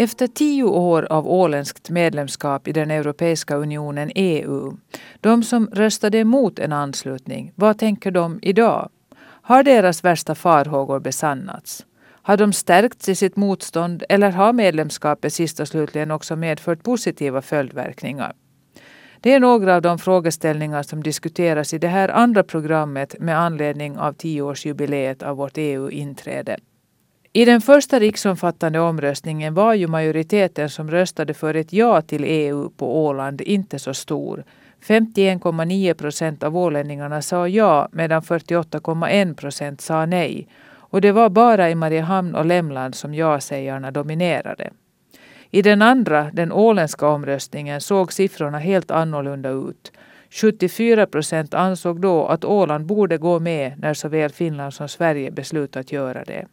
Efter 0.00 0.26
tio 0.26 0.64
år 0.64 1.06
av 1.10 1.28
åländskt 1.28 1.90
medlemskap 1.90 2.68
i 2.68 2.72
den 2.72 2.90
Europeiska 2.90 3.56
unionen 3.56 4.10
EU, 4.14 4.76
de 5.20 5.42
som 5.42 5.66
röstade 5.72 6.18
emot 6.18 6.58
en 6.58 6.72
anslutning, 6.72 7.52
vad 7.54 7.78
tänker 7.78 8.10
de 8.10 8.38
idag? 8.42 8.90
Har 9.22 9.62
deras 9.62 10.04
värsta 10.04 10.34
farhågor 10.34 11.00
besannats? 11.00 11.86
Har 12.22 12.36
de 12.36 12.52
stärkts 12.52 13.08
i 13.08 13.14
sitt 13.14 13.36
motstånd 13.36 14.04
eller 14.08 14.30
har 14.30 14.52
medlemskapet 14.52 15.32
sist 15.32 15.60
och 15.60 15.68
slutligen 15.68 16.10
också 16.10 16.36
medfört 16.36 16.82
positiva 16.82 17.42
följdverkningar? 17.42 18.32
Det 19.20 19.34
är 19.34 19.40
några 19.40 19.74
av 19.74 19.82
de 19.82 19.98
frågeställningar 19.98 20.82
som 20.82 21.02
diskuteras 21.02 21.74
i 21.74 21.78
det 21.78 21.88
här 21.88 22.08
andra 22.08 22.42
programmet 22.42 23.14
med 23.20 23.38
anledning 23.38 23.98
av 23.98 24.12
tioårsjubileet 24.12 25.22
av 25.22 25.36
vårt 25.36 25.58
EU-inträde. 25.58 26.56
I 27.32 27.44
den 27.44 27.60
första 27.60 27.98
riksomfattande 27.98 28.80
omröstningen 28.80 29.54
var 29.54 29.74
ju 29.74 29.86
majoriteten 29.86 30.70
som 30.70 30.90
röstade 30.90 31.34
för 31.34 31.54
ett 31.54 31.72
ja 31.72 32.02
till 32.02 32.24
EU 32.24 32.70
på 32.70 33.04
Åland 33.06 33.40
inte 33.40 33.78
så 33.78 33.94
stor. 33.94 34.44
51,9 34.86 35.94
procent 35.94 36.42
av 36.42 36.56
ålänningarna 36.56 37.22
sa 37.22 37.48
ja 37.48 37.88
medan 37.92 38.22
48,1 38.22 39.34
procent 39.34 39.80
sa 39.80 40.06
nej. 40.06 40.48
Och 40.72 41.00
det 41.00 41.12
var 41.12 41.28
bara 41.28 41.70
i 41.70 41.74
Mariehamn 41.74 42.34
och 42.34 42.46
Lämland 42.46 42.94
som 42.94 43.14
ja-sägarna 43.14 43.90
dominerade. 43.90 44.70
I 45.50 45.62
den 45.62 45.82
andra, 45.82 46.30
den 46.32 46.52
åländska 46.52 47.08
omröstningen, 47.08 47.80
såg 47.80 48.12
siffrorna 48.12 48.58
helt 48.58 48.90
annorlunda 48.90 49.50
ut. 49.50 49.92
74 50.30 51.06
procent 51.06 51.54
ansåg 51.54 52.00
då 52.00 52.26
att 52.26 52.44
Åland 52.44 52.86
borde 52.86 53.18
gå 53.18 53.38
med 53.38 53.78
när 53.78 53.94
såväl 53.94 54.30
Finland 54.30 54.74
som 54.74 54.88
Sverige 54.88 55.30
beslutat 55.30 55.92
göra 55.92 56.24
det. 56.24 56.46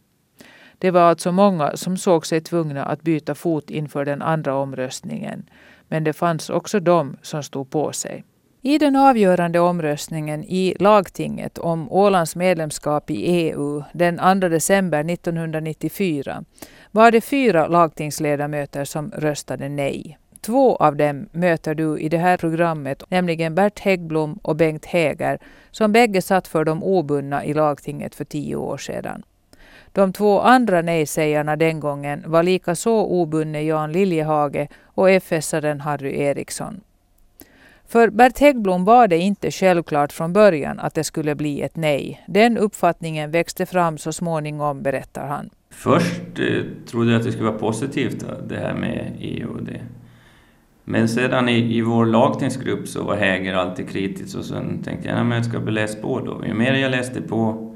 Det 0.77 0.91
var 0.91 1.01
alltså 1.01 1.31
många 1.31 1.77
som 1.77 1.97
såg 1.97 2.25
sig 2.25 2.41
tvungna 2.41 2.85
att 2.85 3.01
byta 3.01 3.35
fot 3.35 3.69
inför 3.69 4.05
den 4.05 4.21
andra 4.21 4.55
omröstningen. 4.55 5.49
Men 5.87 6.03
det 6.03 6.13
fanns 6.13 6.49
också 6.49 6.79
de 6.79 7.17
som 7.21 7.43
stod 7.43 7.69
på 7.69 7.91
sig. 7.91 8.23
I 8.61 8.77
den 8.77 8.95
avgörande 8.95 9.59
omröstningen 9.59 10.43
i 10.43 10.75
lagtinget 10.79 11.57
om 11.57 11.91
Ålands 11.91 12.35
medlemskap 12.35 13.09
i 13.09 13.15
EU 13.15 13.83
den 13.93 14.41
2 14.41 14.47
december 14.47 15.11
1994 15.11 16.43
var 16.91 17.11
det 17.11 17.21
fyra 17.21 17.67
lagtingsledamöter 17.67 18.85
som 18.85 19.11
röstade 19.11 19.69
nej. 19.69 20.17
Två 20.41 20.75
av 20.75 20.95
dem 20.95 21.29
möter 21.31 21.75
du 21.75 21.99
i 21.99 22.09
det 22.09 22.17
här 22.17 22.37
programmet, 22.37 23.03
nämligen 23.09 23.55
Bert 23.55 23.79
Häggblom 23.79 24.39
och 24.41 24.55
Bengt 24.55 24.85
Häger, 24.85 25.39
som 25.71 25.91
bägge 25.91 26.21
satt 26.21 26.47
för 26.47 26.65
de 26.65 26.83
obundna 26.83 27.45
i 27.45 27.53
lagtinget 27.53 28.15
för 28.15 28.25
tio 28.25 28.55
år 28.55 28.77
sedan. 28.77 29.23
De 29.97 30.13
två 30.13 30.39
andra 30.39 30.81
nej-sägarna 30.81 31.55
den 31.55 31.79
gången 31.79 32.23
var 32.25 32.43
lika 32.43 32.75
så 32.75 33.05
obundne 33.05 33.61
Jan 33.61 33.91
Liljehage 33.91 34.67
och 34.83 35.09
FS-aren 35.09 35.81
Harry 35.81 36.21
Eriksson. 36.21 36.81
För 37.87 38.09
Bert 38.09 38.39
Häggblom 38.39 38.85
var 38.85 39.07
det 39.07 39.17
inte 39.17 39.51
självklart 39.51 40.11
från 40.11 40.33
början 40.33 40.79
att 40.79 40.93
det 40.93 41.03
skulle 41.03 41.35
bli 41.35 41.61
ett 41.61 41.75
nej. 41.75 42.23
Den 42.27 42.57
uppfattningen 42.57 43.31
växte 43.31 43.65
fram 43.65 43.97
så 43.97 44.13
småningom, 44.13 44.81
berättar 44.81 45.27
han. 45.27 45.49
Först 45.69 46.39
eh, 46.39 46.63
trodde 46.85 47.11
jag 47.11 47.19
att 47.19 47.25
det 47.25 47.31
skulle 47.31 47.49
vara 47.49 47.59
positivt 47.59 48.23
eh, 48.23 48.29
det 48.47 48.57
här 48.57 48.73
med 48.73 49.11
EU 49.19 49.49
och 49.49 49.63
det. 49.63 49.81
Men 50.83 51.09
sedan 51.09 51.49
i, 51.49 51.77
i 51.77 51.81
vår 51.81 52.05
lagtingsgrupp 52.05 52.87
så 52.87 53.03
var 53.03 53.15
Häger 53.15 53.53
alltid 53.53 53.89
kritisk 53.89 54.37
och 54.37 54.45
sen 54.45 54.83
tänkte 54.83 55.09
jag 55.09 55.19
att 55.19 55.35
jag 55.35 55.45
ska 55.45 55.59
läsa 55.59 56.01
på 56.01 56.19
då. 56.19 56.45
Ju 56.45 56.53
mer 56.53 56.73
jag 56.73 56.91
läste 56.91 57.21
på 57.21 57.67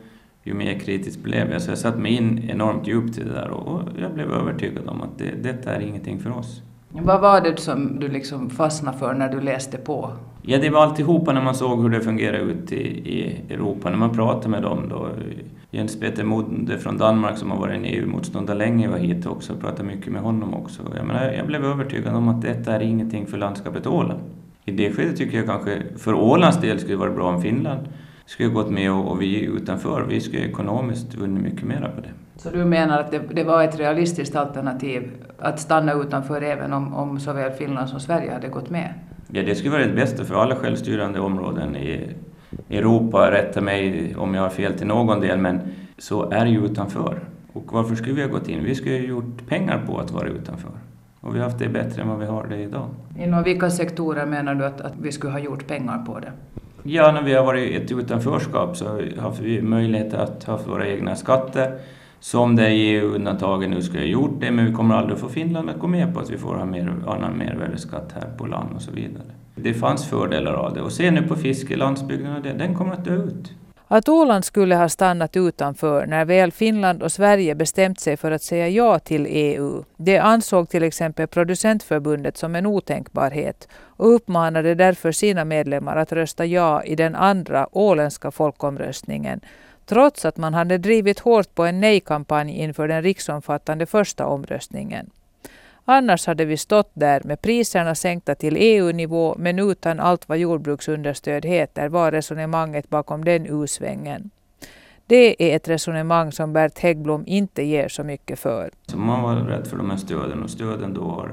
ju 0.43 0.53
mer 0.53 0.79
kritisk 0.79 1.19
blev 1.19 1.51
jag. 1.51 1.61
Så 1.61 1.71
jag 1.71 1.77
satte 1.77 1.99
mig 1.99 2.11
in 2.11 2.49
enormt 2.49 2.87
djupt 2.87 3.17
i 3.17 3.23
det 3.23 3.33
där 3.33 3.49
och 3.49 3.81
jag 3.99 4.13
blev 4.13 4.31
övertygad 4.31 4.87
om 4.87 5.01
att 5.01 5.17
det, 5.17 5.43
detta 5.43 5.75
är 5.75 5.79
ingenting 5.79 6.19
för 6.19 6.37
oss. 6.37 6.61
Vad 6.89 7.21
var 7.21 7.41
det 7.41 7.59
som 7.59 7.99
du 7.99 8.07
liksom 8.07 8.49
fastnade 8.49 8.97
för 8.97 9.13
när 9.13 9.29
du 9.29 9.41
läste 9.41 9.77
på? 9.77 10.13
Ja, 10.41 10.57
det 10.57 10.69
var 10.69 10.83
alltihopa 10.83 11.33
när 11.33 11.41
man 11.41 11.55
såg 11.55 11.81
hur 11.81 11.89
det 11.89 12.01
fungerar 12.01 12.37
ute 12.37 12.75
i, 12.75 12.87
i 13.19 13.53
Europa, 13.53 13.89
när 13.89 13.97
man 13.97 14.15
pratade 14.15 14.49
med 14.49 14.61
dem 14.61 14.89
då. 14.89 15.09
Jens 15.71 15.99
Peter 15.99 16.23
Modde 16.23 16.77
från 16.77 16.97
Danmark 16.97 17.37
som 17.37 17.51
har 17.51 17.57
varit 17.57 17.75
en 17.75 17.85
EU-motståndare 17.85 18.57
länge 18.57 18.87
var 18.87 18.97
hit 18.97 19.25
också 19.25 19.53
och 19.53 19.59
pratade 19.59 19.83
mycket 19.83 20.13
med 20.13 20.21
honom 20.21 20.53
också. 20.53 20.81
Jag, 20.95 21.07
menar, 21.07 21.31
jag 21.31 21.47
blev 21.47 21.65
övertygad 21.65 22.15
om 22.15 22.27
att 22.27 22.41
detta 22.41 22.75
är 22.75 22.79
ingenting 22.79 23.27
för 23.27 23.37
landskapet 23.37 23.87
Åland. 23.87 24.19
I 24.65 24.71
det 24.71 24.91
skedet 24.91 25.17
tycker 25.17 25.37
jag 25.37 25.45
kanske 25.47 25.81
för 25.97 26.13
Ålands 26.13 26.61
del 26.61 26.79
skulle 26.79 26.93
det 26.93 26.99
vara 26.99 27.11
bra 27.11 27.29
om 27.29 27.41
Finland 27.41 27.87
skulle 28.31 28.49
gått 28.49 28.69
med 28.69 28.91
och, 28.91 29.11
och 29.11 29.21
vi 29.21 29.45
utanför, 29.45 30.05
vi 30.09 30.21
skulle 30.21 30.43
ekonomiskt 30.43 31.15
vunnit 31.15 31.43
mycket 31.43 31.63
mera 31.63 31.89
på 31.89 32.01
det. 32.01 32.09
Så 32.35 32.49
du 32.49 32.65
menar 32.65 32.99
att 32.99 33.11
det, 33.11 33.21
det, 33.31 33.43
var 33.43 33.63
ett 33.63 33.79
realistiskt 33.79 34.35
alternativ 34.35 35.11
att 35.39 35.59
stanna 35.59 35.93
utanför 35.93 36.41
även 36.41 36.73
om, 36.73 36.93
om 36.93 37.19
såväl 37.19 37.51
Finland 37.51 37.89
som 37.89 37.99
Sverige 37.99 38.33
hade 38.33 38.47
gått 38.47 38.69
med? 38.69 38.93
Ja, 39.27 39.43
det 39.43 39.55
skulle 39.55 39.71
vara 39.71 39.85
det 39.85 39.93
bästa 39.93 40.23
för 40.23 40.35
alla 40.35 40.55
självstyrande 40.55 41.19
områden 41.19 41.75
i 41.75 42.09
Europa. 42.69 43.31
Rätta 43.31 43.61
mig 43.61 44.15
om 44.15 44.35
jag 44.35 44.41
har 44.41 44.49
fel 44.49 44.73
till 44.73 44.87
någon 44.87 45.21
del, 45.21 45.37
men 45.37 45.59
så 45.97 46.31
är 46.31 46.45
det 46.45 46.51
ju 46.51 46.65
utanför. 46.65 47.19
Och 47.53 47.73
varför 47.73 47.95
skulle 47.95 48.15
vi 48.15 48.21
ha 48.21 48.29
gått 48.29 48.49
in? 48.49 48.63
Vi 48.63 48.75
skulle 48.75 48.95
ha 48.95 49.05
gjort 49.05 49.47
pengar 49.47 49.81
på 49.87 49.99
att 49.99 50.11
vara 50.11 50.27
utanför. 50.27 50.71
Och 51.19 51.35
vi 51.35 51.39
har 51.39 51.45
haft 51.45 51.59
det 51.59 51.69
bättre 51.69 52.01
än 52.01 52.07
vad 52.07 52.19
vi 52.19 52.25
har 52.25 52.47
det 52.47 52.57
idag. 52.57 52.87
Inom 53.19 53.43
vilka 53.43 53.69
sektorer 53.69 54.25
menar 54.25 54.55
du 54.55 54.65
att, 54.65 54.81
att 54.81 54.93
vi 55.01 55.11
skulle 55.11 55.31
ha 55.31 55.39
gjort 55.39 55.67
pengar 55.67 56.05
på 56.05 56.19
det? 56.19 56.31
Ja, 56.83 57.11
när 57.11 57.21
vi 57.21 57.33
har 57.33 57.45
varit 57.45 57.71
i 57.71 57.75
ett 57.75 57.91
utanförskap 57.91 58.77
så 58.77 58.85
har 59.19 59.41
vi 59.41 59.61
möjlighet 59.61 60.13
att 60.13 60.43
ha 60.43 60.59
våra 60.67 60.87
egna 60.87 61.15
skatter. 61.15 61.79
Som 62.19 62.55
det 62.55 62.67
EU-undantaget 62.67 63.69
nu 63.69 63.81
skulle 63.81 63.99
ha 63.99 64.07
gjort 64.07 64.41
det, 64.41 64.51
men 64.51 64.65
vi 64.65 64.73
kommer 64.73 64.95
aldrig 64.95 65.19
få 65.19 65.29
Finland 65.29 65.69
att 65.69 65.79
gå 65.79 65.87
med 65.87 66.13
på 66.13 66.19
att 66.19 66.29
vi 66.29 66.37
får 66.37 66.55
ha 66.55 66.65
mer, 66.65 66.93
annan 67.07 67.33
mervärdesskatt 67.33 68.11
här 68.13 68.29
på 68.37 68.45
land 68.45 68.69
och 68.75 68.81
så 68.81 68.91
vidare. 68.91 69.23
Det 69.55 69.73
fanns 69.73 70.05
fördelar 70.05 70.53
av 70.53 70.73
det. 70.73 70.81
Och 70.81 70.91
se 70.91 71.11
nu 71.11 71.21
på 71.21 71.35
fiske, 71.35 71.75
landsbygden, 71.75 72.35
och 72.35 72.41
det, 72.41 72.53
den 72.53 72.75
kommer 72.75 72.93
att 72.93 73.05
dö 73.05 73.15
ut. 73.15 73.51
Att 73.93 74.09
Åland 74.09 74.45
skulle 74.45 74.75
ha 74.75 74.89
stannat 74.89 75.37
utanför 75.37 76.05
när 76.05 76.25
väl 76.25 76.51
Finland 76.51 77.03
och 77.03 77.11
Sverige 77.11 77.55
bestämt 77.55 77.99
sig 77.99 78.17
för 78.17 78.31
att 78.31 78.41
säga 78.41 78.69
ja 78.69 78.99
till 78.99 79.25
EU, 79.29 79.83
det 79.97 80.17
ansåg 80.17 80.69
till 80.69 80.83
exempel 80.83 81.27
Producentförbundet 81.27 82.37
som 82.37 82.55
en 82.55 82.65
otänkbarhet 82.65 83.67
och 83.73 84.15
uppmanade 84.15 84.75
därför 84.75 85.11
sina 85.11 85.45
medlemmar 85.45 85.95
att 85.95 86.11
rösta 86.11 86.45
ja 86.45 86.83
i 86.83 86.95
den 86.95 87.15
andra 87.15 87.67
åländska 87.71 88.31
folkomröstningen, 88.31 89.41
trots 89.85 90.25
att 90.25 90.37
man 90.37 90.53
hade 90.53 90.77
drivit 90.77 91.19
hårt 91.19 91.55
på 91.55 91.65
en 91.65 91.79
nej-kampanj 91.79 92.51
inför 92.51 92.87
den 92.87 93.03
riksomfattande 93.03 93.85
första 93.85 94.25
omröstningen. 94.25 95.09
Annars 95.85 96.27
hade 96.27 96.45
vi 96.45 96.57
stått 96.57 96.91
där 96.93 97.21
med 97.23 97.41
priserna 97.41 97.95
sänkta 97.95 98.35
till 98.35 98.55
EU-nivå 98.59 99.35
men 99.37 99.59
utan 99.59 99.99
allt 99.99 100.29
vad 100.29 100.37
jordbruksunderstöd 100.37 101.45
heter 101.45 101.89
var 101.89 102.11
resonemanget 102.11 102.89
bakom 102.89 103.25
den 103.25 103.45
U-svängen. 103.45 104.29
Det 105.07 105.51
är 105.51 105.55
ett 105.55 105.67
resonemang 105.67 106.31
som 106.31 106.53
Bert 106.53 106.79
Häggblom 106.79 107.23
inte 107.27 107.63
ger 107.63 107.87
så 107.87 108.03
mycket 108.03 108.39
för. 108.39 108.71
Så 108.87 108.97
man 108.97 109.23
var 109.23 109.35
rädd 109.35 109.67
för 109.67 109.77
de 109.77 109.89
här 109.89 109.97
stöden 109.97 110.43
och 110.43 110.49
stöden 110.49 110.93
då 110.93 111.01
har 111.01 111.31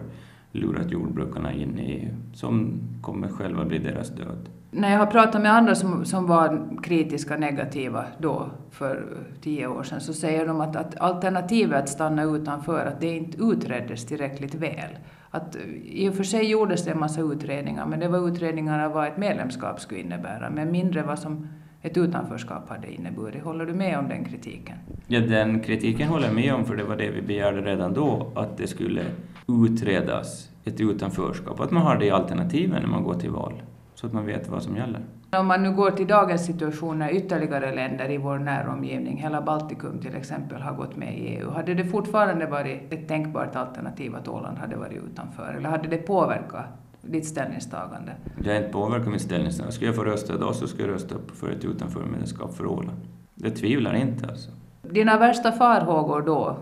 lurat 0.53 0.91
jordbrukarna 0.91 1.53
in 1.53 1.79
i 1.79 1.93
EU 1.93 2.15
som 2.35 2.81
kommer 3.03 3.29
själva 3.29 3.65
bli 3.65 3.79
deras 3.79 4.09
död. 4.09 4.49
När 4.71 4.93
jag 4.93 4.99
har 4.99 5.07
pratat 5.07 5.43
med 5.43 5.53
andra 5.53 5.75
som, 5.75 6.05
som 6.05 6.27
var 6.27 6.69
kritiska, 6.83 7.37
negativa 7.37 8.05
då 8.19 8.51
för 8.71 9.05
tio 9.43 9.67
år 9.67 9.83
sedan 9.83 10.01
så 10.01 10.13
säger 10.13 10.47
de 10.47 10.61
att, 10.61 10.77
att 10.77 11.01
alternativet 11.01 11.83
att 11.83 11.89
stanna 11.89 12.23
utanför 12.23 12.87
att 12.87 13.01
det 13.01 13.17
inte 13.17 13.43
utreddes 13.43 14.07
tillräckligt 14.07 14.55
väl. 14.55 14.99
Att, 15.31 15.57
I 15.85 16.09
och 16.09 16.15
för 16.15 16.25
sig 16.25 16.51
gjordes 16.51 16.85
det 16.85 16.91
en 16.91 16.99
massa 16.99 17.21
utredningar 17.21 17.87
men 17.87 18.01
det 18.01 18.09
var 18.09 18.29
utredningar 18.29 18.85
av 18.85 18.93
vad 18.93 19.09
ett 19.09 19.17
medlemskap 19.17 19.81
skulle 19.81 20.01
innebära 20.01 20.51
men 20.51 20.73
mindre 20.73 21.03
vad 21.03 21.19
som 21.19 21.49
ett 21.83 21.97
utanförskap 21.97 22.69
hade 22.69 22.93
inneburit. 22.93 23.43
Håller 23.43 23.67
du 23.67 23.75
med 23.75 23.99
om 23.99 24.09
den 24.09 24.25
kritiken? 24.25 24.77
Ja, 25.07 25.21
den 25.21 25.61
kritiken 25.61 26.09
håller 26.09 26.27
jag 26.27 26.35
med 26.35 26.55
om 26.55 26.65
för 26.65 26.77
det 26.77 26.85
var 26.85 26.97
det 26.97 27.11
vi 27.11 27.23
begärde 27.23 27.61
redan 27.61 27.95
då, 27.95 28.33
att 28.35 28.57
det 28.57 28.67
skulle 28.67 29.03
utredas 29.49 30.51
ett 30.65 30.81
utanförskap, 30.81 31.61
att 31.61 31.71
man 31.71 31.83
har 31.83 31.97
det 31.97 32.11
alternativen 32.11 32.83
när 32.83 32.89
man 32.89 33.05
går 33.05 33.15
till 33.15 33.31
val 33.31 33.63
så 34.01 34.07
att 34.07 34.13
man 34.13 34.27
vet 34.27 34.49
vad 34.49 34.63
som 34.63 34.77
gäller. 34.77 35.01
Om 35.31 35.47
man 35.47 35.63
nu 35.63 35.73
går 35.73 35.91
till 35.91 36.07
dagens 36.07 36.47
situation 36.47 36.99
när 36.99 37.11
ytterligare 37.11 37.75
länder 37.75 38.11
i 38.11 38.17
vår 38.17 38.39
näromgivning, 38.39 39.17
hela 39.17 39.43
Baltikum 39.43 39.99
till 39.99 40.17
exempel, 40.17 40.63
har 40.63 40.75
gått 40.75 40.97
med 40.97 41.19
i 41.19 41.21
EU, 41.21 41.51
hade 41.51 41.75
det 41.75 41.85
fortfarande 41.85 42.47
varit 42.47 42.93
ett 42.93 43.09
tänkbart 43.09 43.57
alternativ 43.57 44.17
att 44.17 44.29
Åland 44.29 44.59
hade 44.59 44.77
varit 44.77 45.03
utanför? 45.13 45.55
Eller 45.59 45.69
hade 45.69 45.89
det 45.89 45.97
påverkat 45.97 46.65
ditt 47.03 47.27
ställningstagande? 47.27 48.13
Det 48.39 48.51
har 48.51 48.57
inte 48.57 48.73
påverkat 48.73 49.09
mitt 49.09 49.23
ställningstagande. 49.23 49.73
Skulle 49.73 49.89
jag 49.89 49.97
få 49.97 50.05
rösta 50.05 50.35
idag 50.35 50.55
så 50.55 50.67
skulle 50.67 50.89
jag 50.89 50.95
rösta 50.95 51.15
för 51.35 51.51
ett 51.51 51.65
utanförmedlemskap 51.65 52.55
för 52.55 52.67
Åland. 52.67 53.01
Det 53.35 53.51
tvivlar 53.51 53.95
inte 53.95 54.27
alltså. 54.27 54.51
Dina 54.83 55.19
värsta 55.19 55.53
farhågor 55.53 56.23
då, 56.23 56.57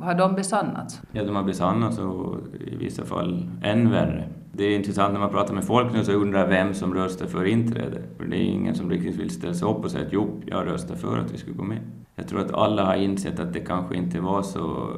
har 0.00 0.14
de 0.14 0.34
besannats? 0.34 1.02
Ja, 1.12 1.24
de 1.24 1.36
har 1.36 1.42
besannats 1.42 1.98
och 1.98 2.36
i 2.66 2.76
vissa 2.76 3.04
fall 3.04 3.50
än 3.62 3.90
värre. 3.90 4.28
Det 4.52 4.64
är 4.64 4.76
intressant 4.76 5.12
när 5.12 5.20
man 5.20 5.30
pratar 5.30 5.54
med 5.54 5.64
folk 5.64 5.92
nu 5.92 6.04
så 6.04 6.12
undrar 6.12 6.48
vem 6.48 6.74
som 6.74 6.94
röstar 6.94 7.26
för 7.26 7.44
inträde. 7.44 8.02
För 8.18 8.24
det 8.24 8.36
är 8.36 8.44
ingen 8.44 8.74
som 8.74 8.90
riktigt 8.90 9.16
vill 9.16 9.30
ställa 9.30 9.54
sig 9.54 9.68
upp 9.68 9.84
och 9.84 9.90
säga 9.90 10.06
att 10.06 10.12
jo, 10.12 10.42
jag 10.46 10.66
röstar 10.66 10.94
för 10.94 11.18
att 11.18 11.32
vi 11.32 11.38
ska 11.38 11.52
gå 11.52 11.62
med. 11.62 11.78
Jag 12.14 12.28
tror 12.28 12.40
att 12.40 12.54
alla 12.54 12.84
har 12.84 12.94
insett 12.94 13.40
att 13.40 13.52
det 13.52 13.60
kanske 13.60 13.96
inte 13.96 14.20
var 14.20 14.42
så 14.42 14.90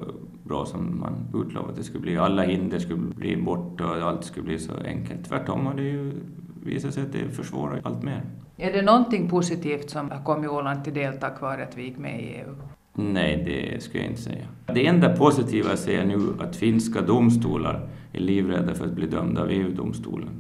bra 0.43 0.67
som 0.67 1.01
man 1.01 1.43
utlovade 1.43 1.71
att 1.71 1.77
det 1.77 1.85
skulle 1.85 2.01
bli. 2.01 2.17
Alla 2.17 2.43
hinder 2.43 2.79
skulle 2.79 3.01
bli 3.01 3.37
borta 3.37 3.87
och 3.87 3.97
allt 3.97 4.25
skulle 4.25 4.47
bli 4.47 4.59
så 4.59 4.73
enkelt. 4.85 5.29
Tvärtom 5.29 5.67
har 5.67 5.75
det 5.75 5.83
ju 5.83 6.13
visat 6.65 6.95
sig 6.95 7.03
att 7.03 7.13
det 7.13 7.29
försvårar 7.29 7.81
allt 7.85 8.03
mer. 8.03 8.23
Är 8.57 8.73
det 8.73 8.83
någonting 8.83 9.29
positivt 9.29 9.91
som 9.91 10.11
har 10.11 10.25
kommit 10.25 10.51
Åland 10.51 10.85
till 10.85 10.95
del 10.95 11.17
tack 11.19 11.41
vare 11.41 11.63
att 11.63 11.77
vi 11.77 11.83
gick 11.83 11.99
med 11.99 12.21
i 12.21 12.25
EU? 12.25 12.55
Nej, 12.99 13.43
det 13.45 13.83
skulle 13.83 14.03
jag 14.03 14.11
inte 14.11 14.23
säga. 14.23 14.47
Det 14.67 14.87
enda 14.87 15.17
positiva 15.17 15.69
jag 15.69 15.79
ser 15.79 16.05
nu 16.05 16.15
är 16.15 16.43
att 16.43 16.57
finska 16.57 17.03
domstolar 17.03 17.89
är 18.13 18.21
livrädda 18.21 18.75
för 18.75 18.85
att 18.85 18.93
bli 18.93 19.07
dömda 19.07 19.43
av 19.43 19.51
EU-domstolen. 19.51 20.31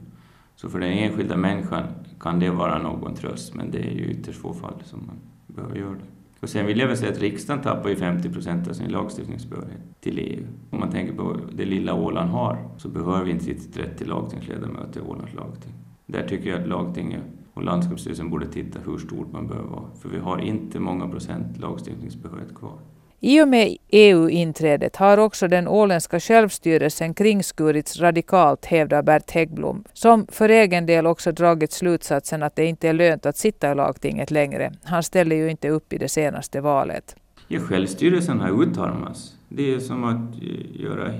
Så 0.54 0.68
för 0.68 0.80
den 0.80 0.92
enskilda 0.92 1.36
människan 1.36 1.84
kan 2.20 2.40
det 2.40 2.50
vara 2.50 2.82
någon 2.82 3.14
tröst, 3.14 3.54
men 3.54 3.70
det 3.70 3.78
är 3.78 3.90
ju 3.90 4.10
ytterst 4.10 4.38
få 4.38 4.54
fall 4.54 4.82
som 4.84 5.06
man 5.06 5.16
behöver 5.46 5.76
göra 5.76 5.94
det. 5.94 6.06
Och 6.40 6.48
sen 6.48 6.66
vill 6.66 6.78
jag 6.78 6.88
väl 6.88 6.96
säga 6.96 7.12
att 7.12 7.20
riksdagen 7.20 7.62
tappar 7.62 7.88
ju 7.88 7.96
50 7.96 8.30
procent 8.30 8.68
av 8.68 8.72
sin 8.72 8.88
lagstiftningsbehörighet 8.90 10.00
till 10.00 10.18
EU. 10.18 10.46
Om 10.70 10.80
man 10.80 10.90
tänker 10.90 11.14
på 11.14 11.36
det 11.52 11.64
lilla 11.64 11.94
Åland 11.94 12.30
har 12.30 12.68
så 12.76 12.88
behöver 12.88 13.24
vi 13.24 13.30
inte 13.30 13.50
riktigt 13.50 13.74
30 13.74 14.04
lagtingsledamöter 14.04 15.00
i 15.00 15.02
Ålands 15.02 15.34
lagting. 15.34 15.72
Där 16.06 16.28
tycker 16.28 16.50
jag 16.50 16.60
att 16.60 16.68
lagtinget 16.68 17.22
och 17.56 17.64
landskapsstyrelsen 17.64 18.30
borde 18.30 18.46
titta 18.46 18.78
hur 18.86 18.98
stort 18.98 19.32
man 19.32 19.46
behöver 19.46 19.68
vara. 19.68 19.90
För 20.02 20.08
vi 20.08 20.18
har 20.18 20.38
inte 20.38 20.80
många 20.80 21.08
procent 21.08 21.58
lagstiftningsbehörighet 21.58 22.54
kvar. 22.54 22.78
I 23.20 23.42
och 23.42 23.48
med 23.48 23.76
EU-inträdet 23.88 24.96
har 24.96 25.18
också 25.18 25.48
den 25.48 25.68
åländska 25.68 26.20
självstyrelsen 26.20 27.14
kringskurits 27.14 28.00
radikalt, 28.00 28.64
hävdar 28.64 29.02
Bert 29.02 29.30
Häggblom, 29.30 29.84
som 29.92 30.26
för 30.26 30.48
egen 30.48 30.86
del 30.86 31.06
också 31.06 31.32
dragit 31.32 31.72
slutsatsen 31.72 32.42
att 32.42 32.56
det 32.56 32.66
inte 32.66 32.88
är 32.88 32.92
lönt 32.92 33.26
att 33.26 33.36
sitta 33.36 33.72
i 33.72 33.74
lagtinget 33.74 34.30
längre. 34.30 34.72
Han 34.84 35.02
ställer 35.02 35.36
ju 35.36 35.50
inte 35.50 35.68
upp 35.68 35.92
i 35.92 35.98
det 35.98 36.08
senaste 36.08 36.60
valet. 36.60 37.16
Ja, 37.48 37.60
självstyrelsen 37.60 38.40
har 38.40 38.62
utarmats. 38.62 39.36
Det 39.48 39.74
är 39.74 39.78
som 39.78 40.04
att 40.04 40.42
göra 40.72 41.14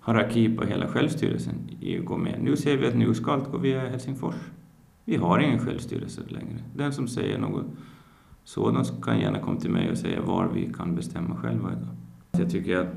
haraki 0.00 0.56
på 0.56 0.64
hela 0.64 0.86
självstyrelsen. 0.86 1.54
EU 1.80 2.04
går 2.04 2.18
med. 2.18 2.42
Nu 2.42 2.56
ser 2.56 2.76
vi 2.76 2.86
att 2.86 2.96
nu 2.96 3.14
ska 3.14 3.32
allt 3.32 3.50
gå 3.50 3.58
via 3.58 3.80
Helsingfors. 3.80 4.34
Vi 5.04 5.16
har 5.16 5.38
ingen 5.38 5.58
självstyrelse 5.58 6.20
längre. 6.28 6.62
Den 6.74 6.92
som 6.92 7.08
säger 7.08 7.38
något 7.38 7.66
sådant 8.44 9.02
kan 9.02 9.20
gärna 9.20 9.38
komma 9.38 9.60
till 9.60 9.70
mig 9.70 9.90
och 9.90 9.98
säga 9.98 10.22
var 10.22 10.48
vi 10.54 10.72
kan 10.72 10.94
bestämma 10.94 11.36
själva 11.36 11.72
idag. 11.72 11.96
Jag 12.32 12.50
tycker 12.50 12.76
att 12.76 12.94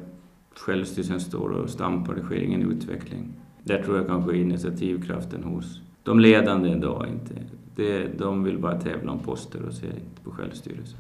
självstyrelsen 0.55 1.19
står 1.19 1.49
och 1.49 1.69
stampar, 1.69 2.15
det 2.15 2.21
sker 2.21 2.41
ingen 2.41 2.71
utveckling. 2.71 3.33
Där 3.63 3.83
tror 3.83 3.97
jag 3.97 4.07
kanske 4.07 4.37
initiativkraften 4.37 5.43
hos 5.43 5.81
de 6.03 6.19
ledande 6.19 6.69
idag 6.69 7.07
inte. 7.07 7.35
Det, 7.75 8.19
de 8.19 8.43
vill 8.43 8.59
bara 8.59 8.81
tävla 8.81 9.11
om 9.11 9.19
poster 9.19 9.61
och 9.65 9.73
ser 9.73 9.93
inte 9.93 10.21
på 10.23 10.31
självstyrelsen. 10.31 10.99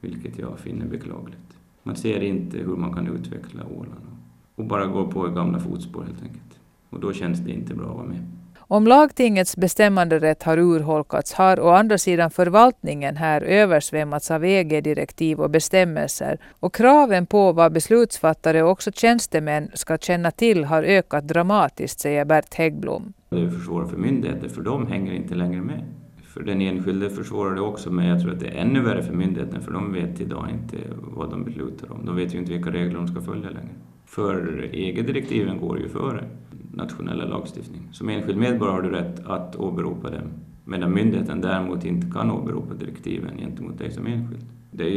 Vilket 0.00 0.38
jag 0.38 0.58
finner 0.58 0.86
beklagligt. 0.86 1.58
Man 1.82 1.96
ser 1.96 2.20
inte 2.20 2.58
hur 2.58 2.76
man 2.76 2.94
kan 2.94 3.06
utveckla 3.06 3.66
Åland 3.66 4.06
och 4.54 4.64
bara 4.64 4.86
går 4.86 5.06
på 5.06 5.28
i 5.28 5.30
gamla 5.30 5.58
fotspår 5.58 6.02
helt 6.02 6.22
enkelt. 6.22 6.60
Och 6.90 7.00
då 7.00 7.12
känns 7.12 7.40
det 7.40 7.50
inte 7.50 7.74
bra 7.74 7.90
att 7.90 7.96
vara 7.96 8.06
med. 8.06 8.39
Om 8.72 8.86
lagtingets 8.86 9.56
bestämmanderätt 9.56 10.42
har 10.42 10.58
urholkats 10.58 11.32
har 11.32 11.60
å 11.60 11.68
andra 11.68 11.98
sidan 11.98 12.30
förvaltningen 12.30 13.16
här 13.16 13.42
översvämmats 13.42 14.30
av 14.30 14.44
EG-direktiv 14.44 15.40
och 15.40 15.50
bestämmelser 15.50 16.38
och 16.60 16.74
kraven 16.74 17.26
på 17.26 17.52
vad 17.52 17.72
beslutsfattare 17.72 18.62
och 18.62 18.70
också 18.70 18.92
tjänstemän 18.92 19.70
ska 19.74 19.98
känna 19.98 20.30
till 20.30 20.64
har 20.64 20.82
ökat 20.82 21.28
dramatiskt, 21.28 22.00
säger 22.00 22.24
Bert 22.24 22.54
Häggblom. 22.54 23.12
Det 23.30 23.50
försvårar 23.50 23.86
för 23.86 23.96
myndigheter, 23.96 24.48
för 24.48 24.62
de 24.62 24.86
hänger 24.86 25.12
inte 25.12 25.34
längre 25.34 25.62
med. 25.62 25.84
För 26.34 26.42
den 26.42 26.60
enskilde 26.60 27.10
försvårar 27.10 27.54
det 27.54 27.60
också, 27.60 27.90
men 27.90 28.06
jag 28.06 28.20
tror 28.20 28.32
att 28.32 28.40
det 28.40 28.46
är 28.46 28.60
ännu 28.60 28.80
värre 28.80 29.02
för 29.02 29.12
myndigheterna 29.12 29.60
för 29.60 29.72
de 29.72 29.92
vet 29.92 30.20
idag 30.20 30.46
inte 30.50 30.76
vad 31.00 31.30
de 31.30 31.44
beslutar 31.44 31.92
om. 31.92 32.06
De 32.06 32.16
vet 32.16 32.34
ju 32.34 32.38
inte 32.38 32.52
vilka 32.52 32.70
regler 32.70 32.94
de 32.94 33.08
ska 33.08 33.20
följa 33.20 33.50
längre. 33.50 33.74
För 34.06 34.68
EG-direktiven 34.72 35.58
går 35.58 35.78
ju 35.78 35.88
före 35.88 36.24
nationella 36.72 37.24
lagstiftning. 37.24 37.88
Som 37.92 38.08
enskild 38.08 38.38
medborgare 38.38 38.74
har 38.74 38.82
du 38.82 38.90
rätt 38.90 39.26
att 39.26 39.56
åberopa 39.56 40.10
dem, 40.10 40.28
medan 40.64 40.92
myndigheten 40.94 41.40
däremot 41.40 41.84
inte 41.84 42.10
kan 42.10 42.30
åberopa 42.30 42.74
direktiven 42.74 43.38
gentemot 43.38 43.78
dig 43.78 43.90
som 43.90 44.06
enskild. 44.06 44.44
Det 44.70 44.84
är 44.84 44.88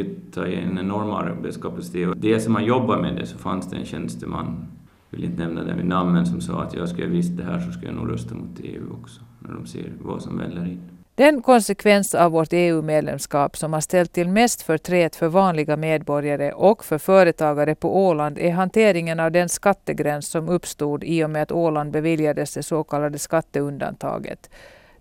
ju 0.48 0.56
en 0.56 0.80
enorm 0.80 1.12
arbetskapacitet. 1.12 2.14
Det 2.18 2.40
som 2.40 2.54
man 2.54 2.66
jobbar 2.66 3.02
med 3.02 3.16
det 3.16 3.26
så 3.26 3.38
fanns 3.38 3.70
det 3.70 3.76
en 3.78 3.86
tjänsteman, 3.86 4.66
jag 5.10 5.18
vill 5.18 5.26
inte 5.26 5.46
nämna 5.46 5.64
den 5.64 5.78
vid 5.78 5.86
namn, 5.86 6.14
men 6.14 6.26
som 6.26 6.42
sa 6.42 6.64
att 6.64 6.74
jag 6.74 6.90
skulle 6.90 7.08
visst 7.08 7.38
det 7.38 7.44
här 7.44 7.60
så 7.60 7.72
skulle 7.72 7.88
jag 7.88 7.96
nog 7.96 8.10
rösta 8.10 8.36
mot 8.36 8.60
EU 8.60 8.84
också, 9.02 9.22
när 9.40 9.54
de 9.54 9.66
ser 9.66 9.94
vad 10.02 10.22
som 10.22 10.38
väller 10.38 10.66
in. 10.66 10.93
Den 11.16 11.42
konsekvens 11.42 12.16
av 12.16 12.32
vårt 12.32 12.54
EU-medlemskap 12.54 13.58
som 13.58 13.74
har 13.74 13.82
ställt 13.82 14.14
till 14.14 14.30
mest 14.30 14.62
förtret 14.62 15.16
för 15.16 15.28
vanliga 15.28 15.78
medborgare 15.78 16.52
och 16.52 16.86
för 16.86 16.98
företagare 16.98 17.76
på 17.76 18.06
Åland 18.06 18.38
är 18.38 18.52
hanteringen 18.52 19.20
av 19.20 19.32
den 19.32 19.50
skattegräns 19.50 20.28
som 20.28 20.50
uppstod 20.50 21.04
i 21.04 21.24
och 21.24 21.30
med 21.30 21.44
att 21.44 21.52
Åland 21.52 21.92
beviljades 21.92 22.54
det 22.54 22.64
så 22.64 22.84
kallade 22.84 23.20
skatteundantaget. 23.20 24.50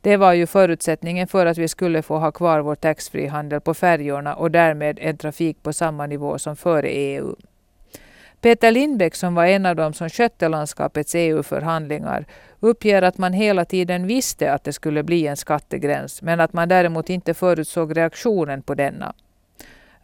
Det 0.01 0.17
var 0.17 0.33
ju 0.33 0.47
förutsättningen 0.47 1.27
för 1.29 1.47
att 1.47 1.59
vi 1.59 1.69
skulle 1.69 2.03
få 2.03 2.19
ha 2.19 2.33
kvar 2.33 2.61
vår 2.61 2.75
taxfreehandel 2.75 3.61
på 3.61 3.75
färjorna 3.75 4.35
och 4.35 4.51
därmed 4.51 4.99
en 5.03 5.17
trafik 5.19 5.63
på 5.63 5.73
samma 5.73 6.07
nivå 6.07 6.39
som 6.39 6.57
före 6.57 6.89
EU. 6.89 7.37
Peter 8.41 8.71
Lindbäck 8.71 9.15
som 9.15 9.35
var 9.35 9.47
en 9.47 9.67
av 9.67 9.77
dem 9.77 9.93
som 9.93 10.09
skötte 10.09 10.49
landskapets 10.49 11.15
EU-förhandlingar 11.15 12.27
uppger 12.63 13.03
att 13.03 13.19
man 13.19 13.33
hela 13.33 13.65
tiden 13.65 14.07
visste 14.07 14.53
att 14.53 14.65
det 14.65 14.73
skulle 14.73 15.03
bli 15.03 15.27
en 15.27 15.37
skattegräns 15.37 16.23
men 16.23 16.41
att 16.41 16.53
man 16.53 16.69
däremot 16.69 17.11
inte 17.11 17.35
förutsåg 17.35 17.97
reaktionen 17.97 18.63
på 18.63 18.75
denna. 18.75 19.15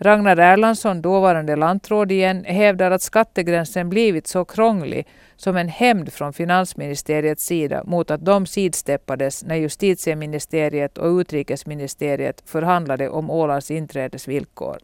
Ragnar 0.01 0.37
Erlandsson, 0.37 1.03
dåvarande 1.03 1.57
lantråd 1.57 2.13
igen, 2.13 2.45
hävdar 2.45 2.91
att 2.91 3.03
skattegränsen 3.03 3.89
blivit 3.89 4.27
så 4.27 4.45
krånglig 4.45 5.07
som 5.37 5.57
en 5.57 5.69
hämnd 5.69 6.13
från 6.13 6.33
finansministeriets 6.33 7.45
sida 7.45 7.85
mot 7.85 8.11
att 8.11 8.25
de 8.25 8.47
sidsteppades 8.47 9.45
när 9.45 9.57
justitieministeriet 9.57 10.99
och 10.99 11.19
utrikesministeriet 11.21 12.43
förhandlade 12.47 13.09
om 13.09 13.31
Ålands 13.31 13.71
inträdesvillkor. 13.71 14.79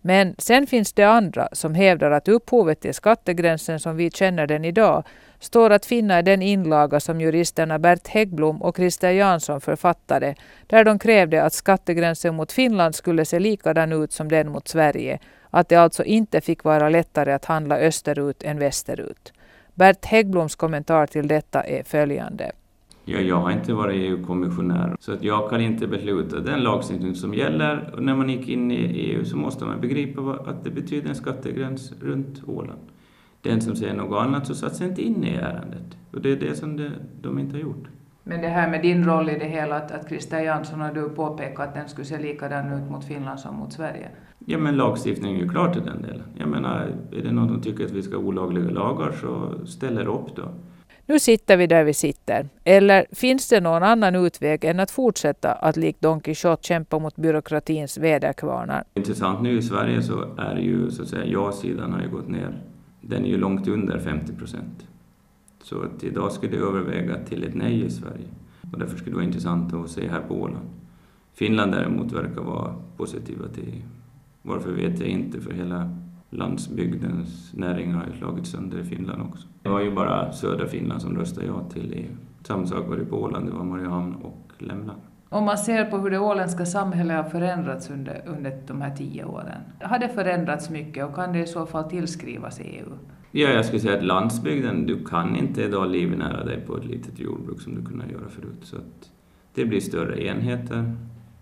Men 0.00 0.34
sen 0.38 0.66
finns 0.66 0.92
det 0.92 1.04
andra 1.04 1.48
som 1.52 1.74
hävdar 1.74 2.10
att 2.10 2.28
upphovet 2.28 2.80
till 2.80 2.94
skattegränsen 2.94 3.80
som 3.80 3.96
vi 3.96 4.10
känner 4.10 4.46
den 4.46 4.64
idag 4.64 5.04
står 5.44 5.70
att 5.70 5.86
finna 5.86 6.18
i 6.18 6.22
den 6.22 6.42
inlaga 6.42 7.00
som 7.00 7.20
juristerna 7.20 7.78
Bert 7.78 8.08
Häggblom 8.08 8.62
och 8.62 8.76
Christer 8.76 9.10
Jansson 9.10 9.60
författade, 9.60 10.34
där 10.66 10.84
de 10.84 10.98
krävde 10.98 11.42
att 11.42 11.52
skattegränsen 11.52 12.34
mot 12.34 12.52
Finland 12.52 12.94
skulle 12.94 13.24
se 13.24 13.38
likadan 13.38 13.92
ut 13.92 14.12
som 14.12 14.28
den 14.28 14.52
mot 14.52 14.68
Sverige, 14.68 15.18
att 15.50 15.68
det 15.68 15.76
alltså 15.76 16.04
inte 16.04 16.40
fick 16.40 16.64
vara 16.64 16.88
lättare 16.88 17.32
att 17.32 17.44
handla 17.44 17.78
österut 17.78 18.42
än 18.42 18.58
västerut. 18.58 19.32
Bert 19.74 20.04
Häggbloms 20.04 20.54
kommentar 20.54 21.06
till 21.06 21.28
detta 21.28 21.62
är 21.62 21.82
följande. 21.82 22.52
Ja, 23.04 23.18
jag 23.18 23.36
har 23.36 23.50
inte 23.50 23.72
varit 23.72 23.96
EU-kommissionär, 23.96 24.96
så 25.00 25.12
att 25.12 25.22
jag 25.22 25.50
kan 25.50 25.60
inte 25.60 25.86
besluta 25.86 26.40
den 26.40 26.60
lagstiftning 26.60 27.14
som 27.14 27.34
gäller. 27.34 27.90
Och 27.94 28.02
när 28.02 28.14
man 28.14 28.30
gick 28.30 28.48
in 28.48 28.70
i 28.70 28.74
EU 28.74 29.24
så 29.24 29.36
måste 29.36 29.64
man 29.64 29.80
begripa 29.80 30.20
att 30.46 30.64
det 30.64 30.70
betyder 30.70 31.08
en 31.08 31.14
skattegräns 31.14 31.92
runt 32.00 32.42
Åland. 32.46 32.80
Den 33.44 33.60
som 33.60 33.76
säger 33.76 33.94
något 33.94 34.22
annat 34.22 34.46
så 34.46 34.54
satt 34.54 34.76
sig 34.76 34.88
inte 34.88 35.02
in 35.02 35.24
i 35.24 35.34
ärendet. 35.34 35.96
Och 36.12 36.20
det 36.20 36.32
är 36.32 36.36
det 36.36 36.54
som 36.54 36.76
det, 36.76 36.90
de 37.20 37.38
inte 37.38 37.56
har 37.56 37.60
gjort. 37.60 37.88
Men 38.22 38.40
det 38.40 38.48
här 38.48 38.70
med 38.70 38.82
din 38.82 39.04
roll 39.04 39.30
i 39.30 39.38
det 39.38 39.44
hela, 39.44 39.76
att, 39.76 39.90
att 39.90 40.08
Christer 40.08 40.40
Jansson 40.40 40.82
och 40.82 40.94
du 40.94 41.08
påpekat 41.08 41.68
att 41.68 41.74
den 41.74 41.88
skulle 41.88 42.04
se 42.04 42.18
likadan 42.18 42.72
ut 42.72 42.90
mot 42.90 43.04
Finland 43.04 43.40
som 43.40 43.56
mot 43.56 43.72
Sverige? 43.72 44.08
Ja, 44.46 44.58
men 44.58 44.76
lagstiftningen 44.76 45.36
är 45.36 45.42
ju 45.42 45.48
klar 45.48 45.72
till 45.72 45.82
den 45.82 46.02
delen. 46.02 46.22
Jag 46.38 46.48
menar, 46.48 46.90
är 47.12 47.22
det 47.22 47.32
någon 47.32 47.48
som 47.48 47.62
tycker 47.62 47.84
att 47.84 47.90
vi 47.90 48.02
ska 48.02 48.16
ha 48.16 48.22
olagliga 48.22 48.70
lagar 48.70 49.12
så 49.20 49.52
ställer 49.66 50.06
upp 50.08 50.36
då. 50.36 50.42
Nu 51.06 51.18
sitter 51.18 51.56
vi 51.56 51.66
där 51.66 51.84
vi 51.84 51.94
sitter. 51.94 52.48
Eller 52.64 53.06
finns 53.12 53.48
det 53.48 53.60
någon 53.60 53.82
annan 53.82 54.14
utväg 54.14 54.64
än 54.64 54.80
att 54.80 54.90
fortsätta 54.90 55.52
att 55.52 55.76
likt 55.76 56.00
Don 56.00 56.20
Quijote 56.20 56.62
kämpa 56.62 56.98
mot 56.98 57.16
byråkratins 57.16 57.98
väderkvarnar? 57.98 58.84
Intressant 58.94 59.42
nu 59.42 59.58
i 59.58 59.62
Sverige 59.62 60.02
så 60.02 60.24
är 60.38 60.56
ju 60.56 60.90
så 60.90 61.02
att 61.02 61.08
säga 61.08 61.24
ja-sidan 61.24 61.92
har 61.92 62.00
ju 62.00 62.08
gått 62.08 62.28
ner. 62.28 62.54
Den 63.08 63.24
är 63.24 63.28
ju 63.28 63.38
långt 63.38 63.68
under 63.68 63.98
50 63.98 64.32
procent. 64.32 64.88
Så 65.62 65.82
att 65.82 66.04
idag 66.04 66.32
skulle 66.32 66.52
det 66.52 66.62
överväga 66.62 67.24
till 67.24 67.44
ett 67.44 67.54
nej 67.54 67.84
i 67.84 67.90
Sverige. 67.90 68.28
Och 68.72 68.78
därför 68.78 68.96
skulle 68.96 69.10
det 69.10 69.16
vara 69.16 69.26
intressant 69.26 69.74
att 69.74 69.90
se 69.90 70.08
här 70.08 70.20
på 70.20 70.34
Åland. 70.34 70.66
Finland 71.32 71.72
däremot 71.72 72.12
verkar 72.12 72.42
vara 72.42 72.74
positiva 72.96 73.48
till 73.48 73.68
EU. 73.68 73.82
Varför 74.42 74.72
vet 74.72 75.00
jag 75.00 75.08
inte, 75.08 75.40
för 75.40 75.52
hela 75.52 75.96
landsbygdens 76.30 77.52
näringar 77.54 77.96
har 77.96 78.06
ju 78.06 78.18
slagits 78.18 78.50
sönder 78.50 78.78
i 78.78 78.84
Finland 78.84 79.22
också. 79.22 79.48
Det 79.62 79.68
var 79.68 79.80
ju 79.80 79.94
bara 79.94 80.32
södra 80.32 80.66
Finland 80.66 81.02
som 81.02 81.16
röstade 81.16 81.46
ja 81.46 81.68
till 81.68 81.92
EU. 81.92 82.16
Samma 82.42 82.66
sak 82.66 82.88
var 82.88 82.96
det 82.96 83.04
på 83.04 83.22
Åland, 83.22 83.46
det 83.46 83.52
var 83.52 83.64
Mariehamn 83.64 84.14
och 84.14 84.52
Lämland. 84.58 85.00
Om 85.34 85.44
man 85.44 85.58
ser 85.58 85.84
på 85.84 85.98
hur 85.98 86.10
det 86.10 86.18
åländska 86.18 86.66
samhället 86.66 87.16
har 87.16 87.30
förändrats 87.30 87.90
under, 87.90 88.22
under 88.26 88.58
de 88.66 88.80
här 88.80 88.96
tio 88.96 89.24
åren, 89.24 89.60
har 89.80 89.98
det 89.98 90.08
förändrats 90.08 90.70
mycket 90.70 91.04
och 91.04 91.14
kan 91.14 91.32
det 91.32 91.38
i 91.38 91.46
så 91.46 91.66
fall 91.66 91.90
tillskrivas 91.90 92.60
EU? 92.60 92.86
Ja, 93.30 93.48
jag 93.48 93.64
skulle 93.64 93.80
säga 93.80 93.98
att 93.98 94.04
landsbygden, 94.04 94.86
du 94.86 95.04
kan 95.04 95.36
inte 95.36 95.62
idag 95.62 95.90
livnära 95.90 96.44
dig 96.44 96.60
på 96.60 96.76
ett 96.76 96.84
litet 96.84 97.18
jordbruk 97.18 97.60
som 97.60 97.74
du 97.74 97.82
kunde 97.82 98.04
göra 98.12 98.28
förut. 98.28 98.58
Så 98.62 98.76
att 98.76 99.10
det 99.54 99.64
blir 99.64 99.80
större 99.80 100.26
enheter. 100.26 100.94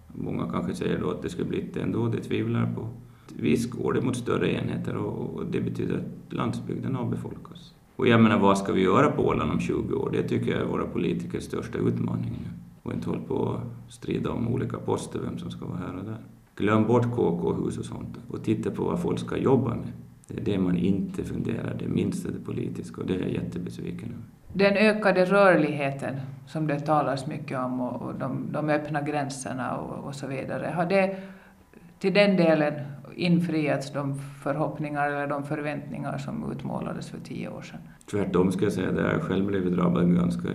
Många 0.06 0.50
kanske 0.52 0.74
säger 0.74 0.98
då 0.98 1.10
att 1.10 1.22
det 1.22 1.28
skulle 1.28 1.48
bli 1.48 1.70
det 1.74 1.80
ändå, 1.80 2.06
det 2.06 2.20
tvivlar 2.20 2.60
jag 2.60 2.74
på. 2.74 2.88
Visst 3.36 3.70
går 3.70 3.92
det 3.92 4.00
mot 4.00 4.16
större 4.16 4.52
enheter 4.52 4.96
och 4.96 5.46
det 5.46 5.60
betyder 5.60 5.94
att 5.94 6.32
landsbygden 6.32 6.96
avbefolkas. 6.96 7.74
Och 7.96 8.08
jag 8.08 8.20
menar, 8.20 8.38
vad 8.38 8.58
ska 8.58 8.72
vi 8.72 8.82
göra 8.82 9.10
på 9.10 9.26
Åland 9.26 9.50
om 9.50 9.60
20 9.60 9.94
år? 9.94 10.10
Det 10.12 10.22
tycker 10.22 10.50
jag 10.50 10.60
är 10.60 10.66
våra 10.66 10.86
politikers 10.86 11.42
största 11.42 11.78
utmaning 11.78 12.30
nu. 12.30 12.62
Och 12.82 12.92
inte 12.92 13.10
hålla 13.10 13.22
på 13.22 13.52
att 13.52 13.92
strida 13.92 14.30
om 14.30 14.48
olika 14.48 14.78
poster, 14.78 15.20
vem 15.24 15.38
som 15.38 15.50
ska 15.50 15.66
vara 15.66 15.78
här 15.78 15.98
och 15.98 16.04
där. 16.04 16.18
Glöm 16.56 16.86
bort 16.86 17.10
KK-hus 17.14 17.78
och 17.78 17.84
sånt 17.84 18.18
och 18.28 18.44
titta 18.44 18.70
på 18.70 18.84
vad 18.84 19.00
folk 19.00 19.18
ska 19.18 19.36
jobba 19.36 19.74
med. 19.74 19.92
Det 20.28 20.40
är 20.40 20.44
det 20.44 20.58
man 20.58 20.76
inte 20.76 21.24
funderar 21.24 21.76
det 21.78 21.88
minsta 21.88 22.30
det 22.30 22.44
politiska 22.44 23.00
och 23.00 23.06
det 23.06 23.14
är 23.14 23.18
jag 23.18 23.30
jättebesviken 23.30 24.08
över. 24.08 24.24
Den 24.52 24.76
ökade 24.76 25.24
rörligheten 25.24 26.16
som 26.46 26.66
det 26.66 26.80
talas 26.80 27.26
mycket 27.26 27.58
om 27.58 27.80
och, 27.80 28.02
och 28.02 28.14
de, 28.14 28.46
de 28.52 28.68
öppna 28.68 29.02
gränserna 29.02 29.76
och, 29.76 30.04
och, 30.04 30.14
så 30.14 30.26
vidare, 30.26 30.72
har 30.74 30.86
det 30.86 31.16
till 31.98 32.14
den 32.14 32.36
delen 32.36 32.74
infriats 33.14 33.92
de 33.92 34.18
förhoppningar 34.42 35.10
eller 35.10 35.26
de 35.26 35.44
förväntningar 35.44 36.18
som 36.18 36.52
utmålades 36.52 37.10
för 37.10 37.18
tio 37.18 37.48
år 37.48 37.62
sedan? 37.62 37.80
Tvärtom 38.10 38.52
ska 38.52 38.64
jag 38.64 38.72
säga, 38.72 38.92
det 38.92 39.02
har 39.02 39.12
jag 39.12 39.22
själv 39.22 39.46
blivit 39.46 39.72
drabbad 39.72 40.14
ganska 40.14 40.48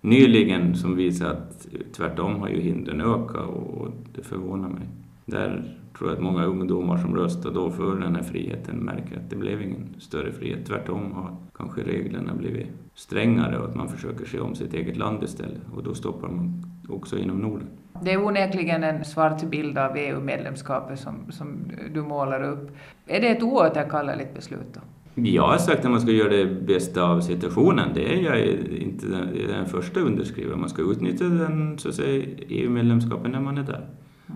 nyligen 0.00 0.74
som 0.74 0.96
visar 0.96 1.30
att 1.30 1.66
tvärtom 1.92 2.40
har 2.40 2.48
ju 2.48 2.60
hindren 2.60 3.00
ökat 3.00 3.48
och 3.48 3.88
det 4.14 4.22
förvånar 4.22 4.68
mig. 4.68 4.82
Där 5.24 5.76
tror 5.98 6.10
jag 6.10 6.16
att 6.16 6.22
många 6.22 6.44
ungdomar 6.44 6.96
som 6.98 7.16
röstade 7.16 7.54
då 7.54 7.70
för 7.70 7.96
den 8.00 8.16
här 8.16 8.22
friheten 8.22 8.76
märker 8.76 9.16
att 9.16 9.30
det 9.30 9.36
blev 9.36 9.62
ingen 9.62 9.94
större 9.98 10.32
frihet. 10.32 10.66
Tvärtom 10.66 11.12
har 11.12 11.36
kanske 11.56 11.82
reglerna 11.82 12.34
blivit 12.34 12.66
strängare 12.94 13.58
och 13.58 13.68
att 13.68 13.74
man 13.74 13.88
försöker 13.88 14.24
se 14.24 14.40
om 14.40 14.54
sitt 14.54 14.74
eget 14.74 14.96
land 14.96 15.22
istället 15.22 15.60
och 15.74 15.82
då 15.82 15.94
stoppar 15.94 16.28
man 16.28 16.64
också 16.88 17.18
inom 17.18 17.38
Norden. 17.38 17.68
Det 18.02 18.12
är 18.12 18.24
onekligen 18.24 18.84
en 18.84 19.04
svart 19.04 19.42
bild 19.42 19.78
av 19.78 19.96
EU-medlemskapet 19.96 20.98
som, 20.98 21.32
som 21.32 21.72
du 21.94 22.02
målar 22.02 22.42
upp. 22.42 22.70
Är 23.06 23.20
det 23.20 23.28
ett 23.28 23.42
oåterkalleligt 23.42 24.34
beslut 24.34 24.74
då? 24.74 24.80
Jag 25.18 25.42
har 25.42 25.58
sagt 25.58 25.84
att 25.84 25.90
man 25.90 26.00
ska 26.00 26.10
göra 26.10 26.28
det 26.28 26.46
bästa 26.46 27.02
av 27.02 27.20
situationen. 27.20 27.88
Det 27.94 28.14
är 28.14 28.22
jag 28.22 28.46
inte 28.82 29.06
den, 29.06 29.28
den 29.48 29.66
första 29.66 30.00
underskrivaren. 30.00 30.60
Man 30.60 30.68
ska 30.68 30.82
utnyttja 30.82 31.24
den, 31.24 31.78
så 31.78 31.88
att 31.88 31.94
säga, 31.94 32.24
EU-medlemskapet 32.48 33.32
när 33.32 33.40
man 33.40 33.58
är 33.58 33.62
där. 33.62 33.86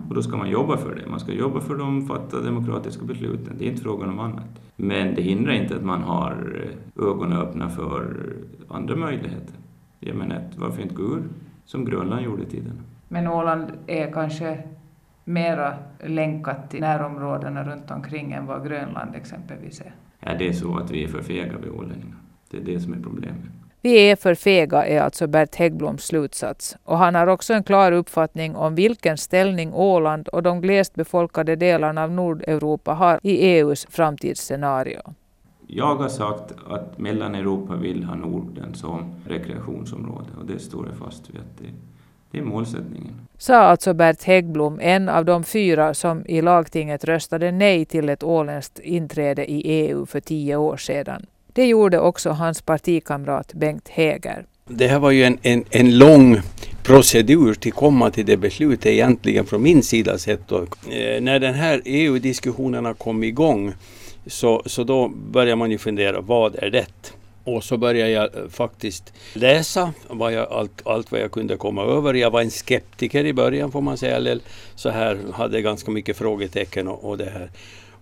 Och 0.09 0.15
då 0.15 0.21
ska 0.21 0.37
man 0.37 0.49
jobba 0.49 0.77
för 0.77 0.95
det. 0.95 1.09
Man 1.09 1.19
ska 1.19 1.31
jobba 1.31 1.59
för 1.59 1.75
de 1.75 2.07
fattade 2.07 2.45
demokratiska 2.45 3.05
besluten. 3.05 3.55
Det 3.57 3.65
är 3.65 3.69
inte 3.69 3.81
frågan 3.81 4.09
om 4.09 4.19
annat. 4.19 4.61
Men 4.75 5.15
det 5.15 5.21
hindrar 5.21 5.53
inte 5.53 5.75
att 5.75 5.83
man 5.83 6.01
har 6.01 6.65
ögonen 6.99 7.37
öppna 7.37 7.69
för 7.69 8.25
andra 8.67 8.95
möjligheter. 8.95 9.55
Jag 9.99 10.15
menar, 10.15 10.43
varför 10.57 10.81
inte 10.81 10.95
gå 10.95 11.03
ur 11.03 11.23
som 11.65 11.85
Grönland 11.85 12.25
gjorde 12.25 12.43
i 12.43 12.45
tiden? 12.45 12.79
Men 13.07 13.27
Åland 13.27 13.71
är 13.87 14.11
kanske 14.11 14.63
mera 15.23 15.73
länkat 16.03 16.69
till 16.69 16.81
närområdena 16.81 17.63
runt 17.63 17.91
omkring 17.91 18.31
än 18.31 18.45
vad 18.45 18.67
Grönland 18.67 19.15
exempelvis 19.15 19.81
är? 19.81 19.93
Ja, 20.25 20.33
det 20.39 20.47
är 20.47 20.53
så 20.53 20.77
att 20.77 20.91
vi 20.91 21.03
är 21.03 21.07
för 21.07 21.21
fega, 21.21 21.53
vi 21.63 21.69
ålänningar. 21.69 22.17
Det 22.49 22.57
är 22.57 22.61
det 22.61 22.79
som 22.79 22.93
är 22.93 22.99
problemet. 23.03 23.41
Vi 23.81 24.09
är 24.09 24.15
för 24.15 24.35
fega 24.35 24.85
är 24.85 25.01
alltså 25.01 25.27
Bert 25.27 25.55
Häggbloms 25.55 26.03
slutsats. 26.03 26.77
Och 26.83 26.97
han 26.97 27.15
har 27.15 27.27
också 27.27 27.53
en 27.53 27.63
klar 27.63 27.91
uppfattning 27.91 28.55
om 28.55 28.75
vilken 28.75 29.17
ställning 29.17 29.73
Åland 29.73 30.27
och 30.27 30.43
de 30.43 30.61
glest 30.61 30.95
befolkade 30.95 31.55
delarna 31.55 32.03
av 32.03 32.11
Nordeuropa 32.11 32.93
har 32.93 33.19
i 33.23 33.31
EUs 33.31 33.87
framtidsscenario. 33.89 35.01
Jag 35.67 35.95
har 35.95 36.09
sagt 36.09 36.53
att 36.67 36.97
Mellaneuropa 36.97 37.75
vill 37.75 38.03
ha 38.03 38.15
Norden 38.15 38.73
som 38.73 39.15
rekreationsområde 39.27 40.29
och 40.39 40.45
det 40.45 40.59
står 40.59 40.87
jag 40.87 40.95
fast 40.95 41.29
vid 41.29 41.37
att 41.37 41.57
det, 41.57 41.67
det 42.31 42.37
är 42.37 42.43
målsättningen. 42.43 43.13
Sa 43.37 43.55
alltså 43.55 43.93
Bert 43.93 44.23
Häggblom, 44.23 44.79
en 44.81 45.09
av 45.09 45.25
de 45.25 45.43
fyra 45.43 45.93
som 45.93 46.25
i 46.25 46.41
lagtinget 46.41 47.03
röstade 47.03 47.51
nej 47.51 47.85
till 47.85 48.09
ett 48.09 48.23
åländskt 48.23 48.79
inträde 48.79 49.51
i 49.51 49.61
EU 49.61 50.05
för 50.05 50.19
tio 50.19 50.55
år 50.55 50.77
sedan. 50.77 51.25
Det 51.53 51.65
gjorde 51.65 51.99
också 51.99 52.29
hans 52.29 52.61
partikamrat 52.61 53.53
Bengt 53.53 53.89
Häger. 53.89 54.45
Det 54.67 54.87
här 54.87 54.99
var 54.99 55.11
ju 55.11 55.23
en, 55.23 55.37
en, 55.41 55.63
en 55.69 55.97
lång 55.97 56.39
procedur 56.83 57.53
till 57.53 57.71
komma 57.73 58.09
till 58.09 58.25
det 58.25 58.37
beslutet 58.37 58.85
egentligen 58.85 59.45
från 59.45 59.61
min 59.61 59.83
sida 59.83 60.17
sett. 60.17 60.47
Då. 60.47 60.57
Eh, 60.57 61.21
när 61.21 61.39
den 61.39 61.53
här 61.53 61.81
EU-diskussionerna 61.85 62.93
kom 62.93 63.23
igång 63.23 63.73
så, 64.25 64.63
så 64.65 64.83
då 64.83 65.07
börjar 65.07 65.55
man 65.55 65.71
ju 65.71 65.77
fundera, 65.77 66.21
vad 66.21 66.55
är 66.55 66.69
rätt? 66.69 67.13
Och 67.43 67.63
så 67.63 67.77
började 67.77 68.11
jag 68.11 68.35
eh, 68.37 68.49
faktiskt 68.49 69.13
läsa 69.33 69.93
vad 70.07 70.33
jag, 70.33 70.51
allt, 70.51 70.87
allt 70.87 71.11
vad 71.11 71.21
jag 71.21 71.31
kunde 71.31 71.57
komma 71.57 71.83
över. 71.83 72.13
Jag 72.13 72.31
var 72.31 72.41
en 72.41 72.51
skeptiker 72.51 73.25
i 73.25 73.33
början 73.33 73.71
får 73.71 73.81
man 73.81 73.97
säga, 73.97 74.15
eller 74.15 74.39
så 74.75 74.89
här 74.89 75.17
hade 75.33 75.61
ganska 75.61 75.91
mycket 75.91 76.17
frågetecken 76.17 76.87
och, 76.87 77.09
och 77.09 77.17
det 77.17 77.29
här. 77.29 77.49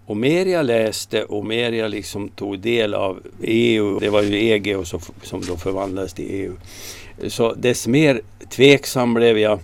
Och 0.05 0.17
mer 0.17 0.45
jag 0.45 0.65
läste 0.65 1.23
och 1.23 1.45
mer 1.45 1.71
jag 1.71 1.91
liksom 1.91 2.29
tog 2.29 2.59
del 2.59 2.93
av 2.93 3.19
EU, 3.41 3.99
det 3.99 4.09
var 4.09 4.21
ju 4.21 4.49
EG 4.49 4.77
och 4.77 4.87
så, 4.87 4.99
som 5.23 5.41
då 5.41 5.57
förvandlades 5.57 6.13
till 6.13 6.25
EU. 6.29 6.53
Så 7.27 7.53
dess 7.53 7.87
mer 7.87 8.21
tveksam 8.49 9.13
blev 9.13 9.37
jag. 9.37 9.59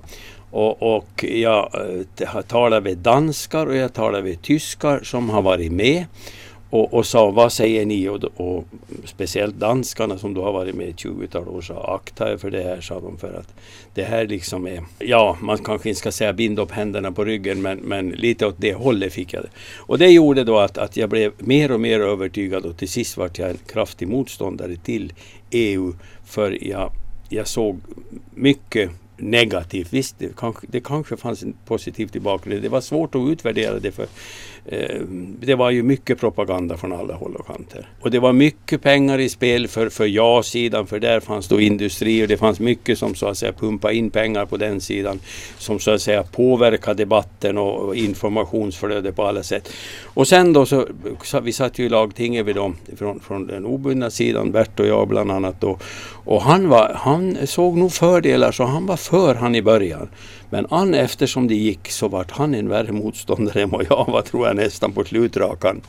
Och, 0.51 0.95
och 0.95 1.25
jag 1.27 1.69
eh, 1.73 2.27
jag 2.33 2.47
talade 2.47 2.81
med 2.81 2.97
danskar 2.97 3.65
och 3.65 3.75
jag 3.75 3.93
talade 3.93 4.23
med 4.23 4.41
tyskar 4.41 4.99
som 5.03 5.29
har 5.29 5.41
varit 5.41 5.71
med 5.71 6.05
och, 6.69 6.93
och 6.93 7.05
sa 7.05 7.31
vad 7.31 7.53
säger 7.53 7.85
ni? 7.85 8.09
Och, 8.09 8.23
och, 8.35 8.65
speciellt 9.05 9.55
danskarna 9.55 10.17
som 10.17 10.33
då 10.33 10.43
har 10.43 10.51
varit 10.51 10.75
med 10.75 10.87
i 10.87 10.91
20-tal 10.91 11.47
år 11.47 11.61
sa 11.61 11.95
akta 11.95 12.33
er 12.33 12.37
för 12.37 12.51
det 12.51 12.63
här 12.63 12.81
sa 12.81 12.99
de 12.99 13.17
för 13.17 13.33
att 13.33 13.53
det 13.93 14.03
här 14.03 14.27
liksom 14.27 14.67
är, 14.67 14.83
ja 14.99 15.37
man 15.41 15.57
kanske 15.57 15.89
inte 15.89 15.99
ska 15.99 16.11
säga 16.11 16.33
binda 16.33 16.61
upp 16.61 16.71
händerna 16.71 17.11
på 17.11 17.25
ryggen 17.25 17.61
men, 17.61 17.77
men 17.77 18.09
lite 18.09 18.45
åt 18.45 18.55
det 18.57 18.73
hållet 18.73 19.13
fick 19.13 19.33
jag 19.33 19.43
det. 19.43 19.49
Och 19.77 19.97
det 19.97 20.09
gjorde 20.09 20.43
då 20.43 20.57
att, 20.57 20.77
att 20.77 20.97
jag 20.97 21.09
blev 21.09 21.31
mer 21.37 21.71
och 21.71 21.79
mer 21.79 21.99
övertygad 21.99 22.65
och 22.65 22.77
till 22.77 22.89
sist 22.89 23.17
vart 23.17 23.39
jag 23.39 23.49
en 23.49 23.57
kraftig 23.67 24.07
motståndare 24.07 24.75
till 24.75 25.13
EU 25.51 25.93
för 26.25 26.67
jag, 26.67 26.91
jag 27.29 27.47
såg 27.47 27.79
mycket 28.33 28.91
negativt. 29.17 29.93
Visst, 29.93 30.19
det 30.19 30.35
kanske, 30.37 30.67
det 30.69 30.79
kanske 30.79 31.17
fanns 31.17 31.43
en 31.43 31.53
positivt 31.65 32.15
i 32.15 32.19
bakgrunden. 32.19 32.63
Det 32.63 32.69
var 32.69 32.81
svårt 32.81 33.15
att 33.15 33.29
utvärdera 33.29 33.79
det 33.79 33.91
för 33.91 34.07
Eh, 34.67 35.01
det 35.39 35.55
var 35.55 35.71
ju 35.71 35.83
mycket 35.83 36.19
propaganda 36.19 36.77
från 36.77 36.93
alla 36.93 37.13
håll 37.13 37.35
och 37.35 37.47
kanter. 37.47 37.89
Och 38.01 38.11
det 38.11 38.19
var 38.19 38.33
mycket 38.33 38.81
pengar 38.81 39.19
i 39.19 39.29
spel 39.29 39.67
för, 39.67 39.89
för 39.89 40.05
ja-sidan 40.05 40.87
för 40.87 40.99
där 40.99 41.19
fanns 41.19 41.47
då 41.47 41.59
industri 41.59 42.23
och 42.23 42.27
det 42.27 42.37
fanns 42.37 42.59
mycket 42.59 42.97
som 42.97 43.15
så 43.15 43.27
att 43.27 43.37
säga 43.37 43.51
pumpade 43.51 43.95
in 43.95 44.09
pengar 44.09 44.45
på 44.45 44.57
den 44.57 44.81
sidan 44.81 45.19
som 45.57 45.79
så 45.79 45.91
att 45.91 46.01
säga 46.01 46.23
påverkade 46.23 47.03
debatten 47.03 47.57
och, 47.57 47.79
och 47.79 47.95
informationsflödet 47.95 49.15
på 49.15 49.23
alla 49.23 49.43
sätt. 49.43 49.69
Och 50.03 50.27
sen 50.27 50.53
då 50.53 50.65
så, 50.65 50.87
så 51.23 51.39
vi 51.39 51.51
satt 51.51 51.79
ju 51.79 51.85
i 51.85 51.89
lagtinget 51.89 52.45
vid 52.45 52.55
dem 52.55 52.75
från, 52.97 53.19
från 53.19 53.47
den 53.47 53.65
obundna 53.65 54.09
sidan, 54.09 54.51
Bert 54.51 54.79
och 54.79 54.87
jag 54.87 55.07
bland 55.07 55.31
annat 55.31 55.61
då. 55.61 55.79
Och 56.25 56.41
han, 56.41 56.69
var, 56.69 56.91
han 56.95 57.37
såg 57.47 57.77
nog 57.77 57.93
fördelar 57.93 58.51
så 58.51 58.63
han 58.63 58.85
var 58.85 58.97
för 58.97 59.35
han 59.35 59.55
i 59.55 59.61
början. 59.61 60.09
Men 60.49 60.67
an 60.69 60.93
eftersom 60.93 61.47
det 61.47 61.55
gick 61.55 61.89
så 61.89 62.07
vart 62.07 62.31
han 62.31 62.55
en 62.55 62.69
värre 62.69 62.91
motståndare 62.91 63.61
än 63.61 63.69
vad 63.69 63.85
jag 63.89 64.05
var 64.07 64.21
tror 64.21 64.47
jag 64.47 64.55
nästan 64.55 64.91
på 64.91 65.03
slutrakan. 65.03 65.81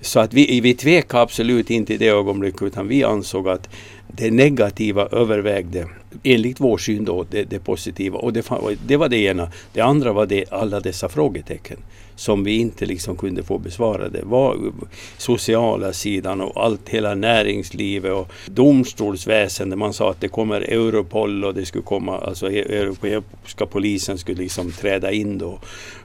Så 0.00 0.20
att 0.20 0.34
vi, 0.34 0.60
vi 0.60 0.74
tvekade 0.74 1.22
absolut 1.22 1.70
inte 1.70 1.94
i 1.94 1.96
det 1.96 2.08
ögonblicket 2.08 2.62
utan 2.62 2.88
vi 2.88 3.04
ansåg 3.04 3.48
att 3.48 3.68
det 4.08 4.30
negativa 4.30 5.06
övervägde 5.06 5.88
enligt 6.22 6.60
vår 6.60 6.78
syn 6.78 7.04
då 7.04 7.26
det, 7.30 7.44
det 7.44 7.58
positiva. 7.58 8.18
Och 8.18 8.32
det, 8.32 8.44
det, 8.86 8.96
var 8.96 9.08
det 9.08 9.18
ena. 9.18 9.50
Det 9.72 9.80
andra 9.80 10.12
var 10.12 10.26
det, 10.26 10.44
alla 10.50 10.80
dessa 10.80 11.08
frågetecken 11.08 11.78
som 12.18 12.44
vi 12.44 12.58
inte 12.58 12.86
liksom 12.86 13.16
kunde 13.16 13.42
få 13.42 13.58
besvarade. 13.58 14.20
Var 14.22 14.72
sociala 15.18 15.92
sidan 15.92 16.40
och 16.40 16.64
allt, 16.64 16.88
hela 16.88 17.14
näringslivet 17.14 18.12
och 18.12 18.32
domstolsväsendet. 18.46 19.78
Man 19.78 19.92
sa 19.92 20.10
att 20.10 20.20
det 20.20 20.28
kommer 20.28 20.60
Europol 20.60 21.44
och 21.44 21.54
det 21.54 21.66
skulle 21.66 21.84
komma, 21.84 22.18
alltså 22.18 22.50
e- 22.50 22.78
europeiska 22.78 23.66
polisen 23.66 24.18
skulle 24.18 24.42
liksom 24.42 24.72
träda 24.72 25.12
in 25.12 25.38
då. 25.38 25.58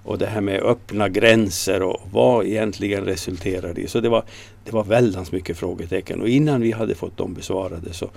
Och 0.04 0.18
det 0.18 0.26
här 0.26 0.42
med 0.42 0.62
öppna 0.62 1.10
gränser 1.10 1.82
och 1.82 2.02
vad 2.12 2.46
egentligen 2.46 3.06
resulterade 3.06 3.82
i. 3.82 3.88
Så 3.88 4.00
det 4.00 4.10
var, 4.10 4.24
det 4.66 4.72
var 4.72 4.84
väldans 4.84 5.32
mycket 5.32 5.58
frågetecken 5.58 6.22
och 6.22 6.30
innan 6.30 6.62
vi 6.62 6.72
hade 6.72 6.96
fått 6.96 7.18
dem 7.18 7.34
besvarade 7.34 7.94
så 7.94 8.10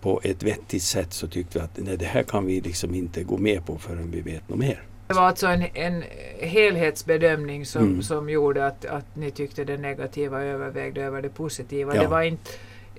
på 0.00 0.20
ett 0.24 0.42
vettigt 0.42 0.82
sätt 0.82 1.12
så 1.12 1.26
tyckte 1.28 1.58
vi 1.58 1.64
att 1.64 1.78
nej, 1.86 1.96
det 1.96 2.04
här 2.04 2.22
kan 2.22 2.46
vi 2.46 2.60
liksom 2.60 2.94
inte 2.94 3.22
gå 3.22 3.38
med 3.38 3.66
på 3.66 3.78
förrän 3.78 4.10
vi 4.10 4.20
vet 4.20 4.48
något 4.48 4.58
mer. 4.58 4.89
Det 5.10 5.14
var 5.14 5.22
alltså 5.22 5.46
en, 5.46 5.64
en 5.74 6.04
helhetsbedömning 6.40 7.66
som, 7.66 7.82
mm. 7.82 8.02
som 8.02 8.30
gjorde 8.30 8.66
att, 8.66 8.84
att 8.84 9.16
ni 9.16 9.30
tyckte 9.30 9.64
det 9.64 9.76
negativa 9.76 10.42
övervägde 10.42 11.02
över 11.02 11.22
det 11.22 11.28
positiva. 11.28 11.94
Ja. 11.94 12.02
Det 12.02 12.08
var 12.08 12.22
inte 12.22 12.50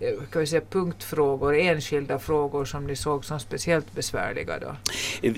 Eh, 0.02 0.14
kan 0.32 0.40
vi 0.40 0.48
säga, 0.48 0.62
punktfrågor, 0.70 1.56
enskilda 1.56 2.20
frågor 2.20 2.66
som 2.66 2.88
ni 2.88 2.96
såg 2.96 3.26
som 3.26 3.40
speciellt 3.40 3.96
besvärliga 3.96 4.60
då? 4.60 4.76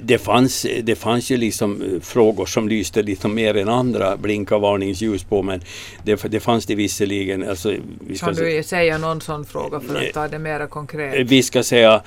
Det 0.04 0.18
fanns, 0.18 0.66
det 0.84 0.96
fanns 0.96 1.30
ju 1.30 1.38
liksom 1.38 1.82
eh, 1.82 2.00
frågor 2.02 2.46
som 2.46 2.70
lyste 2.70 3.02
lite 3.02 3.28
mer 3.28 3.58
än 3.58 3.70
andra, 3.70 4.18
blinka 4.18 4.58
varningsljus 4.58 5.24
på 5.24 5.42
men 5.42 5.62
det, 6.04 6.24
det 6.24 6.40
fanns 6.40 6.66
det 6.66 6.76
visserligen. 6.76 7.50
Alltså, 7.50 7.74
vi 8.00 8.18
kan 8.18 8.34
du 8.34 8.64
säga 8.64 8.98
någon 8.98 9.22
sån 9.22 9.46
fråga 9.46 9.80
för 9.80 9.96
att 9.96 10.14
ta 10.14 10.28
det 10.28 10.40
mera 10.40 10.68
konkret? 10.68 11.28
Vi 11.30 11.44
ska 11.44 11.64
säga 11.64 12.02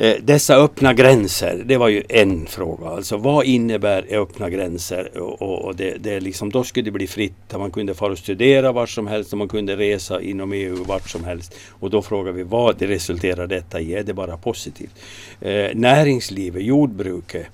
Eh, 0.00 0.16
dessa 0.22 0.56
öppna 0.56 0.94
gränser, 0.94 1.62
det 1.66 1.76
var 1.76 1.88
ju 1.88 2.02
en 2.08 2.46
fråga. 2.46 2.88
Alltså 2.88 3.16
vad 3.16 3.44
innebär 3.44 4.06
öppna 4.10 4.50
gränser? 4.50 5.18
Och, 5.18 5.64
och 5.64 5.76
det, 5.76 5.96
det 5.98 6.20
liksom, 6.20 6.50
då 6.50 6.64
skulle 6.64 6.84
det 6.84 6.90
bli 6.90 7.06
fritt. 7.06 7.34
Man 7.52 7.70
kunde 7.70 7.94
fara 7.94 8.12
och 8.12 8.18
studera 8.18 8.72
vart 8.72 8.90
som 8.90 9.06
helst 9.06 9.32
och 9.32 9.38
man 9.38 9.48
kunde 9.48 9.76
resa 9.76 10.20
inom 10.20 10.52
EU 10.52 10.84
vart 10.84 11.08
som 11.08 11.24
helst. 11.24 11.54
Och 11.68 11.90
då 11.90 12.02
frågar 12.02 12.32
vi 12.32 12.42
vad 12.42 12.78
det 12.78 12.86
resulterar 12.86 13.46
detta 13.46 13.80
i? 13.80 13.94
Är 13.94 14.02
det 14.02 14.14
bara 14.14 14.36
positivt? 14.36 14.94
Eh, 15.40 15.70
näringslivet, 15.74 16.62
jordbruket, 16.62 17.46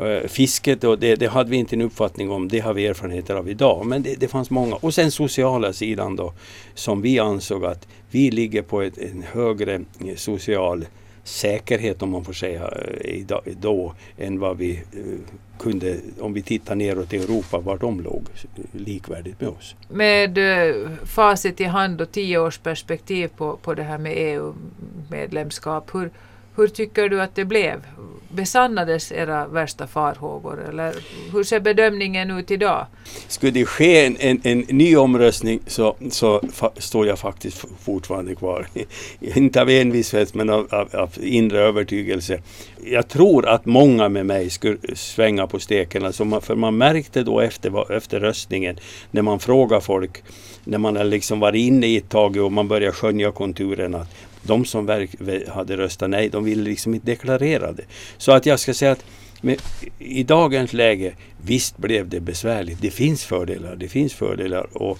eh, 0.00 0.28
Fisket, 0.28 0.84
och 0.84 0.98
det, 0.98 1.16
det, 1.16 1.26
hade 1.26 1.50
vi 1.50 1.56
inte 1.56 1.76
en 1.76 1.82
uppfattning 1.82 2.30
om, 2.30 2.48
det 2.48 2.58
har 2.58 2.74
vi 2.74 2.86
erfarenheter 2.86 3.34
av 3.34 3.48
idag. 3.48 3.86
Men 3.86 4.02
det, 4.02 4.20
det 4.20 4.28
fanns 4.28 4.50
många. 4.50 4.74
Och 4.74 4.94
sen 4.94 5.10
sociala 5.10 5.72
sidan 5.72 6.16
då, 6.16 6.32
som 6.74 7.02
vi 7.02 7.18
ansåg 7.18 7.64
att 7.64 7.88
vi 8.10 8.30
ligger 8.30 8.62
på 8.62 8.82
ett, 8.82 8.98
en 8.98 9.24
högre 9.32 9.80
social 10.16 10.84
säkerhet 11.24 12.02
om 12.02 12.10
man 12.10 12.24
får 12.24 12.32
säga 12.32 12.68
eh, 13.00 13.24
då 13.60 13.94
än 14.18 14.40
vad 14.40 14.58
vi 14.58 14.72
eh, 14.92 15.34
kunde 15.58 15.96
om 16.20 16.32
vi 16.32 16.42
tittar 16.42 16.74
neråt 16.74 17.12
i 17.12 17.16
Europa 17.16 17.58
var 17.58 17.78
de 17.78 18.00
låg 18.00 18.22
eh, 18.56 18.64
likvärdigt 18.72 19.40
med 19.40 19.48
oss. 19.48 19.76
Med 19.88 20.38
eh, 20.38 20.90
facit 21.04 21.60
i 21.60 21.64
hand 21.64 22.00
och 22.00 22.12
tio 22.12 22.38
års 22.38 22.58
perspektiv 22.58 23.28
på, 23.36 23.56
på 23.56 23.74
det 23.74 23.82
här 23.82 23.98
med 23.98 24.12
EU-medlemskap, 24.16 25.94
hur, 25.94 26.10
hur 26.56 26.68
tycker 26.68 27.08
du 27.08 27.22
att 27.22 27.34
det 27.34 27.44
blev? 27.44 27.86
Besannades 28.34 29.12
era 29.12 29.46
värsta 29.46 29.86
farhågor 29.86 30.68
eller 30.68 30.94
hur 31.32 31.44
ser 31.44 31.60
bedömningen 31.60 32.30
ut 32.30 32.50
idag? 32.50 32.86
Skulle 33.28 33.52
det 33.52 33.66
ske 33.66 34.06
en, 34.06 34.16
en, 34.20 34.40
en 34.44 34.58
ny 34.58 34.96
omröstning 34.96 35.60
så, 35.66 35.96
så 36.10 36.40
står 36.76 37.06
jag 37.06 37.18
faktiskt 37.18 37.64
fortfarande 37.80 38.34
kvar. 38.34 38.66
Inte 39.20 39.62
av 39.62 39.70
envishet 39.70 40.34
men 40.34 40.50
av, 40.50 40.68
av, 40.70 40.88
av, 40.92 41.10
inre 41.22 41.58
övertygelse. 41.58 42.42
Jag 42.84 43.08
tror 43.08 43.48
att 43.48 43.66
många 43.66 44.08
med 44.08 44.26
mig 44.26 44.50
skulle 44.50 44.78
svänga 44.94 45.46
på 45.46 45.58
steken. 45.58 46.04
Alltså 46.04 46.24
man, 46.24 46.42
för 46.42 46.54
man 46.54 46.76
märkte 46.76 47.22
då 47.22 47.40
efter, 47.40 47.92
efter 47.92 48.20
röstningen 48.20 48.78
när 49.10 49.22
man 49.22 49.40
frågar 49.40 49.80
folk 49.80 50.22
när 50.64 50.78
man 50.78 50.96
har 50.96 51.04
liksom 51.04 51.40
varit 51.40 51.58
inne 51.58 51.86
i 51.86 51.96
ett 51.96 52.08
tag 52.08 52.36
och 52.36 52.52
man 52.52 52.68
börjar 52.68 52.92
skönja 52.92 53.32
konturerna 53.32 54.06
de 54.42 54.64
som 54.64 55.06
hade 55.48 55.76
röstat 55.76 56.10
nej, 56.10 56.28
de 56.28 56.44
ville 56.44 56.62
liksom 56.62 56.94
inte 56.94 57.06
deklarera 57.06 57.72
det. 57.72 57.84
Så 58.18 58.32
att 58.32 58.46
jag 58.46 58.60
ska 58.60 58.74
säga 58.74 58.92
att 58.92 59.04
med, 59.40 59.62
i 59.98 60.22
dagens 60.22 60.72
läge, 60.72 61.12
visst 61.44 61.78
blev 61.78 62.08
det 62.08 62.20
besvärligt. 62.20 62.78
Det 62.80 62.90
finns 62.90 63.24
fördelar, 63.24 63.76
det 63.76 63.88
finns 63.88 64.14
fördelar. 64.14 64.66
Och, 64.76 64.98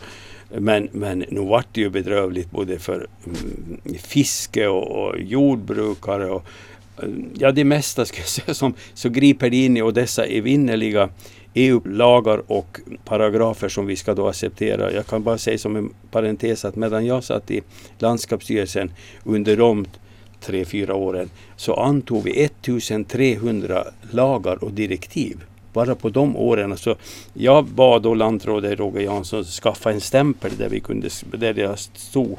men, 0.59 0.89
men 0.93 1.25
nu 1.29 1.41
vart 1.41 1.67
det 1.73 1.81
ju 1.81 1.91
bedrövligt 1.91 2.51
både 2.51 2.79
för 2.79 3.07
mm, 3.27 3.99
fiske 3.99 4.69
och, 4.69 5.07
och 5.07 5.21
jordbrukare 5.21 6.27
och 6.27 6.47
ja, 7.39 7.53
det 7.53 7.65
mesta 7.65 8.05
ska 8.05 8.19
jag 8.19 8.29
säga 8.29 8.55
som 8.55 8.75
så 8.95 9.09
griper 9.09 9.51
det 9.51 9.65
in 9.65 9.77
i 9.77 9.83
och 9.83 9.95
dessa 9.95 10.25
evinnerliga 10.25 11.09
EU-lagar 11.55 12.43
och 12.47 12.81
paragrafer 13.05 13.69
som 13.69 13.87
vi 13.87 13.97
ska 13.97 14.15
då 14.15 14.29
acceptera. 14.29 14.93
Jag 14.93 15.07
kan 15.07 15.23
bara 15.23 15.39
säga 15.39 15.59
som 15.59 15.77
en 15.77 15.91
parentes 16.11 16.65
att 16.65 16.77
medan 16.77 17.07
jag 17.07 17.25
satt 17.25 17.51
i 17.51 17.63
landskapsstyrelsen 17.99 18.93
under 19.25 19.57
de 19.57 19.87
tre, 20.41 20.65
fyra 20.65 20.95
åren 20.95 21.31
så 21.57 21.75
antog 21.75 22.25
vi 22.25 22.45
1300 22.45 23.85
lagar 24.11 24.65
och 24.65 24.73
direktiv. 24.73 25.45
Bara 25.73 25.95
på 25.95 26.09
de 26.09 26.37
åren. 26.37 26.77
Så 26.77 26.97
jag 27.35 27.65
bad 27.65 28.03
då 28.03 28.15
lantrådet 28.15 28.79
Roger 28.79 29.01
Jansson 29.01 29.45
skaffa 29.45 29.93
en 29.93 30.01
stämpel 30.01 30.57
där, 30.59 30.69
vi 30.69 30.81
kunde, 30.81 31.09
där 31.33 31.55
det 31.55 31.79
stod 31.95 32.39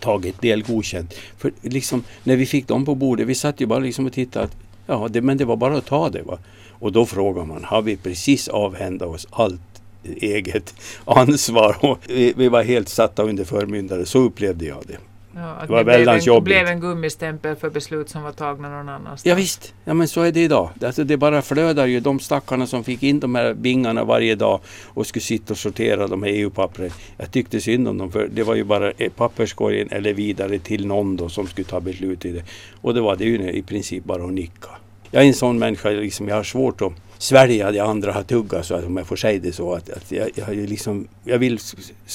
tagit 0.00 0.40
del 0.40 0.62
godkänt. 0.62 1.14
För 1.38 1.52
liksom, 1.60 2.04
när 2.24 2.36
vi 2.36 2.46
fick 2.46 2.68
dem 2.68 2.84
på 2.84 2.94
bordet, 2.94 3.26
vi 3.26 3.34
satt 3.34 3.60
ju 3.60 3.66
bara 3.66 3.78
liksom 3.78 4.06
och 4.06 4.12
tittade. 4.12 4.44
Att, 4.44 4.56
ja, 4.86 5.08
det, 5.10 5.20
men 5.20 5.36
det 5.36 5.44
var 5.44 5.56
bara 5.56 5.76
att 5.76 5.86
ta 5.86 6.08
det. 6.08 6.22
Va? 6.22 6.38
Och 6.82 6.92
då 6.92 7.06
frågar 7.06 7.44
man, 7.44 7.64
har 7.64 7.82
vi 7.82 7.96
precis 7.96 8.48
avhändat 8.48 9.08
oss 9.08 9.26
allt 9.30 9.82
eget 10.04 10.74
ansvar? 11.04 11.76
Och 11.80 11.98
vi, 12.08 12.32
vi 12.36 12.48
var 12.48 12.62
helt 12.62 12.88
satta 12.88 13.22
under 13.22 13.44
förmyndare, 13.44 14.06
så 14.06 14.18
upplevde 14.18 14.64
jag 14.64 14.82
det. 14.86 14.96
Ja, 15.34 15.56
det 15.66 15.72
var 15.72 15.84
väldigt 15.84 16.26
jobbigt. 16.26 16.44
blev 16.44 16.66
en 16.66 16.80
gummistämpel 16.80 17.56
för 17.56 17.70
beslut 17.70 18.08
som 18.08 18.22
var 18.22 18.32
tagna 18.32 18.68
någon 18.68 18.88
annanstans. 18.88 19.26
Ja, 19.26 19.34
visst, 19.34 19.74
ja, 19.84 19.94
men 19.94 20.08
så 20.08 20.20
är 20.20 20.32
det 20.32 20.40
idag. 20.40 20.70
Alltså, 20.82 21.04
det 21.04 21.16
bara 21.16 21.42
flödar 21.42 21.86
ju. 21.86 22.00
De 22.00 22.20
stackarna 22.20 22.66
som 22.66 22.84
fick 22.84 23.02
in 23.02 23.20
de 23.20 23.34
här 23.34 23.54
bingarna 23.54 24.04
varje 24.04 24.34
dag 24.34 24.60
och 24.86 25.06
skulle 25.06 25.22
sitta 25.22 25.52
och 25.52 25.58
sortera 25.58 26.06
de 26.06 26.22
här 26.22 26.30
EU-pappren. 26.30 26.90
Jag 27.16 27.30
tyckte 27.30 27.60
synd 27.60 27.88
om 27.88 27.98
dem 27.98 28.12
för 28.12 28.28
det 28.32 28.42
var 28.42 28.54
ju 28.54 28.64
bara 28.64 28.92
papperskorgen 29.16 29.88
eller 29.90 30.14
vidare 30.14 30.58
till 30.58 30.86
någon 30.86 31.16
då 31.16 31.28
som 31.28 31.46
skulle 31.46 31.64
ta 31.64 31.80
beslut 31.80 32.24
i 32.24 32.32
det. 32.32 32.44
Och 32.80 32.94
det 32.94 33.00
var 33.00 33.16
det 33.16 33.24
ju 33.24 33.52
i 33.52 33.62
princip 33.62 34.04
bara 34.04 34.24
att 34.24 34.32
nicka 34.32 34.68
jag 35.14 35.22
är 35.22 35.26
en 35.28 35.34
sån 35.34 35.58
människa, 35.58 35.90
liksom, 35.90 36.28
jag 36.28 36.36
har 36.36 36.42
svårt 36.42 36.82
att 36.82 36.92
svälja 37.18 37.70
det 37.70 37.80
andra 37.80 38.12
har 38.12 38.22
tuggat, 38.22 38.66
så 38.66 38.74
att, 38.74 38.84
om 38.84 38.96
jag 38.96 39.06
får 39.06 39.16
säga 39.16 39.40
det 39.42 39.52
så. 39.52 39.74
Att, 39.74 39.90
att 39.90 40.12
jag, 40.12 40.30
jag, 40.34 40.56
liksom, 40.56 41.08
jag 41.24 41.38
vill 41.38 41.58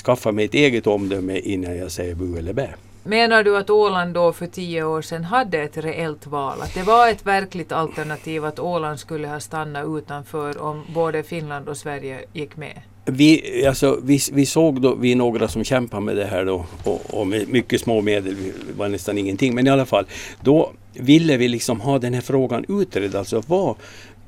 skaffa 0.06 0.32
mig 0.32 0.46
ett 0.46 0.54
eget 0.54 0.88
omdöme 0.88 1.40
innan 1.40 1.78
jag 1.78 1.92
säger 1.92 2.16
bu 2.16 2.38
eller 2.38 2.54
bä. 2.54 2.70
Menar 3.04 3.44
du 3.44 3.58
att 3.58 3.70
Åland 3.70 4.14
då 4.14 4.34
för 4.34 4.48
tio 4.48 4.84
år 4.84 5.02
sedan 5.02 5.24
hade 5.24 5.62
ett 5.62 5.78
reellt 5.78 6.28
val? 6.28 6.62
Att 6.62 6.74
det 6.74 6.84
var 6.84 7.08
ett 7.10 7.26
verkligt 7.26 7.72
alternativ 7.72 8.46
att 8.46 8.60
Åland 8.60 9.00
skulle 9.00 9.28
ha 9.28 9.40
stannat 9.40 9.86
utanför 9.88 10.62
om 10.62 10.84
både 10.94 11.24
Finland 11.24 11.70
och 11.70 11.78
Sverige 11.78 12.20
gick 12.34 12.58
med? 12.58 12.82
Vi, 13.06 13.66
alltså, 13.68 14.00
vi, 14.04 14.20
vi 14.32 14.46
såg 14.46 14.82
då, 14.82 14.96
vi 14.96 15.16
några 15.16 15.48
som 15.48 15.64
kämpade 15.64 16.04
med 16.04 16.16
det 16.16 16.26
här 16.26 16.46
då 16.46 16.66
och, 16.84 17.02
och 17.20 17.28
med 17.28 17.50
mycket 17.50 17.82
små 17.82 18.02
medel, 18.02 18.36
var 18.78 18.88
nästan 18.88 19.18
ingenting, 19.18 19.56
men 19.56 19.68
i 19.68 19.70
alla 19.70 19.86
fall. 19.86 20.06
Då 20.42 20.72
ville 21.00 21.38
vi 21.38 21.48
liksom 21.48 21.82
ha 21.82 22.00
den 22.00 22.14
här 22.14 22.22
frågan 22.22 22.66
utredd. 22.68 23.16
Alltså 23.16 23.44
vad, 23.48 23.76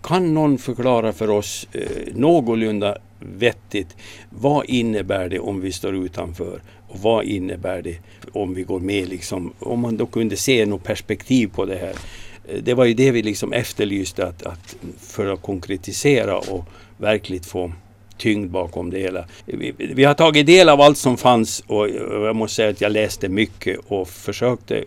kan 0.03 0.33
någon 0.33 0.57
förklara 0.57 1.13
för 1.13 1.29
oss 1.29 1.67
eh, 1.71 2.13
någorlunda 2.13 2.97
vettigt 3.19 3.95
vad 4.29 4.65
innebär 4.65 5.29
det 5.29 5.39
om 5.39 5.61
vi 5.61 5.71
står 5.71 5.95
utanför 5.95 6.61
och 6.87 6.99
vad 6.99 7.25
innebär 7.25 7.81
det 7.81 7.97
om 8.31 8.53
vi 8.53 8.63
går 8.63 8.79
med? 8.79 9.09
Liksom, 9.09 9.53
om 9.59 9.79
man 9.79 9.97
då 9.97 10.05
kunde 10.05 10.37
se 10.37 10.65
något 10.65 10.83
perspektiv 10.83 11.47
på 11.47 11.65
det 11.65 11.75
här. 11.75 11.93
Eh, 12.47 12.63
det 12.63 12.73
var 12.73 12.85
ju 12.85 12.93
det 12.93 13.11
vi 13.11 13.23
liksom 13.23 13.53
efterlyste 13.53 14.27
att, 14.27 14.43
att 14.43 14.75
för 14.99 15.33
att 15.33 15.41
konkretisera 15.41 16.37
och 16.37 16.65
verkligen 16.97 17.43
få 17.43 17.71
tyngd 18.17 18.51
bakom 18.51 18.89
det 18.89 18.99
hela. 18.99 19.25
Vi, 19.45 19.73
vi, 19.77 20.03
har 20.03 20.13
tagit 20.13 20.45
del 20.45 20.69
av 20.69 20.81
allt 20.81 20.97
som 20.97 21.17
fanns 21.17 21.63
och 21.67 21.89
jag 21.89 22.35
måste 22.35 22.55
säga 22.55 22.69
att 22.69 22.81
jag 22.81 22.91
läste 22.91 23.29
mycket 23.29 23.79
och 23.87 24.07
försökte 24.07 24.83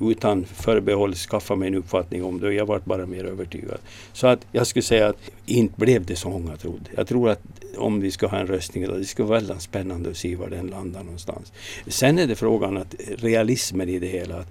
utan 0.00 0.44
förbehåll 0.44 1.14
skaffa 1.14 1.56
mig 1.56 1.68
en 1.68 1.74
uppfattning 1.74 2.24
om 2.24 2.40
det 2.40 2.46
och 2.46 2.54
jag 2.54 2.66
var 2.66 2.80
bara 2.84 3.06
mer 3.06 3.24
övertygad. 3.24 3.78
Så 4.12 4.26
att 4.26 4.46
jag 4.52 4.66
skulle 4.66 4.82
säga 4.82 5.08
att 5.08 5.30
inte 5.46 5.80
blev 5.80 6.04
det 6.04 6.16
så 6.16 6.30
många 6.30 6.56
trodde. 6.56 6.90
Jag 6.96 7.08
tror 7.08 7.30
att 7.30 7.42
om 7.76 8.00
vi 8.00 8.10
ska 8.10 8.26
ha 8.26 8.38
en 8.38 8.46
röstning 8.46 8.84
idag, 8.84 8.98
det 8.98 9.04
skulle 9.04 9.28
vara 9.28 9.38
väldigt 9.38 9.62
spännande 9.62 10.10
att 10.10 10.16
se 10.16 10.36
var 10.36 10.48
den 10.48 10.66
landar 10.66 11.02
någonstans. 11.02 11.52
Sen 11.86 12.18
är 12.18 12.26
det 12.26 12.34
frågan 12.34 12.76
att 12.76 12.94
realismen 13.16 13.88
i 13.88 13.98
det 13.98 14.06
hela, 14.06 14.44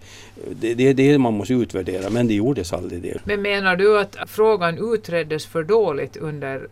det, 0.60 0.73
det 0.73 0.88
är 0.88 0.93
det 0.93 1.17
man 1.17 1.34
måste 1.34 1.53
utvärdera 1.53 2.10
men 2.10 2.27
det 2.27 2.34
gjordes 2.34 2.73
aldrig 2.73 3.01
det. 3.01 3.19
Men 3.23 3.41
menar 3.41 3.75
du 3.75 3.99
att 3.99 4.17
frågan 4.27 4.93
utreddes 4.93 5.45
för 5.45 5.63
dåligt 5.63 6.17
under 6.17 6.67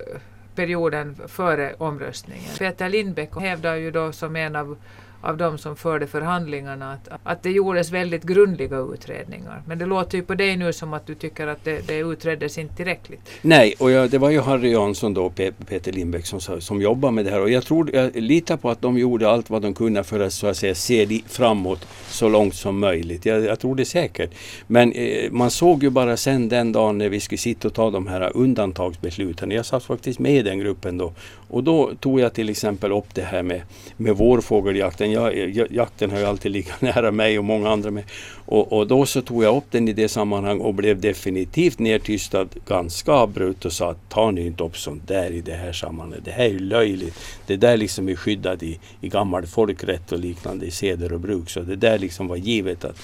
perioden 0.56 1.16
före 1.28 1.74
omröstningen? 1.78 2.50
Peter 2.60 2.90
Lindbäck 2.90 3.36
hävdar 3.36 3.76
ju 3.76 3.92
då 3.92 4.12
som 4.12 4.36
en 4.36 4.56
av 4.56 4.78
av 5.24 5.38
de 5.38 5.58
som 5.58 5.76
förde 5.76 6.08
förhandlingarna 6.08 6.92
att, 6.94 7.20
att 7.24 7.44
det 7.44 7.52
gjordes 7.52 7.92
väldigt 7.92 8.24
grundliga 8.24 8.78
utredningar. 8.78 9.62
Men 9.68 9.78
det 9.78 9.86
låter 9.86 10.18
ju 10.18 10.24
på 10.24 10.36
dig 10.36 10.58
nu 10.58 10.74
som 10.74 10.94
att 10.94 11.08
du 11.08 11.16
tycker 11.16 11.48
att 11.48 11.64
det, 11.64 11.88
det 11.88 11.98
utreddes 11.98 12.58
inte 12.58 12.76
tillräckligt. 12.76 13.30
Nej, 13.42 13.74
och 13.80 13.92
jag, 13.92 14.10
det 14.10 14.18
var 14.18 14.30
ju 14.30 14.42
Harry 14.42 14.72
Jansson 14.72 15.14
då, 15.14 15.30
Peter 15.68 15.92
Lindbäck, 15.92 16.26
som, 16.26 16.62
som 16.62 16.82
jobbar 16.82 17.12
med 17.12 17.26
det 17.26 17.32
här 17.32 17.42
och 17.42 17.50
jag, 17.50 17.66
tror, 17.66 17.96
jag 17.96 18.16
litar 18.16 18.58
på 18.58 18.70
att 18.70 18.82
de 18.82 18.98
gjorde 18.98 19.30
allt 19.30 19.50
vad 19.50 19.62
de 19.62 19.74
kunde 19.74 20.04
för 20.04 20.20
att 20.20 20.34
så 20.34 20.48
att 20.48 20.58
säga 20.58 20.76
se 20.76 21.22
framåt 21.28 21.88
så 22.08 22.30
långt 22.30 22.56
som 22.56 22.80
möjligt. 22.80 23.26
Jag, 23.26 23.46
jag 23.46 23.60
tror 23.60 23.76
det 23.76 23.86
säkert. 23.86 24.32
Men 24.68 24.92
eh, 24.92 25.32
man 25.32 25.52
såg 25.52 25.84
ju 25.84 25.90
bara 25.90 26.18
sen 26.18 26.50
den 26.50 26.72
dagen 26.72 26.98
när 26.98 27.10
vi 27.10 27.20
skulle 27.20 27.38
sitta 27.38 27.68
och 27.68 27.74
ta 27.74 27.92
de 27.92 28.08
här 28.08 28.38
undantagsbesluten. 28.38 29.52
Jag 29.52 29.66
satt 29.66 29.84
faktiskt 29.84 30.20
med 30.20 30.36
i 30.36 30.42
den 30.42 30.60
gruppen 30.60 30.98
då 30.98 31.14
och 31.54 31.64
då 31.64 31.92
tog 32.00 32.20
jag 32.20 32.34
till 32.34 32.50
exempel 32.50 32.92
upp 32.92 33.14
det 33.14 33.22
här 33.22 33.44
med, 33.44 33.62
med 33.98 34.18
vårfågeljakten 34.18 35.12
Jag, 35.12 35.50
jag, 35.50 35.72
jakten 35.72 36.12
har 36.12 36.20
ju 36.20 36.26
alltid 36.26 36.52
legat 36.52 36.82
nära 36.82 37.12
mig 37.12 37.40
och 37.40 37.46
många 37.46 37.70
andra 37.70 37.92
med. 37.92 38.04
Och, 38.46 38.74
och, 38.74 38.88
då 38.88 39.06
så 39.06 39.22
tog 39.22 39.44
jag 39.44 39.58
upp 39.58 39.64
den 39.72 39.88
i 39.88 39.94
det 39.94 40.10
sammanhang 40.10 40.60
och 40.60 40.74
blev 40.74 41.02
definitivt 41.02 41.80
nedtystad 41.80 42.48
ganska 42.68 43.14
abrupt 43.14 43.66
och 43.66 43.72
sa 43.72 43.92
att 43.92 44.10
ta 44.10 44.32
nu 44.32 44.42
inte 44.42 44.64
upp 44.64 44.78
sånt 44.78 45.08
där 45.08 45.32
i 45.32 45.42
det 45.42 45.54
här 45.54 45.74
sammanhanget. 45.74 46.26
Det 46.26 46.32
här 46.32 46.46
är 46.46 46.50
ju 46.50 46.60
löjligt. 46.60 47.16
Det 47.48 47.58
där 47.58 47.78
liksom 47.78 48.10
är 48.10 48.16
skyddat 48.16 48.64
i, 48.64 48.80
i 49.02 49.10
gammal 49.10 49.46
folkrätt 49.46 50.12
och 50.12 50.20
liknande 50.20 50.66
i 50.66 50.72
seder 50.72 51.14
och 51.14 51.20
bruk. 51.20 51.50
Så 51.50 51.60
det 51.60 51.76
där 51.76 51.98
liksom 51.98 52.28
var 52.28 52.36
givet 52.36 52.86
att 52.86 53.00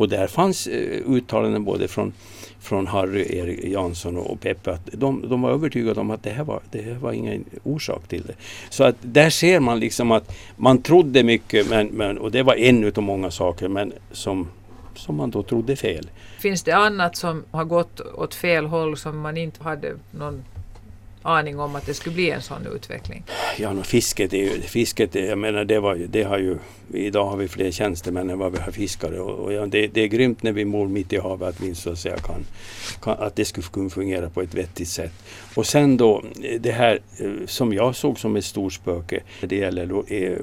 och 0.00 0.08
där 0.08 0.26
fanns 0.26 0.66
eh, 0.66 1.02
uttalanden 1.06 1.64
både 1.64 1.88
från, 1.88 2.12
från 2.60 2.86
Harry 2.86 3.38
Erik 3.38 3.64
Jansson 3.64 4.16
och 4.16 4.40
Peppe 4.40 4.72
att 4.72 4.88
de, 4.92 5.28
de 5.28 5.42
var 5.42 5.50
övertygade 5.50 6.00
om 6.00 6.10
att 6.10 6.22
det 6.22 6.30
här, 6.30 6.44
var, 6.44 6.60
det 6.70 6.82
här 6.82 6.94
var 6.94 7.12
ingen 7.12 7.44
orsak 7.62 8.08
till 8.08 8.22
det. 8.22 8.34
Så 8.70 8.84
att 8.84 8.96
där 9.02 9.30
ser 9.30 9.60
man 9.60 9.80
liksom 9.80 10.10
att 10.10 10.36
man 10.56 10.82
trodde 10.82 11.22
mycket 11.22 11.70
men, 11.70 11.86
men, 11.86 12.18
och 12.18 12.30
det 12.30 12.42
var 12.42 12.54
en 12.54 12.84
utav 12.84 13.04
många 13.04 13.30
saker 13.30 13.68
men 13.68 13.92
som, 14.12 14.48
som 14.94 15.16
man 15.16 15.30
då 15.30 15.42
trodde 15.42 15.76
fel. 15.76 16.10
Finns 16.38 16.62
det 16.62 16.72
annat 16.72 17.16
som 17.16 17.44
har 17.50 17.64
gått 17.64 18.00
åt 18.00 18.34
fel 18.34 18.66
håll 18.66 18.96
som 18.96 19.20
man 19.20 19.36
inte 19.36 19.64
hade 19.64 19.94
någon 20.10 20.44
aning 21.22 21.60
om 21.60 21.76
att 21.76 21.86
det 21.86 21.94
skulle 21.94 22.14
bli 22.14 22.30
en 22.30 22.42
sån 22.42 22.66
utveckling? 22.66 23.24
Ja, 23.58 23.72
no, 23.72 23.82
fisket, 23.82 24.32
är 24.32 24.38
ju, 24.38 24.60
fisket 24.60 25.14
jag 25.14 25.38
menar, 25.38 25.64
det, 25.64 25.80
var, 25.80 25.94
det 25.94 26.22
har 26.22 26.38
ju, 26.38 26.58
idag 26.92 27.26
har 27.26 27.36
vi 27.36 27.48
fler 27.48 27.70
tjänstemän 27.70 28.30
än 28.30 28.38
vad 28.38 28.52
vi 28.52 28.58
har 28.58 28.72
fiskare 28.72 29.20
och, 29.20 29.38
och 29.38 29.52
ja, 29.52 29.66
det, 29.66 29.86
det, 29.86 30.00
är 30.00 30.06
grymt 30.06 30.42
när 30.42 30.52
vi 30.52 30.64
mår 30.64 30.86
mitt 30.86 31.12
i 31.12 31.18
havet 31.18 31.48
att 31.48 31.60
vi 31.60 31.74
så 31.74 31.90
att 31.90 31.98
säga 31.98 32.16
kan, 32.16 32.44
kan, 33.02 33.16
att 33.18 33.36
det 33.36 33.44
skulle 33.44 33.66
kunna 33.66 33.90
fungera 33.90 34.30
på 34.30 34.42
ett 34.42 34.54
vettigt 34.54 34.88
sätt. 34.88 35.12
Och 35.54 35.66
sen 35.66 35.96
då 35.96 36.24
eh, 36.42 36.60
det 36.60 36.72
här 36.72 36.98
eh, 37.18 37.46
som 37.46 37.72
jag 37.72 37.96
såg 37.96 38.18
som 38.18 38.36
ett 38.36 38.44
stort 38.44 38.72
spöke, 38.72 39.20
det 39.40 39.56
gäller 39.56 39.86
då, 39.86 40.04
eh, 40.08 40.38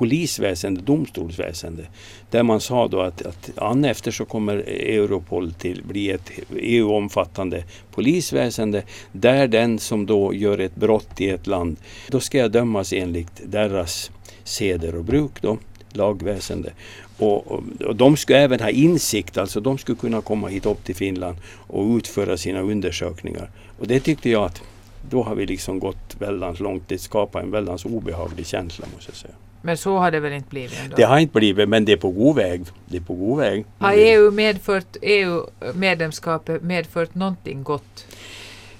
polisväsende, 0.00 0.80
domstolsväsende. 0.80 1.86
Där 2.30 2.42
man 2.42 2.60
sa 2.60 2.88
då 2.88 3.00
att, 3.00 3.26
att 3.26 3.58
an 3.58 3.84
efter 3.84 4.10
så 4.10 4.24
kommer 4.24 4.56
Europol 4.66 5.52
till 5.52 5.82
bli 5.84 6.10
ett 6.10 6.30
EU-omfattande 6.56 7.64
polisväsende 7.90 8.82
där 9.12 9.48
den 9.48 9.78
som 9.78 10.06
då 10.06 10.34
gör 10.34 10.58
ett 10.58 10.76
brott 10.76 11.20
i 11.20 11.28
ett 11.28 11.46
land, 11.46 11.76
då 12.08 12.20
ska 12.20 12.38
jag 12.38 12.52
dömas 12.52 12.92
enligt 12.92 13.40
deras 13.44 14.10
seder 14.44 14.94
och 14.94 15.04
bruk 15.04 15.32
då, 15.40 15.58
lagväsende. 15.92 16.72
Och, 17.18 17.46
och, 17.46 17.62
och, 17.86 17.96
de 17.96 18.16
ska 18.16 18.36
även 18.36 18.60
ha 18.60 18.70
insikt, 18.70 19.38
alltså 19.38 19.60
de 19.60 19.78
skulle 19.78 19.98
kunna 19.98 20.20
komma 20.20 20.48
hit 20.48 20.66
upp 20.66 20.84
till 20.84 20.96
Finland 20.96 21.36
och 21.46 21.96
utföra 21.96 22.36
sina 22.36 22.60
undersökningar. 22.60 23.50
Och 23.78 23.86
det 23.86 24.00
tyckte 24.00 24.30
jag 24.30 24.44
att 24.44 24.62
då 25.10 25.22
har 25.22 25.34
vi 25.34 25.46
liksom 25.46 25.78
gått 25.78 26.16
väldigt 26.18 26.60
långt. 26.60 26.82
Det 26.88 26.98
skapar 26.98 27.40
en 27.40 27.50
väldigt 27.50 27.86
obehaglig 27.86 28.46
känsla 28.46 28.86
måste 28.94 29.10
jag 29.10 29.16
säga. 29.16 29.34
Men 29.62 29.76
så 29.76 29.98
har 29.98 30.10
det 30.10 30.20
väl 30.20 30.32
inte 30.32 30.48
blivit 30.48 30.80
ändå? 30.84 30.96
Det 30.96 31.02
har 31.02 31.18
inte 31.18 31.38
blivit, 31.38 31.68
men 31.68 31.84
det 31.84 31.92
är 31.92 31.96
på 31.96 32.10
god 32.10 32.36
väg. 32.36 32.64
Det 32.86 32.96
är 32.96 33.00
på 33.00 33.14
god 33.14 33.38
väg. 33.38 33.64
Har 33.78 33.92
EU 33.92 34.30
medfört, 34.30 34.96
EU-medlemskapet 35.02 36.62
medfört 36.62 37.14
någonting 37.14 37.62
gott? 37.62 38.06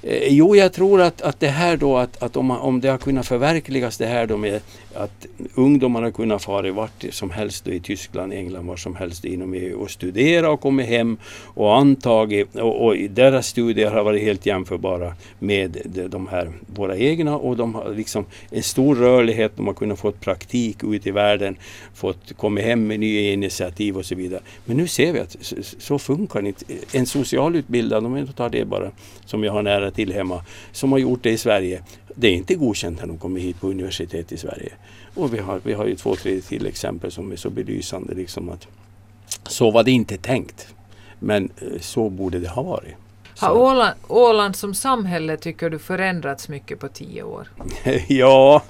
Eh, 0.02 0.28
jo, 0.28 0.56
jag 0.56 0.72
tror 0.72 1.00
att, 1.00 1.22
att 1.22 1.40
det 1.40 1.48
här 1.48 1.76
då, 1.76 1.96
att, 1.96 2.22
att 2.22 2.36
om, 2.36 2.46
man, 2.46 2.60
om 2.60 2.80
det 2.80 2.88
har 2.88 2.98
kunnat 2.98 3.26
förverkligas 3.26 3.98
det 3.98 4.06
här 4.06 4.26
då 4.26 4.36
med 4.36 4.60
att 4.94 5.26
ungdomarna 5.55 6.11
kunnat 6.11 6.44
fara 6.44 6.72
vart 6.72 7.05
som 7.11 7.31
helst 7.31 7.68
i 7.68 7.81
Tyskland, 7.81 8.33
England, 8.33 8.66
var 8.66 8.76
som 8.76 8.96
helst 8.96 9.24
inom 9.24 9.55
EU 9.55 9.81
och 9.81 9.90
studera 9.90 10.50
och 10.50 10.61
komma 10.61 10.83
hem 10.83 11.16
och 11.55 11.76
antagit 11.76 12.57
och, 12.57 12.87
och 12.87 12.96
deras 12.96 13.46
studier 13.46 13.90
har 13.90 14.05
varit 14.05 14.22
helt 14.22 14.46
jämförbara 14.46 15.14
med 15.38 15.76
de 16.11 16.29
här 16.29 16.53
våra 16.66 16.96
egna 16.96 17.37
och 17.37 17.57
de 17.57 17.74
har 17.74 17.94
liksom 17.94 18.24
en 18.50 18.62
stor 18.62 18.94
rörlighet, 18.96 19.53
de 19.57 19.66
har 19.66 19.74
kunnat 19.74 19.98
få 19.98 20.12
praktik 20.12 20.76
ute 20.85 21.09
i 21.09 21.12
världen, 21.12 21.57
fått 21.94 22.37
komma 22.37 22.61
hem 22.61 22.87
med 22.87 23.00
nya 23.00 23.33
initiativ 23.33 23.96
och 23.96 24.05
så 24.05 24.14
vidare. 24.14 24.40
Men 24.64 24.76
nu 24.76 24.88
ser 24.88 25.12
vi 25.12 25.20
att 25.20 25.37
så, 25.40 25.57
så 25.79 25.98
funkar 25.98 26.42
det 26.42 26.48
inte. 26.48 26.64
En 26.92 27.07
socialutbildad, 27.07 28.07
om 28.07 28.16
jag 28.16 28.37
tar 28.37 28.50
det 28.50 28.64
bara, 28.64 28.90
som 29.24 29.44
jag 29.44 29.53
har 29.53 29.62
nära 29.62 29.90
till 29.90 30.12
hemma, 30.12 30.44
som 30.72 30.92
har 30.92 30.98
gjort 30.98 31.22
det 31.22 31.31
i 31.31 31.38
Sverige, 31.38 31.83
det 32.20 32.28
är 32.28 32.33
inte 32.33 32.54
godkänt 32.54 33.00
när 33.00 33.06
de 33.06 33.18
kommer 33.18 33.40
hit 33.40 33.61
på 33.61 33.68
universitet 33.68 34.33
i 34.33 34.37
Sverige. 34.37 34.72
Och 35.14 35.35
vi 35.35 35.38
har, 35.38 35.61
vi 35.64 35.72
har 35.72 35.87
ju 35.87 35.96
två, 35.96 36.16
tre 36.16 36.40
till 36.40 36.66
exempel 36.66 37.11
som 37.11 37.33
är 37.33 37.37
så 37.37 37.50
belysande. 37.50 38.14
Liksom 38.14 38.48
att 38.48 38.66
så 39.48 39.70
var 39.70 39.83
det 39.83 39.90
inte 39.90 40.16
tänkt. 40.16 40.74
Men 41.18 41.50
eh, 41.61 41.80
så 41.80 42.11
borde 42.11 42.38
det 42.38 42.48
ha 42.48 42.62
varit. 42.62 42.94
Har 43.40 43.57
Åland, 43.57 43.94
Åland 44.09 44.57
som 44.57 44.74
samhälle 44.74 45.37
tycker 45.37 45.70
du 45.70 45.79
förändrats 45.79 46.48
mycket 46.48 46.81
på 46.81 46.88
tio 46.88 47.22
år? 47.22 47.48
ja, 48.09 48.62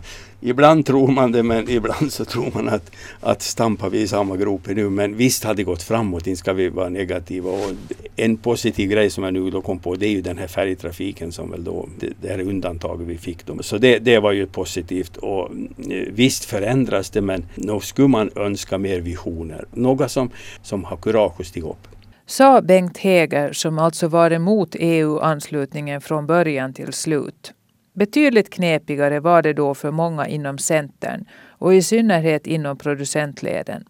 Ibland 0.43 0.87
tror 0.87 1.09
man 1.09 1.33
det 1.33 1.43
men 1.43 1.71
ibland 1.71 2.13
så 2.13 2.25
tror 2.25 2.51
man 2.55 2.69
att, 2.69 2.93
att 3.21 3.43
stampar 3.43 3.91
vi 3.91 4.01
i 4.01 4.09
samma 4.09 4.37
grop 4.37 4.67
nu. 4.67 4.91
Men 4.91 5.17
visst 5.17 5.45
har 5.45 5.55
det 5.55 5.63
gått 5.63 5.83
framåt, 5.83 6.27
inte 6.27 6.39
ska 6.39 6.53
vi 6.53 6.69
vara 6.69 6.89
negativa. 6.89 7.51
Och 7.51 7.71
en 8.17 8.37
positiv 8.37 8.91
grej 8.91 9.11
som 9.11 9.25
jag 9.25 9.35
nu 9.35 9.51
då 9.51 9.61
kom 9.61 9.79
på 9.79 9.95
det 9.95 10.07
är 10.07 10.11
ju 10.11 10.21
den 10.21 10.39
här 10.39 10.47
färgtrafiken 10.47 11.33
som 11.33 11.51
väl 11.51 11.65
då, 11.65 11.89
det, 11.99 12.13
det 12.21 12.29
här 12.29 12.41
undantaget 12.41 13.07
vi 13.07 13.19
fick. 13.19 13.47
Då. 13.47 13.63
Så 13.63 13.79
det, 13.79 13.99
det 13.99 14.19
var 14.19 14.33
ju 14.33 14.47
positivt 14.47 15.17
och 15.17 15.51
eh, 15.91 16.07
visst 16.13 16.45
förändras 16.45 17.11
det 17.11 17.21
men 17.21 17.45
nog 17.55 17.85
skulle 17.85 18.09
man 18.09 18.31
önska 18.37 18.79
mer 18.79 19.01
visioner. 19.01 19.65
Något 19.71 20.11
som, 20.11 20.31
som 20.63 20.85
har 20.85 20.97
kurage 20.97 21.41
att 21.41 21.47
stiga 21.47 21.67
upp. 21.67 21.89
Sa 22.31 22.63
Bengt 22.63 22.99
Heger 22.99 23.53
som 23.53 23.79
alltså 23.79 24.09
var 24.09 24.31
emot 24.31 24.77
EU-anslutningen 24.79 26.01
från 26.01 26.27
början 26.27 26.75
till 26.75 26.93
slut. 26.93 27.53
Betydligt 27.93 28.51
knepigare 28.51 29.21
var 29.21 29.43
det 29.43 29.53
då 29.53 29.75
för 29.75 29.91
många 29.91 30.27
inom 30.27 30.59
Centern 30.59 31.25
och 31.49 31.75
i 31.75 31.83
synnerhet 31.83 32.47
inom 32.47 32.79
producentleden. 32.79 33.85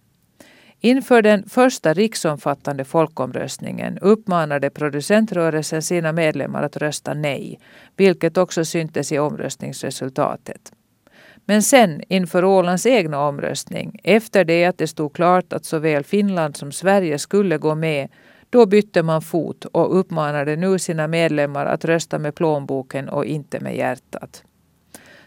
Inför 0.79 1.22
den 1.22 1.48
första 1.48 1.94
riksomfattande 1.94 2.85
folkomröstningen 2.85 3.98
uppmanade 3.98 4.70
producentrörelsen 4.70 5.83
sina 5.83 6.12
medlemmar 6.12 6.62
att 6.62 6.76
rösta 6.76 7.14
nej, 7.14 7.59
vilket 7.96 8.37
också 8.37 8.64
syntes 8.64 9.12
i 9.12 9.18
omröstningsresultatet. 9.18 10.72
Men 11.44 11.62
sen, 11.62 12.03
inför 12.09 12.44
Ålands 12.44 12.87
egna 12.87 13.20
omröstning, 13.20 14.00
efter 14.05 14.44
det 14.44 14.64
att 14.64 14.79
det 14.79 14.87
stod 14.87 15.14
klart 15.14 15.53
att 15.53 15.64
såväl 15.64 16.05
Finland 16.05 16.57
som 16.57 16.72
Sverige 16.72 17.18
skulle 17.18 17.59
gå 17.59 17.74
med, 17.74 18.09
då 18.50 18.66
bytte 18.66 19.02
man 19.02 19.22
fot 19.22 19.64
och 19.64 19.98
uppmanade 19.98 20.56
nu 20.56 20.78
sina 20.78 21.08
medlemmar 21.08 21.66
att 21.66 21.84
rösta 21.84 22.18
med 22.18 22.34
plånboken 22.34 23.08
och 23.08 23.24
inte 23.24 23.60
med 23.60 23.76
hjärtat. 23.76 24.42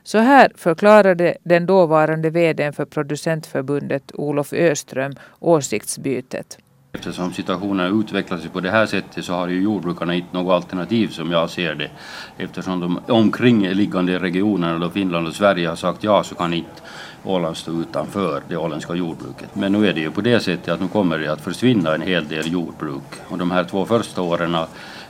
Så 0.04 0.18
här 0.18 0.52
förklarade 0.56 1.38
den 1.44 1.66
dåvarande 1.66 2.30
vdn 2.30 2.74
för 2.74 2.86
producentförbundet 2.86 4.12
Olof 4.14 4.54
Öström 4.54 5.14
åsiktsbytet. 5.40 6.58
Eftersom 6.96 7.34
situationen 7.34 8.00
utvecklar 8.00 8.38
sig 8.38 8.50
på 8.50 8.60
det 8.60 8.72
här 8.72 8.86
sättet 8.86 9.26
så 9.26 9.34
har 9.34 9.48
ju 9.48 9.62
jordbrukarna 9.62 10.14
inte 10.14 10.38
något 10.38 10.54
alternativ 10.54 11.08
som 11.08 11.32
jag 11.32 11.50
ser 11.50 11.76
det. 11.76 11.90
Eftersom 12.38 12.80
de 12.80 13.00
omkringliggande 13.08 14.20
regionerna, 14.20 14.80
då 14.80 14.90
Finland 14.90 15.28
och 15.28 15.36
Sverige, 15.36 15.70
har 15.70 15.76
sagt 15.76 16.04
ja 16.04 16.24
så 16.24 16.36
kan 16.36 16.54
inte 16.54 16.82
Åland 17.24 17.58
stå 17.58 17.72
utanför 17.72 18.42
det 18.48 18.58
åländska 18.58 18.96
jordbruket. 18.96 19.56
Men 19.56 19.72
nu 19.72 19.88
är 19.88 19.94
det 19.94 20.00
ju 20.00 20.12
på 20.12 20.22
det 20.22 20.40
sättet 20.40 20.70
att 20.70 20.82
nu 20.82 20.88
kommer 20.88 21.18
det 21.18 21.32
att 21.32 21.42
försvinna 21.42 21.96
en 21.96 22.02
hel 22.02 22.28
del 22.28 22.52
jordbruk. 22.52 23.04
Och 23.28 23.38
de 23.38 23.52
här 23.52 23.64
två 23.64 23.86
första 23.86 24.22
åren 24.22 24.58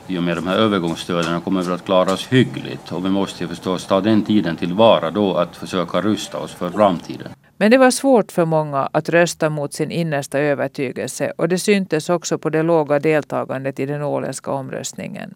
i 0.06 0.18
och 0.18 0.22
med 0.22 0.36
de 0.36 0.46
här 0.46 0.56
övergångsstöden 0.56 1.40
kommer 1.40 1.62
vi 1.62 1.72
att 1.72 1.84
klara 1.84 2.12
oss 2.12 2.26
hyggligt. 2.26 2.92
Och 2.92 3.04
vi 3.04 3.10
måste 3.10 3.44
ju 3.44 3.48
förstås 3.48 3.86
ta 3.86 4.00
den 4.00 4.22
tiden 4.22 4.56
tillvara 4.56 5.10
då 5.10 5.36
att 5.36 5.56
försöka 5.56 6.00
rusta 6.00 6.38
oss 6.38 6.52
för 6.52 6.70
framtiden. 6.70 7.28
Men 7.56 7.70
det 7.70 7.78
var 7.78 7.90
svårt 7.90 8.32
för 8.32 8.44
många 8.44 8.88
att 8.92 9.08
rösta 9.08 9.50
mot 9.50 9.74
sin 9.74 9.90
innersta 9.90 10.38
övertygelse 10.38 11.32
och 11.36 11.48
det 11.48 11.58
syntes 11.58 12.10
också 12.10 12.38
på 12.38 12.50
det 12.50 12.62
låga 12.62 12.98
deltagandet 12.98 13.80
i 13.80 13.86
den 13.86 14.02
åländska 14.02 14.50
omröstningen. 14.50 15.34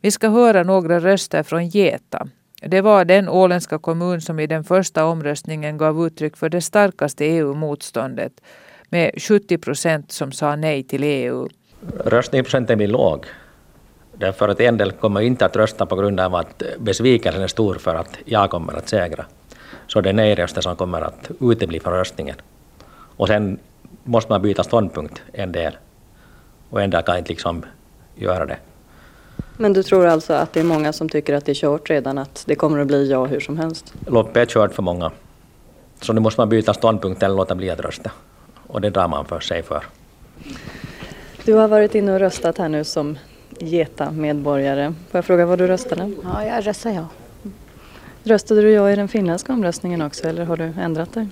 Vi 0.00 0.10
ska 0.10 0.28
höra 0.28 0.62
några 0.62 1.00
röster 1.00 1.42
från 1.42 1.68
Geta. 1.68 2.26
Det 2.60 2.80
var 2.80 3.04
den 3.04 3.28
åländska 3.28 3.78
kommun 3.78 4.20
som 4.20 4.40
i 4.40 4.46
den 4.46 4.64
första 4.64 5.04
omröstningen 5.04 5.78
gav 5.78 6.06
uttryck 6.06 6.36
för 6.36 6.48
det 6.48 6.60
starkaste 6.60 7.24
EU-motståndet 7.24 8.40
med 8.88 9.22
70 9.22 9.58
procent 9.58 10.12
som 10.12 10.32
sa 10.32 10.56
nej 10.56 10.82
till 10.82 11.04
EU. 11.04 11.48
Röstningsprocenten 12.04 12.78
blir 12.78 12.88
låg. 12.88 13.26
Därför 14.16 14.48
att 14.48 14.60
en 14.60 14.76
del 14.76 14.92
kommer 14.92 15.20
inte 15.20 15.44
att 15.44 15.56
rösta 15.56 15.86
på 15.86 15.96
grund 15.96 16.20
av 16.20 16.34
att 16.34 16.62
besvikelsen 16.78 17.42
är 17.42 17.48
stor 17.48 17.74
för 17.74 17.94
att 17.94 18.18
jag 18.24 18.50
kommer 18.50 18.72
att 18.72 18.88
segra 18.88 19.24
så 19.86 20.00
det 20.00 20.08
är 20.08 20.12
nej-röster 20.12 20.60
som 20.60 20.76
kommer 20.76 21.00
att 21.00 21.30
utebli 21.40 21.80
från 21.80 21.92
röstningen. 21.92 22.36
Och 23.16 23.28
sen 23.28 23.58
måste 24.04 24.32
man 24.32 24.42
byta 24.42 24.64
ståndpunkt 24.64 25.22
en 25.32 25.52
del. 25.52 25.76
Och 26.70 26.82
en 26.82 26.90
del 26.90 27.02
kan 27.02 27.18
inte 27.18 27.28
liksom 27.28 27.64
göra 28.14 28.46
det. 28.46 28.58
Men 29.56 29.72
du 29.72 29.82
tror 29.82 30.06
alltså 30.06 30.32
att 30.32 30.52
det 30.52 30.60
är 30.60 30.64
många 30.64 30.92
som 30.92 31.08
tycker 31.08 31.34
att 31.34 31.44
det 31.44 31.52
är 31.52 31.54
kört 31.54 31.90
redan, 31.90 32.18
att 32.18 32.44
det 32.46 32.54
kommer 32.54 32.78
att 32.78 32.86
bli 32.86 33.10
ja 33.10 33.24
hur 33.24 33.40
som 33.40 33.58
helst? 33.58 33.94
Loppet 34.06 34.36
är 34.36 34.46
kört 34.46 34.74
för 34.74 34.82
många. 34.82 35.10
Så 36.00 36.12
nu 36.12 36.20
måste 36.20 36.40
man 36.40 36.48
byta 36.48 36.74
ståndpunkt 36.74 37.22
eller 37.22 37.36
låta 37.36 37.54
bli 37.54 37.70
att 37.70 37.80
rösta. 37.80 38.10
Och 38.66 38.80
det 38.80 38.90
drar 38.90 39.08
man 39.08 39.24
för 39.24 39.40
sig 39.40 39.62
för. 39.62 39.84
Du 41.44 41.52
har 41.52 41.68
varit 41.68 41.94
inne 41.94 42.12
och 42.12 42.20
röstat 42.20 42.58
här 42.58 42.68
nu 42.68 42.84
som 42.84 43.18
Geta-medborgare. 43.58 44.94
Får 45.10 45.18
jag 45.18 45.24
fråga 45.24 45.46
vad 45.46 45.58
du 45.58 45.66
röstade? 45.66 46.12
Ja, 46.22 46.44
jag 46.44 46.66
röstar 46.66 46.90
ja. 46.90 47.06
Röstade 48.22 48.62
du 48.62 48.70
ja 48.70 48.90
i 48.90 48.96
den 48.96 49.08
finländska 49.08 49.52
omröstningen 49.52 50.02
också 50.02 50.28
eller 50.28 50.44
har 50.44 50.56
du 50.56 50.72
ändrat 50.80 51.14
dig? 51.14 51.28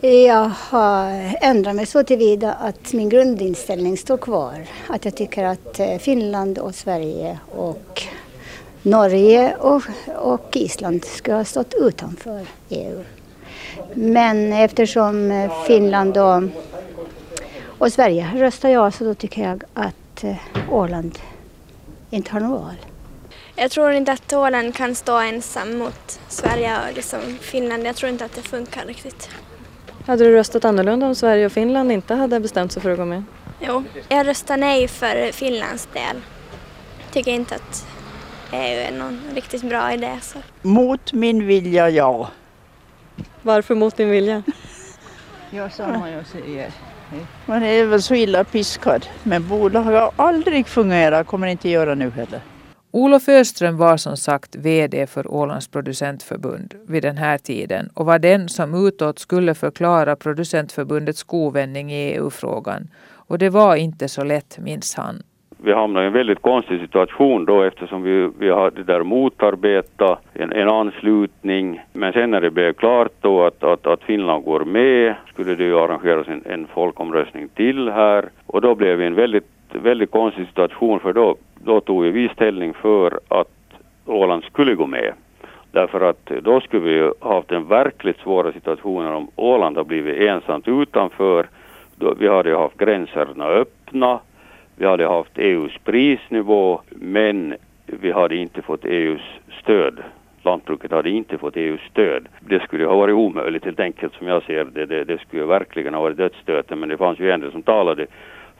Jag 0.00 0.50
har 0.58 1.36
ändrat 1.40 1.76
mig 1.76 1.86
så 1.86 2.04
tillvida 2.04 2.52
att 2.52 2.92
min 2.92 3.08
grundinställning 3.08 3.96
står 3.96 4.16
kvar. 4.16 4.66
Att 4.86 5.04
jag 5.04 5.16
tycker 5.16 5.44
att 5.44 5.80
eh, 5.80 5.98
Finland 5.98 6.58
och 6.58 6.74
Sverige 6.74 7.38
och 7.50 8.02
Norge 8.82 9.56
och, 9.56 9.82
och 10.16 10.56
Island 10.56 11.04
ska 11.04 11.34
ha 11.34 11.44
stått 11.44 11.74
utanför 11.74 12.46
EU. 12.68 13.04
Men 13.94 14.52
eftersom 14.52 15.30
eh, 15.30 15.64
Finland 15.66 16.18
och, 16.18 16.42
och 17.78 17.92
Sverige 17.92 18.30
röstar 18.34 18.68
ja 18.68 18.90
så 18.90 19.04
då 19.04 19.14
tycker 19.14 19.42
jag 19.42 19.64
att 19.74 20.24
eh, 20.24 20.36
Åland 20.70 21.18
inte 22.10 22.32
har 22.32 22.40
något 22.40 22.60
val. 22.60 22.76
Jag 23.56 23.70
tror 23.70 23.92
inte 23.92 24.12
att 24.12 24.32
Åland 24.32 24.74
kan 24.74 24.94
stå 24.94 25.18
ensam 25.18 25.78
mot 25.78 26.20
Sverige 26.28 26.78
och 26.88 26.96
liksom 26.96 27.20
Finland. 27.40 27.86
Jag 27.86 27.96
tror 27.96 28.10
inte 28.10 28.24
att 28.24 28.34
det 28.34 28.42
funkar 28.42 28.84
riktigt. 28.86 29.30
Hade 30.08 30.24
du 30.24 30.32
röstat 30.32 30.64
annorlunda 30.64 31.06
om 31.06 31.14
Sverige 31.14 31.46
och 31.46 31.52
Finland 31.52 31.92
inte 31.92 32.14
hade 32.14 32.40
bestämt 32.40 32.72
sig 32.72 32.82
för 32.82 32.90
att 32.90 32.98
gå 32.98 33.04
med? 33.04 33.24
Jo, 33.60 33.84
jag 34.08 34.26
röstar 34.26 34.56
nej 34.56 34.88
för 34.88 35.32
Finlands 35.32 35.88
del. 35.92 36.22
Tycker 37.12 37.30
inte 37.30 37.54
att 37.54 37.86
EU 38.52 38.78
är 38.80 38.92
någon 38.92 39.20
riktigt 39.34 39.62
bra 39.62 39.92
idé. 39.92 40.18
Så. 40.22 40.38
Mot 40.62 41.12
min 41.12 41.46
vilja, 41.46 41.90
ja. 41.90 42.28
Varför 43.42 43.74
mot 43.74 43.96
din 43.96 44.10
vilja? 44.10 44.42
Ja, 45.50 45.70
samma 45.70 46.10
jag 46.10 46.26
säger. 46.26 46.72
Man 47.46 47.62
är 47.62 47.84
väl 47.84 48.02
så 48.02 48.14
illa 48.14 48.44
piskad. 48.44 49.06
Men 49.22 49.48
bolag 49.48 49.82
har 49.82 50.12
aldrig 50.16 50.66
fungerat, 50.66 51.26
kommer 51.26 51.46
inte 51.46 51.68
göra 51.68 51.94
nu 51.94 52.10
heller. 52.10 52.40
Olof 52.98 53.28
Öström 53.28 53.76
var 53.76 53.96
som 53.96 54.16
sagt 54.16 54.56
VD 54.56 55.06
för 55.06 55.34
Ålands 55.34 55.68
producentförbund 55.68 56.74
vid 56.88 57.02
den 57.02 57.16
här 57.16 57.38
tiden 57.38 57.88
och 57.94 58.06
var 58.06 58.18
den 58.18 58.48
som 58.48 58.86
utåt 58.86 59.18
skulle 59.18 59.54
förklara 59.54 60.16
producentförbundets 60.16 61.22
kovändning 61.22 61.92
i 61.92 62.14
EU-frågan. 62.14 62.88
Och 63.28 63.38
det 63.38 63.50
var 63.50 63.76
inte 63.76 64.08
så 64.08 64.24
lätt, 64.24 64.58
minns 64.58 64.94
han. 64.94 65.22
Vi 65.62 65.72
hamnade 65.72 66.04
i 66.04 66.06
en 66.06 66.12
väldigt 66.12 66.42
konstig 66.42 66.80
situation 66.80 67.44
då 67.44 67.62
eftersom 67.62 68.02
vi, 68.02 68.30
vi 68.38 68.50
hade 68.50 68.84
där 68.84 69.02
motarbetat 69.02 70.20
en, 70.32 70.52
en 70.52 70.68
anslutning. 70.68 71.80
Men 71.92 72.12
sen 72.12 72.30
när 72.30 72.40
det 72.40 72.50
blev 72.50 72.72
klart 72.72 73.12
då 73.20 73.46
att, 73.46 73.64
att, 73.64 73.86
att 73.86 74.02
Finland 74.02 74.44
går 74.44 74.64
med 74.64 75.14
skulle 75.32 75.54
det 75.54 75.64
ju 75.64 75.78
arrangeras 75.78 76.28
en, 76.28 76.42
en 76.46 76.66
folkomröstning 76.66 77.48
till 77.48 77.88
här 77.88 78.28
och 78.46 78.60
då 78.60 78.74
blev 78.74 78.98
vi 78.98 79.06
en 79.06 79.14
väldigt, 79.14 79.46
väldigt 79.72 80.10
konstig 80.10 80.46
situation 80.46 81.00
för 81.00 81.12
då 81.12 81.36
då 81.64 81.80
tog 81.80 82.04
vi 82.04 82.28
ställning 82.28 82.74
för 82.74 83.20
att 83.28 83.48
Åland 84.06 84.44
skulle 84.44 84.74
gå 84.74 84.86
med. 84.86 85.12
Därför 85.72 86.00
att 86.00 86.26
då 86.42 86.60
skulle 86.60 86.82
vi 86.82 86.90
ju 86.90 87.12
haft 87.20 87.48
den 87.48 87.68
verkligt 87.68 88.18
svåra 88.18 88.52
situationen 88.52 89.14
om 89.14 89.28
Åland 89.36 89.76
har 89.76 89.84
blivit 89.84 90.16
ensamt 90.16 90.68
utanför. 90.68 91.46
Då 91.96 92.14
vi 92.18 92.28
hade 92.28 92.48
ju 92.48 92.56
haft 92.56 92.78
gränserna 92.78 93.46
öppna, 93.46 94.20
vi 94.76 94.86
hade 94.86 95.06
haft 95.06 95.38
EUs 95.38 95.72
prisnivå, 95.84 96.80
men 96.90 97.54
vi 97.86 98.12
hade 98.12 98.36
inte 98.36 98.62
fått 98.62 98.84
EUs 98.84 99.22
stöd. 99.62 99.98
Lantbruket 100.42 100.90
hade 100.90 101.10
inte 101.10 101.38
fått 101.38 101.56
EUs 101.56 101.80
stöd. 101.90 102.26
Det 102.40 102.62
skulle 102.62 102.86
ha 102.86 102.96
varit 102.96 103.14
omöjligt 103.14 103.64
helt 103.64 103.80
enkelt 103.80 104.14
som 104.14 104.26
jag 104.26 104.42
ser 104.42 104.64
det. 104.64 104.86
Det, 104.86 105.04
det 105.04 105.20
skulle 105.20 105.44
verkligen 105.44 105.94
ha 105.94 106.00
varit 106.00 106.16
dödsstöten 106.16 106.80
men 106.80 106.88
det 106.88 106.96
fanns 106.96 107.18
ju 107.18 107.30
en 107.30 107.40
del 107.40 107.52
som 107.52 107.62
talade 107.62 108.06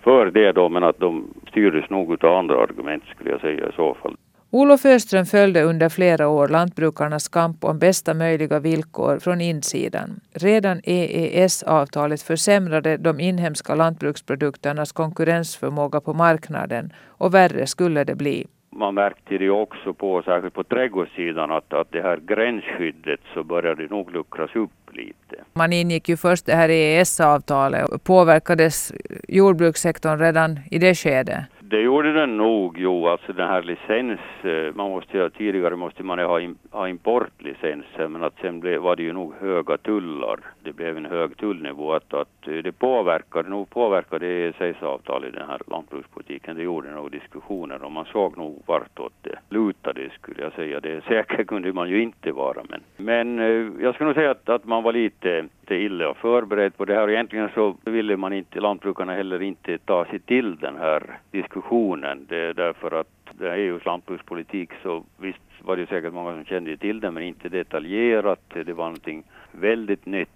för 0.09 0.31
det 0.31 0.53
då, 0.53 0.69
men 0.69 0.85
att 0.85 0.99
de 0.99 1.35
styrdes 1.51 1.91
nog 1.91 2.25
av 2.25 2.37
andra 2.37 2.63
argument 2.63 3.03
skulle 3.15 3.31
jag 3.31 3.41
säga 3.41 3.69
i 3.69 3.73
så 3.77 3.95
fall. 3.95 4.17
Olof 4.51 4.85
Öström 4.85 5.27
följde 5.27 5.63
under 5.63 5.89
flera 5.89 6.29
år 6.29 6.49
lantbrukarnas 6.49 7.29
kamp 7.29 7.65
om 7.65 7.79
bästa 7.79 8.15
möjliga 8.15 8.61
villkor 8.61 9.19
från 9.19 9.41
insidan. 9.41 10.21
Redan 10.33 10.81
EES-avtalet 10.85 12.23
försämrade 12.23 12.97
de 12.97 13.21
inhemska 13.21 13.75
lantbruksprodukternas 13.75 14.93
konkurrensförmåga 14.93 16.01
på 16.01 16.15
marknaden 16.15 16.93
och 17.07 17.35
värre 17.35 17.67
skulle 17.67 18.05
det 18.05 18.15
bli 18.15 18.47
man 18.71 18.95
märkte 18.95 19.39
det 19.39 19.51
också 19.51 19.95
på, 19.95 20.23
särskilt 20.23 20.55
på 20.55 20.65
trädgårdssidan, 20.65 21.51
att, 21.51 21.73
att 21.73 21.93
det 21.93 22.03
här 22.03 22.17
gränsskyddet 22.17 23.21
så 23.35 23.45
började 23.45 23.87
nog 23.87 24.13
luckras 24.13 24.57
upp 24.57 24.71
lite. 24.93 25.45
Man 25.53 25.73
ingick 25.73 26.09
ju 26.09 26.17
först 26.17 26.47
det 26.47 26.55
här 26.55 26.69
EES-avtalet. 26.69 28.05
Påverkades 28.05 28.93
jordbrukssektorn 29.29 30.19
redan 30.19 30.61
i 30.71 30.79
det 30.79 30.95
skedet? 30.95 31.45
Det 31.71 31.81
gjorde 31.81 32.13
den 32.13 32.37
nog, 32.37 32.79
jo. 32.79 33.09
Alltså 33.09 33.33
den 33.33 33.49
här 33.49 33.63
licens, 33.63 34.21
eh, 34.43 34.75
man 34.75 34.91
måste 34.91 35.19
ju, 35.19 35.31
tidigare 35.31 35.77
måste 35.77 36.03
man 36.03 36.19
ha, 36.19 36.41
in, 36.41 36.59
ha 36.71 36.89
importlicenser 36.89 38.09
men 38.09 38.25
att 38.25 38.39
sen 38.41 38.61
blev, 38.61 38.81
var 38.81 38.97
det 38.97 39.03
ju 39.03 39.13
nog 39.13 39.35
höga 39.41 39.77
tullar. 39.77 40.39
Det 40.63 40.73
blev 40.73 40.97
en 40.97 41.05
hög 41.05 41.37
tullnivå 41.37 41.93
att, 41.93 42.15
att 42.15 42.49
eh, 42.49 42.55
det 42.55 42.73
påverkade, 42.73 43.49
nog 43.49 43.71
påverkade 43.71 44.27
EES-avtal 44.27 45.25
i 45.25 45.31
den 45.31 45.49
här 45.49 45.61
lantbrukspolitiken. 45.67 46.57
Det 46.57 46.63
gjorde 46.63 46.91
nog 46.91 47.11
diskussioner 47.11 47.85
och 47.85 47.93
man 47.93 48.05
såg 48.05 48.39
nog 48.39 48.63
vartåt 48.67 49.13
det 49.23 49.39
lutade 49.49 50.11
skulle 50.11 50.43
jag 50.43 50.53
säga. 50.53 50.81
Det 50.81 51.05
säkert 51.05 51.47
kunde 51.47 51.73
man 51.73 51.91
ju 51.91 52.03
inte 52.03 52.33
vara 52.33 52.61
men, 52.69 52.81
men 52.97 53.39
eh, 53.39 53.83
jag 53.85 53.95
skulle 53.95 54.09
nog 54.09 54.17
säga 54.17 54.31
att, 54.31 54.49
att 54.49 54.65
man 54.65 54.83
var 54.83 54.93
lite, 54.93 55.43
lite 55.61 55.75
illa 55.75 56.15
förberedd 56.15 56.77
på 56.77 56.85
det 56.85 56.95
här. 56.95 57.11
Egentligen 57.11 57.49
så 57.55 57.77
ville 57.85 58.17
man 58.17 58.33
inte, 58.33 58.61
lantbrukarna 58.61 59.15
heller 59.15 59.43
inte 59.43 59.79
ta 59.79 60.05
sig 60.05 60.19
till 60.19 60.57
den 60.57 60.77
här 60.77 61.03
diskussionen 61.31 61.58
diskussionen. 61.59 62.27
Det 62.29 62.37
är 62.37 62.55
därför 62.55 63.01
att 63.01 63.09
det 63.39 63.49
är 63.49 63.57
EUs 63.57 63.85
lantbrukspolitik 63.85 64.71
så 64.83 65.05
visst 65.19 65.39
var 65.63 65.77
det 65.77 65.87
säkert 65.87 66.13
många 66.13 66.33
som 66.33 66.45
kände 66.45 66.77
till 66.77 67.01
det 67.01 67.11
men 67.11 67.23
inte 67.23 67.49
detaljerat. 67.49 68.41
Det 68.49 68.73
var 68.73 68.85
någonting 68.85 69.23
väldigt 69.53 70.07
nytt. 70.07 70.29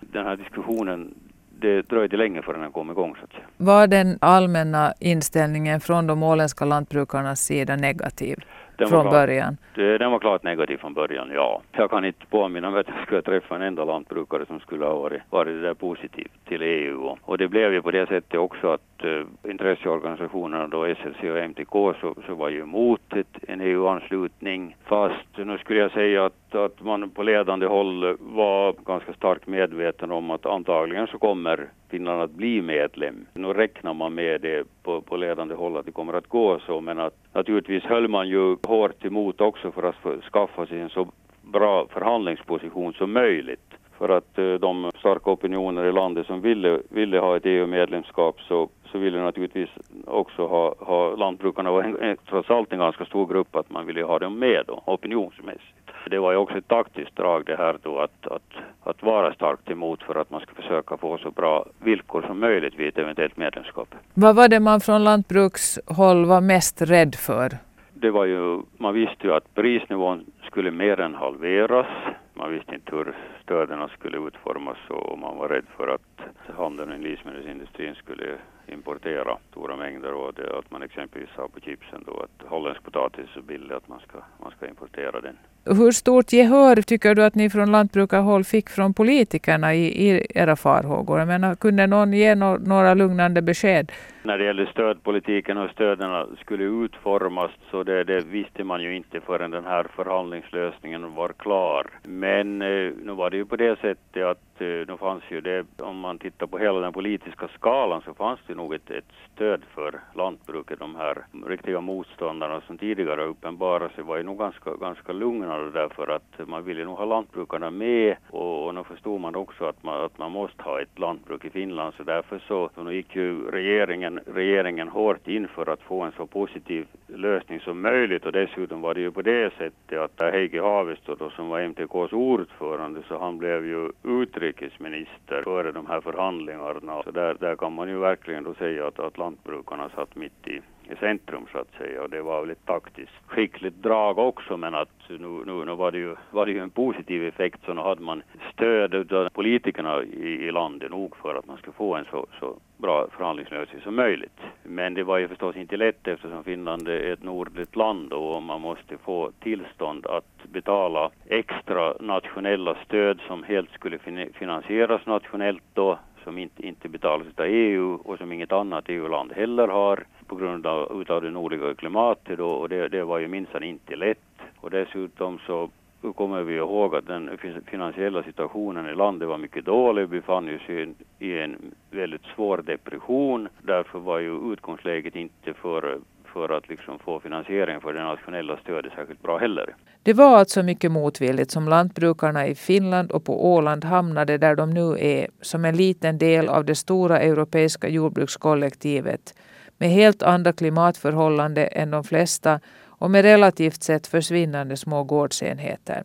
Den 0.00 0.26
här 0.26 0.36
diskussionen 0.36 1.14
det 1.60 1.82
dröjde 1.82 2.16
länge 2.16 2.42
förrän 2.42 2.60
den 2.60 2.72
kom 2.72 2.90
igång. 2.90 3.16
Så 3.18 3.24
att 3.24 3.30
säga. 3.30 3.44
Var 3.56 3.86
den 3.86 4.18
allmänna 4.20 4.92
inställningen 5.00 5.80
från 5.80 6.06
de 6.06 6.22
åländska 6.22 6.64
lantbrukarnas 6.64 7.40
sida 7.40 7.76
negativ? 7.76 8.36
Den 8.76 8.88
från 8.88 9.02
klart, 9.02 9.12
början? 9.12 9.56
Den 9.74 10.10
var 10.10 10.18
klart 10.18 10.42
negativ 10.42 10.76
från 10.76 10.94
början, 10.94 11.30
ja. 11.34 11.62
Jag 11.72 11.90
kan 11.90 12.04
inte 12.04 12.26
påminna 12.26 12.70
mig 12.70 12.80
att 12.80 12.88
jag 12.88 13.02
skulle 13.06 13.22
träffa 13.22 13.56
en 13.56 13.62
enda 13.62 13.84
lantbrukare 13.84 14.46
som 14.46 14.60
skulle 14.60 14.84
ha 14.84 14.94
varit, 14.94 15.22
varit 15.30 15.62
där 15.62 15.74
positiv 15.74 16.28
till 16.48 16.62
EU. 16.62 17.02
Och, 17.02 17.18
och 17.22 17.38
det 17.38 17.48
blev 17.48 17.72
ju 17.72 17.82
på 17.82 17.90
det 17.90 18.06
sättet 18.06 18.34
också 18.34 18.68
att 18.68 19.04
uh, 19.04 19.26
intresseorganisationerna 19.50 20.68
då 20.68 20.94
SLC 20.94 21.30
och 21.30 21.38
MTK 21.38 21.72
så, 22.00 22.14
så 22.26 22.34
var 22.34 22.48
ju 22.48 22.60
emot 22.60 23.12
ett, 23.12 23.38
en 23.48 23.60
EU-anslutning. 23.60 24.76
Fast 24.84 25.36
nu 25.36 25.58
skulle 25.58 25.80
jag 25.80 25.90
säga 25.90 26.24
att, 26.24 26.54
att 26.54 26.80
man 26.80 27.10
på 27.10 27.22
ledande 27.22 27.66
håll 27.66 28.16
var 28.20 28.74
ganska 28.86 29.12
starkt 29.12 29.46
medveten 29.46 30.12
om 30.12 30.30
att 30.30 30.46
antagligen 30.46 31.06
så 31.06 31.18
kommer 31.18 31.68
Finland 31.88 32.22
att 32.22 32.30
bli 32.30 32.62
medlem. 32.62 33.26
Nu 33.34 33.52
räknar 33.52 33.94
man 33.94 34.14
med 34.14 34.40
det 34.40 34.66
på, 34.82 35.00
på 35.00 35.16
ledande 35.16 35.54
håll 35.54 35.76
att 35.76 35.86
det 35.86 35.92
kommer 35.92 36.12
att 36.12 36.28
gå 36.28 36.58
så 36.58 36.80
men 36.80 36.98
att 36.98 37.14
naturligtvis 37.32 37.84
höll 37.84 38.08
man 38.08 38.28
ju 38.28 38.56
hårt 38.62 39.04
emot 39.04 39.40
också 39.40 39.72
för 39.72 39.82
att 39.82 40.24
skaffa 40.32 40.66
sig 40.66 40.80
en 40.80 40.90
så 40.90 41.08
bra 41.42 41.86
förhandlingsposition 41.86 42.92
som 42.92 43.12
möjligt. 43.12 43.74
För 43.98 44.08
att 44.08 44.38
eh, 44.38 44.54
de 44.54 44.90
starka 44.98 45.30
opinioner 45.30 45.84
i 45.84 45.92
landet 45.92 46.26
som 46.26 46.40
ville, 46.40 46.80
ville 46.88 47.18
ha 47.18 47.36
ett 47.36 47.46
EU-medlemskap 47.46 48.40
så, 48.40 48.68
så 48.92 48.98
ville 48.98 49.22
naturligtvis 49.22 49.70
också 50.04 50.46
ha, 50.46 50.74
ha 50.78 51.16
lantbrukarna 51.16 51.70
var 51.70 51.82
en, 51.82 52.16
trots 52.28 52.50
allt 52.50 52.72
en 52.72 52.78
ganska 52.78 53.04
stor 53.04 53.26
grupp 53.26 53.56
att 53.56 53.70
man 53.70 53.86
ville 53.86 54.02
ha 54.02 54.18
dem 54.18 54.38
med 54.38 54.64
då, 54.66 54.82
opinionsmässigt. 54.86 55.75
Det 56.10 56.18
var 56.18 56.32
ju 56.32 56.38
också 56.38 56.58
ett 56.58 56.68
taktiskt 56.68 57.16
drag 57.16 57.44
det 57.46 57.56
här 57.56 57.78
då 57.82 57.98
att, 57.98 58.26
att, 58.26 58.52
att 58.82 59.02
vara 59.02 59.34
starkt 59.34 59.70
emot 59.70 60.02
för 60.02 60.14
att 60.14 60.30
man 60.30 60.40
ska 60.40 60.54
försöka 60.54 60.96
få 60.96 61.18
så 61.18 61.30
bra 61.30 61.66
villkor 61.78 62.22
som 62.22 62.40
möjligt 62.40 62.74
vid 62.74 62.88
ett 62.88 62.98
eventuellt 62.98 63.36
medlemskap. 63.36 63.94
Vad 64.14 64.36
var 64.36 64.48
det 64.48 64.60
man 64.60 64.80
från 64.80 65.04
lantbrukshåll 65.04 66.24
var 66.26 66.40
mest 66.40 66.82
rädd 66.82 67.14
för? 67.14 67.50
Det 67.94 68.10
var 68.10 68.24
ju, 68.24 68.62
man 68.76 68.94
visste 68.94 69.26
ju 69.26 69.34
att 69.34 69.54
prisnivån 69.54 70.24
skulle 70.42 70.70
mer 70.70 71.00
än 71.00 71.14
halveras. 71.14 71.86
Man 72.34 72.50
visste 72.52 72.74
inte 72.74 72.96
hur 72.96 73.14
stöden 73.42 73.88
skulle 73.88 74.18
utformas 74.18 74.78
och 74.88 75.18
man 75.18 75.36
var 75.36 75.48
rädd 75.48 75.66
för 75.76 75.88
att 75.88 76.20
handeln 76.56 76.92
i 76.92 76.98
livsmedelsindustrin 76.98 77.94
skulle 77.94 78.24
importera 78.66 79.38
stora 79.50 79.76
mängder 79.76 80.12
och 80.12 80.34
det, 80.34 80.58
att 80.58 80.70
man 80.70 80.82
exempelvis 80.82 81.30
sa 81.36 81.48
på 81.48 81.60
chipsen 81.60 82.04
då 82.06 82.20
att 82.20 82.48
holländsk 82.48 82.82
potatis 82.82 83.24
är 83.24 83.34
så 83.34 83.42
billig 83.42 83.74
att 83.74 83.88
man 83.88 84.00
ska, 84.00 84.18
man 84.42 84.50
ska 84.50 84.68
importera 84.68 85.20
den. 85.20 85.36
Hur 85.68 85.92
stort 85.92 86.32
gehör 86.32 86.76
tycker 86.76 87.14
du 87.14 87.24
att 87.24 87.34
ni 87.34 87.50
från 87.50 87.72
lantbrukarhåll 87.72 88.44
fick 88.44 88.68
från 88.68 88.94
politikerna 88.94 89.74
i, 89.74 90.08
i 90.08 90.26
era 90.34 90.56
farhågor? 90.56 91.18
Jag 91.18 91.28
menar, 91.28 91.54
kunde 91.54 91.86
någon 91.86 92.12
ge 92.12 92.34
no 92.34 92.58
några 92.58 92.94
lugnande 92.94 93.42
besked? 93.42 93.92
När 94.22 94.38
det 94.38 94.44
gäller 94.44 94.66
stödpolitiken 94.66 95.58
och 95.58 95.70
stöden 95.70 96.36
skulle 96.40 96.64
utformas 96.64 97.50
så 97.70 97.82
det, 97.82 98.04
det, 98.04 98.20
visste 98.20 98.64
man 98.64 98.82
ju 98.82 98.96
inte 98.96 99.20
förrän 99.20 99.50
den 99.50 99.64
här 99.64 99.86
förhandlingslösningen 99.96 101.14
var 101.14 101.28
klar. 101.28 101.86
Men 102.02 102.62
eh, 102.62 102.92
nu 103.02 103.12
var 103.12 103.30
det 103.30 103.36
ju 103.36 103.44
på 103.44 103.56
det 103.56 103.80
sättet 103.80 104.24
att 104.24 104.60
eh, 104.60 104.66
nu 104.66 104.96
fanns 105.00 105.22
ju 105.28 105.40
det, 105.40 105.66
om 105.78 105.98
man 105.98 106.18
tittar 106.18 106.46
på 106.46 106.58
hela 106.58 106.80
den 106.80 106.92
politiska 106.92 107.48
skalan 107.48 108.02
så 108.04 108.14
fanns 108.14 108.40
det 108.46 108.54
nog 108.54 108.74
ett, 108.74 108.90
ett 108.90 109.12
stöd 109.34 109.62
för 109.74 110.00
lantbruket. 110.14 110.78
De 110.78 110.96
här 110.96 111.26
riktiga 111.46 111.80
motståndarna 111.80 112.60
som 112.60 112.78
tidigare 112.78 113.24
uppenbarade 113.24 113.94
sig 113.94 114.04
var 114.04 114.16
ju 114.16 114.22
nog 114.22 114.38
ganska, 114.38 114.70
ganska 114.80 115.12
lugna 115.12 115.55
kostnader 115.56 115.70
därför 115.70 116.08
att 116.12 116.48
man 116.48 116.64
ville 116.64 116.84
nog 116.84 116.98
ha 116.98 117.04
lantbrukarna 117.04 117.70
med. 117.70 118.16
Och, 118.30 118.66
och 118.66 118.74
då 118.74 118.84
förstod 118.84 119.20
man 119.20 119.36
också 119.36 119.64
att 119.64 119.82
man, 119.82 120.04
att 120.04 120.18
man 120.18 120.32
måste 120.32 120.62
ha 120.62 120.80
ett 120.80 120.98
lantbruk 120.98 121.44
i 121.44 121.50
Finland. 121.50 121.94
Så 121.96 122.02
därför 122.02 122.38
så, 122.38 122.70
så 122.74 122.92
gick 122.92 123.16
ju 123.16 123.50
regeringen, 123.50 124.20
regeringen 124.26 124.88
hårt 124.88 125.28
in 125.28 125.48
för 125.48 125.72
att 125.72 125.80
få 125.80 126.02
en 126.02 126.12
så 126.12 126.26
positiv 126.26 126.86
lösning 127.06 127.60
som 127.60 127.80
möjligt. 127.80 128.26
Och 128.26 128.32
dessutom 128.32 128.80
var 128.80 128.94
det 128.94 129.00
ju 129.00 129.10
på 129.10 129.22
det 129.22 129.52
sättet 129.58 129.98
att 129.98 130.32
Heikki 130.32 130.58
Haavisto 130.58 131.14
då 131.14 131.30
som 131.30 131.48
var 131.48 131.60
MTKs 131.60 132.12
ordförande 132.12 133.02
så 133.08 133.18
han 133.18 133.38
blev 133.38 133.66
ju 133.66 133.90
utrikesminister 134.04 135.42
före 135.42 135.72
de 135.72 135.86
här 135.86 136.00
förhandlingarna. 136.00 137.02
Så 137.04 137.10
där, 137.10 137.36
där 137.40 137.56
kan 137.56 137.72
man 137.72 137.88
ju 137.88 137.98
verkligen 137.98 138.44
då 138.44 138.54
säga 138.54 138.86
att, 138.86 138.98
att 138.98 139.18
lantbrukarna 139.18 139.88
satt 139.88 140.16
mitt 140.16 140.48
i 140.48 140.60
i 140.90 140.96
centrum 140.96 141.46
så 141.52 141.58
att 141.58 141.74
säga 141.78 142.02
och 142.02 142.10
det 142.10 142.22
var 142.22 142.40
väl 142.40 142.50
ett 142.50 142.66
taktiskt 142.66 143.12
skickligt 143.26 143.82
drag 143.82 144.18
också 144.18 144.56
men 144.56 144.74
att 144.74 144.88
nu, 145.08 145.42
nu, 145.46 145.64
nu 145.64 145.74
var, 145.74 145.92
det 145.92 145.98
ju, 145.98 146.16
var 146.30 146.46
det 146.46 146.52
ju 146.52 146.58
en 146.58 146.70
positiv 146.70 147.24
effekt 147.24 147.60
så 147.64 147.74
nu 147.74 147.80
hade 147.80 148.02
man 148.02 148.22
stöd 148.52 149.12
av 149.12 149.28
politikerna 149.28 150.02
i, 150.02 150.46
i 150.46 150.52
landet 150.52 150.90
nog 150.90 151.16
för 151.16 151.34
att 151.34 151.46
man 151.46 151.56
skulle 151.56 151.72
få 151.72 151.94
en 151.94 152.04
så, 152.10 152.26
så 152.40 152.56
bra 152.76 153.08
förhandlingslösning 153.16 153.80
som 153.82 153.94
möjligt. 153.94 154.40
Men 154.62 154.94
det 154.94 155.04
var 155.04 155.18
ju 155.18 155.28
förstås 155.28 155.56
inte 155.56 155.76
lätt 155.76 156.08
eftersom 156.08 156.44
Finland 156.44 156.88
är 156.88 157.12
ett 157.12 157.22
nordligt 157.22 157.76
land 157.76 158.12
och 158.12 158.42
man 158.42 158.60
måste 158.60 158.98
få 158.98 159.30
tillstånd 159.40 160.06
att 160.06 160.44
betala 160.52 161.10
extra 161.26 161.94
nationella 162.00 162.76
stöd 162.84 163.20
som 163.26 163.42
helt 163.42 163.70
skulle 163.70 163.98
finansieras 164.32 165.06
nationellt 165.06 165.62
då 165.74 165.98
som 166.24 166.38
inte, 166.38 166.66
inte 166.66 166.88
betalas 166.88 167.26
av 167.36 167.44
EU 167.44 167.94
och 168.04 168.18
som 168.18 168.32
inget 168.32 168.52
annat 168.52 168.84
EU-land 168.88 169.32
heller 169.32 169.68
har 169.68 170.04
på 170.26 170.36
grund 170.36 170.66
av 170.66 171.00
utav 171.00 171.22
det 171.22 171.30
nordliga 171.30 171.74
klimatet 171.74 172.38
då, 172.38 172.50
och 172.50 172.68
det, 172.68 172.88
det 172.88 173.04
var 173.04 173.18
ju 173.18 173.28
minsann 173.28 173.62
inte 173.62 173.96
lätt. 173.96 174.18
Och 174.60 174.70
dessutom 174.70 175.38
så 175.46 175.70
kommer 176.16 176.42
vi 176.42 176.54
ihåg 176.54 176.94
att 176.94 177.06
den 177.06 177.38
finansiella 177.66 178.22
situationen 178.22 178.86
i 178.86 178.94
landet 178.94 179.28
var 179.28 179.38
mycket 179.38 179.64
dålig. 179.64 180.02
Vi 180.08 180.20
befann 180.20 180.56
oss 180.56 180.70
i 180.70 180.82
en, 180.82 180.94
i 181.18 181.38
en 181.38 181.74
väldigt 181.90 182.24
svår 182.34 182.58
depression. 182.58 183.48
Därför 183.62 183.98
var 183.98 184.18
ju 184.18 184.52
utgångsläget 184.52 185.16
inte 185.16 185.54
för 185.54 185.98
för 186.36 186.56
att 186.56 186.68
liksom 186.68 186.98
få 186.98 187.20
finansiering 187.20 187.80
för 187.80 187.92
det 187.92 188.02
nationella 188.02 188.56
stödet 188.56 188.92
särskilt 188.92 189.22
bra 189.22 189.38
heller. 189.38 189.74
Det 190.02 190.12
var 190.12 190.38
alltså 190.38 190.62
mycket 190.62 190.92
motvilligt 190.92 191.50
som 191.50 191.68
lantbrukarna 191.68 192.46
i 192.46 192.54
Finland 192.54 193.12
och 193.12 193.24
på 193.24 193.54
Åland 193.54 193.84
hamnade 193.84 194.38
där 194.38 194.56
de 194.56 194.70
nu 194.70 194.98
är, 194.98 195.28
som 195.40 195.64
en 195.64 195.76
liten 195.76 196.18
del 196.18 196.48
av 196.48 196.64
det 196.64 196.74
stora 196.74 197.20
europeiska 197.20 197.88
jordbrukskollektivet 197.88 199.34
med 199.78 199.90
helt 199.90 200.22
andra 200.22 200.52
klimatförhållanden 200.52 201.68
än 201.72 201.90
de 201.90 202.04
flesta 202.04 202.60
och 202.84 203.10
med 203.10 203.22
relativt 203.22 203.82
sett 203.82 204.06
försvinnande 204.06 204.76
små 204.76 205.04
gårdsenheter. 205.04 206.04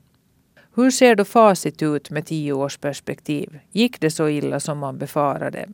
Hur 0.75 0.91
ser 0.91 1.15
då 1.15 1.25
facit 1.25 1.81
ut 1.81 2.10
med 2.10 2.25
tio 2.25 2.53
års 2.53 2.77
perspektiv? 2.77 3.60
Gick 3.71 4.01
det 4.01 4.12
så 4.12 4.29
illa 4.29 4.60
som 4.60 4.77
man 4.77 4.97
befarade? 4.97 5.69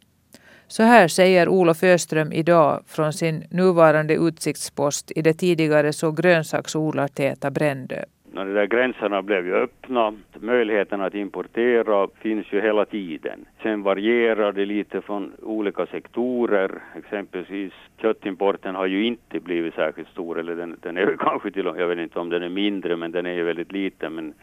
Så 0.67 0.83
här 0.83 1.07
säger 1.07 1.49
Olof 1.49 1.83
Öström 1.83 2.33
idag 2.33 2.83
från 2.87 3.13
sin 3.13 3.43
nuvarande 3.49 4.13
utsiktspost 4.13 5.11
i 5.15 5.21
det 5.21 5.33
tidigare 5.33 5.93
så 5.93 6.11
grönsaksodlartäta 6.11 7.51
Brändö. 7.51 8.03
När 8.37 8.45
de 8.45 8.53
där 8.53 8.65
gränserna 8.65 9.21
blev 9.21 9.45
ju 9.45 9.55
öppna, 9.55 10.13
möjligheten 10.39 11.01
att 11.01 11.15
importera 11.15 12.07
finns 12.21 12.53
ju 12.53 12.61
hela 12.61 12.85
tiden. 12.85 13.45
Sen 13.63 13.83
varierar 13.83 14.51
det 14.51 14.65
lite 14.65 15.01
från 15.01 15.33
olika 15.41 15.85
sektorer. 15.85 16.71
Exempelvis 16.95 17.73
köttimporten 18.01 18.75
har 18.75 18.85
ju 18.85 19.05
inte 19.05 19.39
blivit 19.39 19.73
särskilt 19.73 20.09
stor, 20.09 20.39
eller 20.39 20.55
den, 20.55 20.77
den 20.81 20.97
är 20.97 21.15
kanske 21.19 21.51
till 21.51 21.65
jag 21.65 21.87
vet 21.87 21.99
inte 21.99 22.19
om 22.19 22.29
den 22.29 22.43
är 22.43 22.49
mindre, 22.49 22.95
men 22.95 23.11
den 23.11 23.25
är 23.25 23.33
ju 23.33 23.43
väldigt 23.43 23.71
liten. 23.71 24.13
Men 24.13 24.33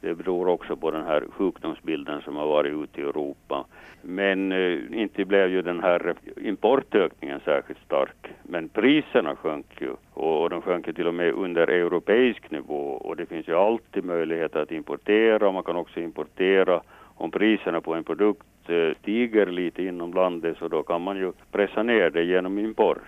det 0.00 0.14
beror 0.14 0.48
också 0.48 0.76
på 0.76 0.90
den 0.90 1.04
här 1.04 1.24
sjukdomsbilden 1.30 2.20
som 2.20 2.36
har 2.36 2.46
varit 2.46 2.74
ute 2.74 3.00
i 3.00 3.04
Europa. 3.04 3.64
Men 4.02 4.52
eh, 4.52 4.78
inte 4.92 5.24
blev 5.24 5.50
ju 5.50 5.62
den 5.62 5.82
här 5.82 6.14
importökningen 6.36 7.40
särskilt 7.44 7.80
stark. 7.86 8.26
Men 8.42 8.68
priserna 8.68 9.36
sjönk 9.36 9.66
ju 9.80 9.90
och 10.14 10.50
de 10.50 10.62
sjönk 10.62 10.86
ju 10.86 10.92
till 10.92 11.06
och 11.06 11.14
med 11.14 11.32
under 11.34 11.66
europeisk 11.66 12.50
nivå 12.50 12.92
och 12.92 13.16
det 13.16 13.26
finns 13.26 13.48
ju 13.48 13.54
alltid 13.54 14.04
möjlighet 14.04 14.56
att 14.56 14.72
importera 14.72 15.48
och 15.48 15.54
man 15.54 15.62
kan 15.62 15.76
också 15.76 16.00
importera 16.00 16.80
om 17.14 17.30
priserna 17.30 17.80
på 17.80 17.94
en 17.94 18.04
produkt 18.04 18.46
eh, 18.68 18.90
stiger 19.00 19.46
lite 19.46 19.82
inom 19.82 20.12
landet 20.12 20.56
så 20.58 20.68
då 20.68 20.82
kan 20.82 21.02
man 21.02 21.16
ju 21.16 21.32
pressa 21.52 21.82
ner 21.82 22.10
det 22.10 22.22
genom 22.24 22.58
import. 22.58 22.98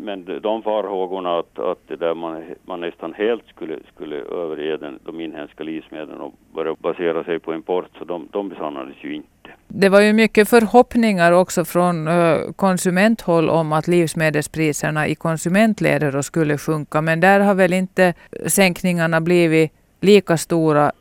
Men 0.00 0.24
de 0.42 0.62
farhågorna 0.62 1.38
att, 1.38 1.58
att 1.58 1.78
det 1.86 1.96
där 1.96 2.14
man, 2.14 2.44
man 2.64 2.80
nästan 2.80 3.14
helt 3.14 3.42
skulle, 3.48 3.78
skulle 3.94 4.16
överge 4.16 4.76
den, 4.76 4.98
de 5.04 5.20
inhemska 5.20 5.64
livsmedlen 5.64 6.20
och 6.20 6.34
börja 6.54 6.74
basera 6.78 7.24
sig 7.24 7.38
på 7.38 7.54
import, 7.54 7.90
så 7.98 8.04
de, 8.04 8.28
de 8.32 8.48
besannades 8.48 8.94
ju 9.00 9.14
inte. 9.14 9.28
Det 9.68 9.88
var 9.88 10.00
ju 10.00 10.12
mycket 10.12 10.48
förhoppningar 10.48 11.32
också 11.32 11.64
från 11.64 12.08
konsumenthåll 12.56 13.50
om 13.50 13.72
att 13.72 13.88
livsmedelspriserna 13.88 15.06
i 15.08 15.14
konsumentledet 15.14 16.24
skulle 16.24 16.58
sjunka, 16.58 17.00
men 17.00 17.20
där 17.20 17.40
har 17.40 17.54
väl 17.54 17.72
inte 17.72 18.14
sänkningarna 18.46 19.20
blivit 19.20 19.72
lika 20.00 20.36
stora 20.36 20.92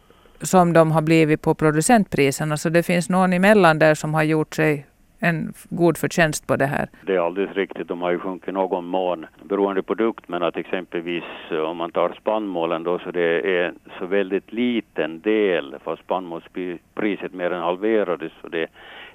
som 0.42 0.74
de 0.74 0.92
har 0.92 1.02
blivit 1.02 1.42
på 1.42 1.56
producentpriserna, 1.56 2.58
så 2.58 2.70
det 2.70 2.84
finns 2.84 3.10
någon 3.10 3.34
emellan 3.34 3.80
där 3.80 3.96
som 3.96 4.14
har 4.14 4.24
gjort 4.24 4.56
sig 4.56 4.86
en 5.20 5.54
god 5.70 5.98
förtjänst 5.98 6.48
på 6.48 6.56
det 6.56 6.66
här. 6.66 6.88
Det 7.06 7.16
är 7.16 7.20
alldeles 7.20 7.56
riktigt, 7.56 7.88
de 7.88 8.02
har 8.02 8.12
ju 8.12 8.20
sjunkit 8.20 8.54
någon 8.54 8.86
mån 8.86 9.26
beroende 9.44 9.84
på 9.84 9.96
produkt 9.98 10.28
men 10.28 10.44
att 10.44 10.58
exempelvis 10.58 11.24
eh, 11.52 11.60
om 11.60 11.78
man 11.78 11.92
tar 11.92 12.18
spannmålen 12.22 12.84
då 12.84 13.00
så 13.00 13.12
det 13.12 13.58
är 13.60 13.74
så 14.00 14.06
väldigt 14.06 14.54
liten 14.54 15.22
del 15.22 15.76
för 15.84 15.96
spannmålspriset 15.96 17.34
mer 17.34 17.52
än 17.52 17.62
halverades 17.62 18.32
så 18.42 18.48
det, 18.48 18.68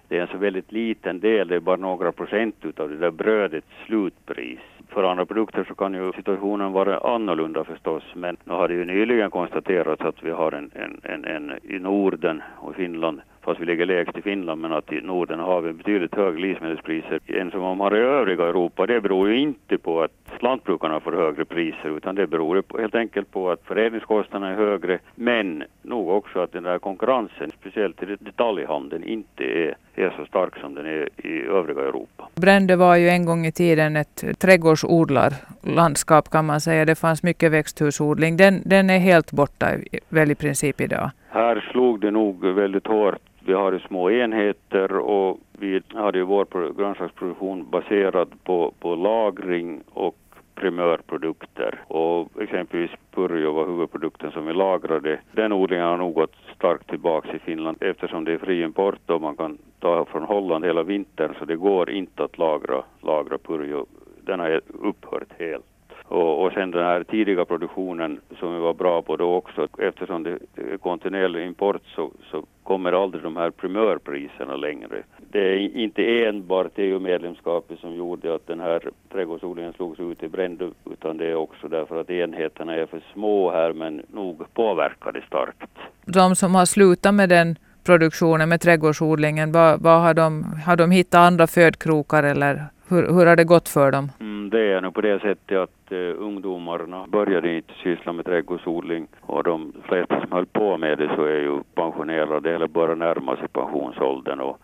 det 0.08 0.18
är 0.18 0.22
en 0.22 0.28
så 0.28 0.38
väldigt 0.38 0.72
liten 0.72 1.20
del, 1.20 1.48
det 1.48 1.56
är 1.56 1.60
bara 1.60 1.76
några 1.76 2.12
procent 2.12 2.56
utav 2.62 2.88
det 2.88 2.96
där 2.96 3.10
brödets 3.10 3.66
slutpris. 3.86 4.60
För 4.88 5.04
andra 5.04 5.26
produkter 5.26 5.64
så 5.68 5.74
kan 5.74 5.94
ju 5.94 6.12
situationen 6.12 6.72
vara 6.72 7.14
annorlunda 7.14 7.64
förstås 7.64 8.02
men 8.14 8.36
nu 8.44 8.52
har 8.52 8.68
det 8.68 8.74
ju 8.74 8.84
nyligen 8.84 9.30
konstaterats 9.30 10.02
att 10.02 10.22
vi 10.22 10.30
har 10.30 10.52
en, 10.52 10.70
en, 10.74 11.00
en, 11.02 11.24
en 11.24 11.52
i 11.62 11.78
Norden 11.78 12.42
och 12.58 12.74
Finland 12.74 13.20
fast 13.44 13.60
vi 13.60 13.66
ligger 13.66 13.86
lägst 13.86 14.18
i 14.18 14.22
Finland, 14.22 14.60
men 14.60 14.72
att 14.72 14.92
i 14.92 15.00
Norden 15.00 15.40
har 15.40 15.60
vi 15.60 15.72
betydligt 15.72 16.14
högre 16.14 16.40
livsmedelspriser 16.40 17.20
än 17.26 17.50
som 17.50 17.60
man 17.60 17.80
har 17.80 17.96
i 17.96 18.00
övriga 18.00 18.44
Europa. 18.44 18.86
Det 18.86 19.00
beror 19.00 19.28
ju 19.28 19.38
inte 19.38 19.78
på 19.78 20.02
att 20.02 20.12
lantbrukarna 20.40 21.00
får 21.00 21.12
högre 21.12 21.44
priser, 21.44 21.96
utan 21.96 22.14
det 22.14 22.26
beror 22.26 22.62
helt 22.78 22.94
enkelt 22.94 23.30
på 23.30 23.50
att 23.50 23.62
förädlingskostnaderna 23.64 24.52
är 24.52 24.56
högre, 24.56 24.98
men 25.14 25.64
nog 25.82 26.08
också 26.08 26.40
att 26.40 26.52
den 26.52 26.62
där 26.62 26.78
konkurrensen, 26.78 27.50
speciellt 27.60 28.02
i 28.02 28.16
detaljhandeln, 28.20 29.04
inte 29.04 29.44
är, 29.44 29.74
är 29.94 30.14
så 30.18 30.26
stark 30.26 30.58
som 30.60 30.74
den 30.74 30.86
är 30.86 31.08
i 31.16 31.42
övriga 31.42 31.80
Europa. 31.80 32.28
Brände 32.34 32.76
var 32.76 32.96
ju 32.96 33.08
en 33.08 33.26
gång 33.26 33.46
i 33.46 33.52
tiden 33.52 33.96
ett 33.96 34.24
trädgårdsodlarlandskap 34.38 36.30
kan 36.30 36.46
man 36.46 36.60
säga. 36.60 36.84
Det 36.84 36.94
fanns 36.94 37.22
mycket 37.22 37.52
växthusodling. 37.52 38.36
Den, 38.36 38.62
den 38.64 38.90
är 38.90 38.98
helt 38.98 39.32
borta 39.32 39.66
väl 40.08 40.30
i 40.30 40.34
princip 40.34 40.80
idag. 40.80 41.10
Här 41.28 41.68
slog 41.72 42.00
det 42.00 42.10
nog 42.10 42.44
väldigt 42.44 42.86
hårt 42.86 43.18
vi 43.46 43.52
har 43.52 43.72
ju 43.72 43.78
små 43.78 44.10
enheter 44.10 44.96
och 44.96 45.38
vi 45.52 45.82
hade 45.94 46.18
ju 46.18 46.24
vår 46.24 46.72
grönsaksproduktion 46.78 47.70
baserad 47.70 48.28
på, 48.44 48.72
på 48.80 48.94
lagring 48.94 49.80
och 49.90 50.16
primörprodukter. 50.54 51.80
Och 51.88 52.42
exempelvis 52.42 52.90
purjo 53.14 53.52
var 53.52 53.66
huvudprodukten 53.66 54.30
som 54.30 54.46
vi 54.46 54.52
lagrade. 54.52 55.20
Den 55.32 55.52
odlingen 55.52 55.86
har 55.86 55.96
nog 55.96 56.14
gått 56.14 56.34
starkt 56.56 56.88
tillbaka 56.88 57.36
i 57.36 57.38
Finland 57.38 57.76
eftersom 57.80 58.24
det 58.24 58.32
är 58.32 58.38
fri 58.38 58.62
import 58.62 59.10
och 59.10 59.20
man 59.20 59.36
kan 59.36 59.58
ta 59.78 60.04
från 60.04 60.22
Holland 60.22 60.64
hela 60.64 60.82
vintern 60.82 61.34
så 61.38 61.44
det 61.44 61.56
går 61.56 61.90
inte 61.90 62.24
att 62.24 62.38
lagra, 62.38 62.82
lagra 63.00 63.38
purjo. 63.38 63.86
Den 64.24 64.40
har 64.40 64.60
upphört 64.82 65.32
helt. 65.38 65.71
Och, 66.12 66.44
och 66.44 66.52
sen 66.52 66.70
den 66.70 66.84
här 66.84 67.04
tidiga 67.04 67.44
produktionen 67.44 68.20
som 68.38 68.54
vi 68.54 68.60
var 68.60 68.74
bra 68.74 69.02
på 69.02 69.16
då 69.16 69.34
också, 69.34 69.68
eftersom 69.78 70.22
det 70.22 70.38
är 70.56 70.76
kontinuerlig 70.76 71.46
import 71.46 71.82
så, 71.94 72.10
så 72.30 72.44
kommer 72.62 73.02
aldrig 73.02 73.22
de 73.22 73.36
här 73.36 73.50
primörpriserna 73.50 74.56
längre. 74.56 75.02
Det 75.30 75.38
är 75.38 75.76
inte 75.76 76.24
enbart 76.24 76.72
EU-medlemskapet 76.76 77.78
som 77.78 77.94
gjorde 77.94 78.34
att 78.34 78.46
den 78.46 78.60
här 78.60 78.82
trädgårdsodlingen 79.12 79.72
slogs 79.72 80.00
ut 80.00 80.22
i 80.22 80.28
bränd, 80.28 80.62
utan 80.92 81.16
det 81.16 81.26
är 81.26 81.34
också 81.34 81.68
därför 81.68 82.00
att 82.00 82.10
enheterna 82.10 82.74
är 82.74 82.86
för 82.86 83.02
små 83.12 83.50
här, 83.50 83.72
men 83.72 84.02
nog 84.12 84.54
påverkar 84.54 85.12
det 85.12 85.22
starkt. 85.26 85.70
De 86.04 86.36
som 86.36 86.54
har 86.54 86.66
slutat 86.66 87.14
med 87.14 87.28
den 87.28 87.56
produktionen, 87.84 88.48
med 88.48 88.60
trädgårdsodlingen, 88.60 89.52
vad, 89.52 89.82
vad 89.82 90.00
har, 90.00 90.14
de, 90.14 90.44
har 90.66 90.76
de 90.76 90.90
hittat 90.90 91.18
andra 91.18 91.46
födkrokar 91.46 92.22
eller 92.22 92.66
hur, 92.92 93.12
hur 93.14 93.26
har 93.26 93.36
det 93.36 93.44
gått 93.44 93.68
för 93.68 93.92
dem? 93.92 94.10
Mm, 94.20 94.50
det 94.50 94.72
är 94.72 94.80
nog 94.80 94.94
på 94.94 95.00
det 95.00 95.20
sättet 95.20 95.58
att 95.58 95.92
uh, 95.92 96.14
ungdomarna 96.18 97.06
började 97.06 97.56
inte 97.56 97.72
syssla 97.82 98.12
med 98.12 98.24
trädgårdsodling 98.24 99.06
och 99.20 99.44
de 99.44 99.72
flesta 99.88 100.20
som 100.20 100.32
höll 100.32 100.46
på 100.46 100.76
med 100.76 100.98
det 100.98 101.10
så 101.16 101.24
är 101.24 101.40
ju 101.40 101.62
pensionerade 101.74 102.54
eller 102.54 102.66
bara 102.66 102.94
närmar 102.94 103.36
sig 103.36 103.48
pensionsåldern 103.48 104.40
och 104.40 104.58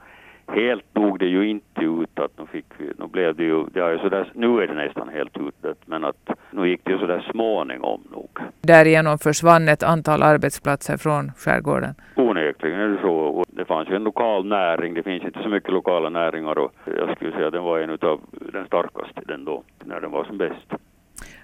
helt 0.48 0.94
dog 0.94 1.18
det 1.18 1.26
ju 1.26 1.48
inte 1.48 1.80
ut 1.80 2.18
att 2.18 2.38
nu 2.38 2.46
fick 2.52 2.64
nu 2.78 3.06
blev 3.06 3.36
det 3.36 3.44
ju, 3.44 3.64
det 3.64 3.80
är 3.80 3.92
ju 3.92 3.98
sådär, 3.98 4.30
nu 4.34 4.62
är 4.62 4.66
det 4.66 4.74
nästan 4.74 5.08
helt 5.08 5.36
utdött, 5.36 5.78
men 5.86 6.04
att 6.04 6.30
nu 6.50 6.68
gick 6.68 6.80
det 6.84 6.92
ju 6.92 6.98
sådär 6.98 7.26
småningom 7.30 8.00
nog. 8.12 8.30
Därigenom 8.60 9.18
försvann 9.18 9.68
ett 9.68 9.82
antal 9.82 10.22
arbetsplatser 10.22 10.96
från 10.96 11.32
skärgården. 11.36 11.94
Onekligen 12.16 12.80
är 12.80 12.88
det 12.88 12.98
så. 13.02 13.44
Det 13.58 13.64
fanns 13.64 13.90
ju 13.90 13.96
en 13.96 14.04
lokal 14.04 14.46
näring, 14.46 14.94
det 14.94 15.02
finns 15.02 15.24
inte 15.24 15.42
så 15.42 15.48
mycket 15.48 15.72
lokala 15.72 16.08
näringar 16.08 16.58
och 16.58 16.72
jag 16.84 17.16
skulle 17.16 17.32
säga 17.32 17.46
att 17.46 17.52
den 17.52 17.62
var 17.62 17.78
en 17.78 17.90
av 17.90 18.20
den 18.52 18.66
starkaste 18.66 19.20
den 19.26 19.44
då, 19.44 19.62
när 19.84 20.00
den 20.00 20.10
var 20.10 20.24
som 20.24 20.38
bäst. 20.38 20.74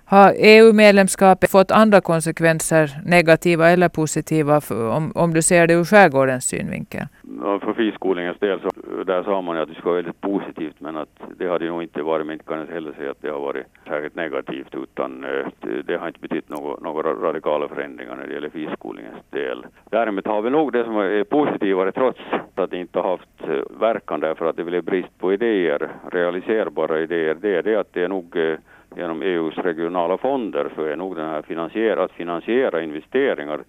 Har 0.06 0.32
EU-medlemskapet 0.36 1.50
fått 1.50 1.70
andra 1.70 2.00
konsekvenser, 2.00 2.90
negativa 3.04 3.68
eller 3.70 3.88
positiva, 3.88 4.60
för, 4.60 4.90
om, 4.96 5.12
om 5.14 5.34
du 5.34 5.42
ser 5.42 5.66
det 5.66 5.74
ur 5.74 5.84
skärgårdens 5.84 6.44
synvinkel? 6.44 7.06
Ja, 7.42 7.58
för 7.58 7.72
fiskodlingens 7.72 8.38
del 8.38 8.60
så 8.60 8.70
där 9.04 9.22
sa 9.22 9.40
man 9.42 9.56
ju 9.56 9.62
att 9.62 9.68
det 9.68 9.74
skulle 9.74 9.90
vara 9.90 10.02
väldigt 10.02 10.20
positivt 10.20 10.76
men 10.78 10.96
att 10.96 11.20
det 11.38 11.48
hade 11.48 11.66
nog 11.66 11.82
inte 11.82 12.02
varit, 12.02 12.26
men 12.26 12.32
inte 12.32 12.44
kan 12.44 12.68
heller 12.68 12.92
säga 12.92 13.10
att 13.10 13.22
det 13.22 13.30
har 13.30 13.40
varit 13.40 13.66
särskilt 13.86 14.14
negativt 14.14 14.74
utan 14.74 15.24
eh, 15.24 15.46
det, 15.60 15.82
det 15.82 15.96
har 15.96 16.06
inte 16.06 16.20
betytt 16.20 16.48
några, 16.48 16.80
några 16.80 17.12
radikala 17.12 17.68
förändringar 17.68 18.16
när 18.16 18.26
det 18.26 18.34
gäller 18.34 18.50
fiskodlingens 18.50 19.22
del. 19.30 19.66
Däremot 19.90 20.26
har 20.26 20.42
vi 20.42 20.50
nog 20.50 20.72
det 20.72 20.84
som 20.84 20.96
är 20.96 21.24
positivare 21.24 21.92
trots 21.92 22.20
att 22.54 22.70
det 22.70 22.76
inte 22.76 22.98
har 22.98 23.10
haft 23.10 23.48
eh, 23.48 23.80
verkan 23.80 24.20
därför 24.20 24.46
att 24.46 24.56
det 24.56 24.64
blev 24.64 24.84
brist 24.84 25.18
på 25.18 25.32
idéer, 25.32 25.88
realiserbara 26.12 27.00
idéer, 27.00 27.36
det 27.40 27.56
är 27.56 27.62
det 27.62 27.76
att 27.76 27.92
det 27.92 28.02
är 28.02 28.08
nog 28.08 28.36
eh, 28.36 28.58
genom 28.96 29.22
EUs 29.22 29.54
regionala 29.54 30.18
fonder 30.18 30.70
så 30.74 30.84
är 30.84 30.96
nog 30.96 31.16
den 31.16 31.28
här 31.28 31.42
finansiera, 31.42 32.04
att 32.04 32.12
finansiera 32.12 32.82
investeringar 32.82 33.60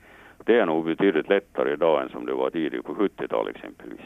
det 0.45 0.59
är 0.59 0.65
nog 0.65 0.85
betydligt 0.85 1.29
lättare 1.29 1.73
idag 1.73 2.01
än 2.03 2.09
som 2.09 2.25
det 2.25 2.33
var 2.33 2.49
tidigare 2.49 2.83
på 2.83 2.93
70-talet 2.93 3.55
exempelvis. 3.55 4.01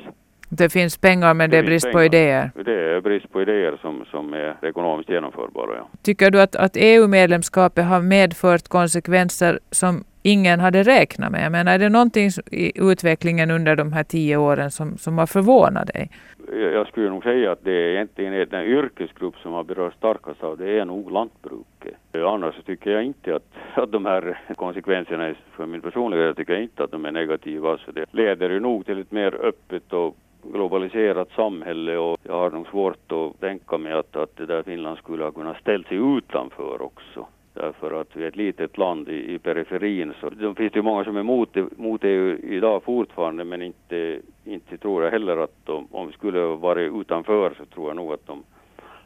Det 0.49 0.69
finns 0.69 0.97
pengar 0.97 1.33
men 1.33 1.49
det, 1.49 1.55
det 1.55 1.63
är 1.63 1.65
brist 1.65 1.85
pengar. 1.85 1.93
på 1.93 2.03
idéer? 2.03 2.51
Det 2.65 2.95
är 2.95 3.01
brist 3.01 3.31
på 3.31 3.41
idéer 3.41 3.77
som, 3.81 4.05
som 4.11 4.33
är 4.33 4.55
ekonomiskt 4.61 5.09
genomförbara. 5.09 5.75
Ja. 5.77 5.87
Tycker 6.01 6.31
du 6.31 6.41
att, 6.41 6.55
att 6.55 6.71
EU-medlemskapet 6.75 7.85
har 7.85 8.01
medfört 8.01 8.67
konsekvenser 8.67 9.59
som 9.71 10.03
ingen 10.23 10.59
hade 10.59 10.83
räknat 10.83 11.31
med? 11.31 11.45
Jag 11.45 11.51
menar, 11.51 11.73
är 11.73 11.79
det 11.79 11.89
någonting 11.89 12.29
i 12.51 12.71
utvecklingen 12.75 13.51
under 13.51 13.75
de 13.75 13.93
här 13.93 14.03
tio 14.03 14.37
åren 14.37 14.71
som, 14.71 14.97
som 14.97 15.17
har 15.17 15.27
förvånat 15.27 15.87
dig? 15.87 16.11
Jag 16.53 16.87
skulle 16.87 17.09
nog 17.09 17.23
säga 17.23 17.51
att 17.51 17.63
det 17.63 17.71
är 17.71 17.91
egentligen 17.91 18.49
den 18.49 18.65
yrkesgrupp 18.65 19.37
som 19.37 19.53
har 19.53 19.63
berörts 19.63 19.97
starkast 19.97 20.43
av 20.43 20.57
det 20.57 20.79
är 20.79 20.85
nog 20.85 21.11
lantbruket. 21.11 21.95
Eh, 22.11 22.27
annars 22.27 22.55
så 22.55 22.61
tycker 22.61 22.91
jag 22.91 23.03
inte 23.03 23.35
att, 23.35 23.53
att 23.73 23.91
de 23.91 24.05
här 24.05 24.39
konsekvenserna 24.55 25.33
för 25.51 25.65
min 25.65 25.81
personliga 25.81 26.21
jag 26.21 26.35
tycker 26.35 26.61
inte 26.61 26.83
att 26.83 26.91
de 26.91 27.05
är 27.05 27.11
negativa. 27.11 27.77
Så 27.77 27.91
det 27.91 28.05
leder 28.11 28.49
ju 28.49 28.59
nog 28.59 28.85
till 28.85 28.99
ett 28.99 29.11
mer 29.11 29.45
öppet 29.45 29.93
och 29.93 30.15
globaliserat 30.43 31.31
samhälle 31.35 31.97
och 31.97 32.19
jag 32.23 32.33
har 32.33 32.49
nog 32.49 32.67
svårt 32.67 33.11
att 33.11 33.39
tänka 33.39 33.77
mig 33.77 33.93
att, 33.93 34.15
att 34.15 34.37
det 34.37 34.45
där 34.45 34.63
Finland 34.63 34.97
skulle 34.97 35.23
ha 35.23 35.31
kunnat 35.31 35.61
ställa 35.61 35.83
sig 35.83 35.97
utanför 35.97 36.81
också. 36.81 37.27
Därför 37.53 38.01
att 38.01 38.07
vi 38.13 38.23
är 38.23 38.27
ett 38.27 38.35
litet 38.35 38.77
land 38.77 39.09
i, 39.09 39.33
i 39.33 39.39
periferin 39.39 40.13
så 40.21 40.29
det 40.29 40.55
finns 40.55 40.73
det 40.73 40.81
många 40.81 41.03
som 41.03 41.15
är 41.15 41.19
emot, 41.19 41.55
mot 41.77 42.03
EU 42.03 42.37
idag 42.43 42.83
fortfarande 42.83 43.43
men 43.43 43.61
inte, 43.61 44.19
inte 44.45 44.77
tror 44.77 45.03
jag 45.03 45.11
heller 45.11 45.37
att 45.37 45.65
de, 45.65 45.87
om 45.91 46.07
vi 46.07 46.13
skulle 46.13 46.39
varit 46.39 46.93
utanför 47.01 47.53
så 47.57 47.65
tror 47.65 47.87
jag 47.87 47.95
nog 47.95 48.13
att 48.13 48.27
de 48.27 48.43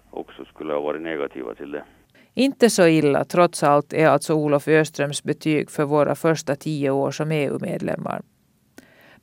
också 0.09 0.45
skulle 0.45 0.73
ha 0.73 0.81
varit 0.81 1.01
negativa 1.01 1.55
till 1.55 1.71
det. 1.71 1.83
Inte 2.33 2.69
så 2.69 2.87
illa 2.87 3.25
trots 3.25 3.63
allt 3.63 3.93
är 3.93 4.07
alltså 4.07 4.33
Olof 4.33 4.67
Öströms 4.67 5.23
betyg 5.23 5.71
för 5.71 5.83
våra 5.85 6.15
första 6.15 6.55
tio 6.55 6.89
år 6.89 7.11
som 7.11 7.31
EU-medlemmar. 7.31 8.21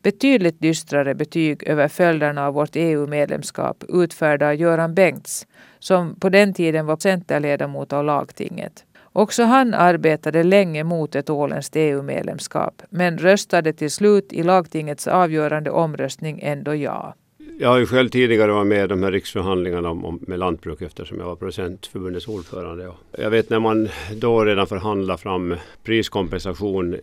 Betydligt 0.03 0.61
dystrare 0.61 1.15
betyg 1.15 1.69
över 1.69 1.89
följderna 1.89 2.47
av 2.47 2.55
vårt 2.55 2.77
EU-medlemskap 2.77 3.85
utfärdar 3.89 4.53
Göran 4.53 4.95
Bengts 4.95 5.47
som 5.79 6.21
på 6.21 6.29
den 6.29 6.55
tiden 6.55 6.87
var 6.87 6.97
centerledamot 6.97 7.93
av 7.93 8.05
lagtinget. 8.05 8.85
Också 9.13 9.43
han 9.43 9.75
arbetade 9.75 10.43
länge 10.43 10.85
mot 10.85 11.15
ett 11.15 11.31
åländskt 11.31 11.77
EU-medlemskap 11.77 12.83
men 12.91 13.19
röstade 13.19 13.73
till 13.73 13.91
slut 13.91 14.33
i 14.33 14.43
lagtingets 14.43 15.07
avgörande 15.07 15.71
omröstning 15.71 16.41
ändå 16.43 16.75
ja. 16.75 17.15
Jag 17.61 17.69
har 17.69 17.79
ju 17.79 17.87
själv 17.87 18.09
tidigare 18.09 18.53
varit 18.53 18.67
med 18.67 18.85
i 18.85 18.87
de 18.87 19.03
här 19.03 19.13
riksförhandlingarna 19.13 19.91
om, 19.91 20.05
om, 20.05 20.19
med 20.23 20.39
lantbruk 20.39 20.83
eftersom 20.83 21.19
jag 21.19 21.27
var 21.27 21.37
producentförbundets 21.37 22.29
ordförande. 22.29 22.93
Jag 23.19 23.31
vet 23.31 23.51
när 23.51 23.61
man 23.61 23.89
då 24.17 24.45
redan 24.45 24.67
förhandlade 24.67 25.19
fram 25.19 25.57
priskompensation 25.83 26.97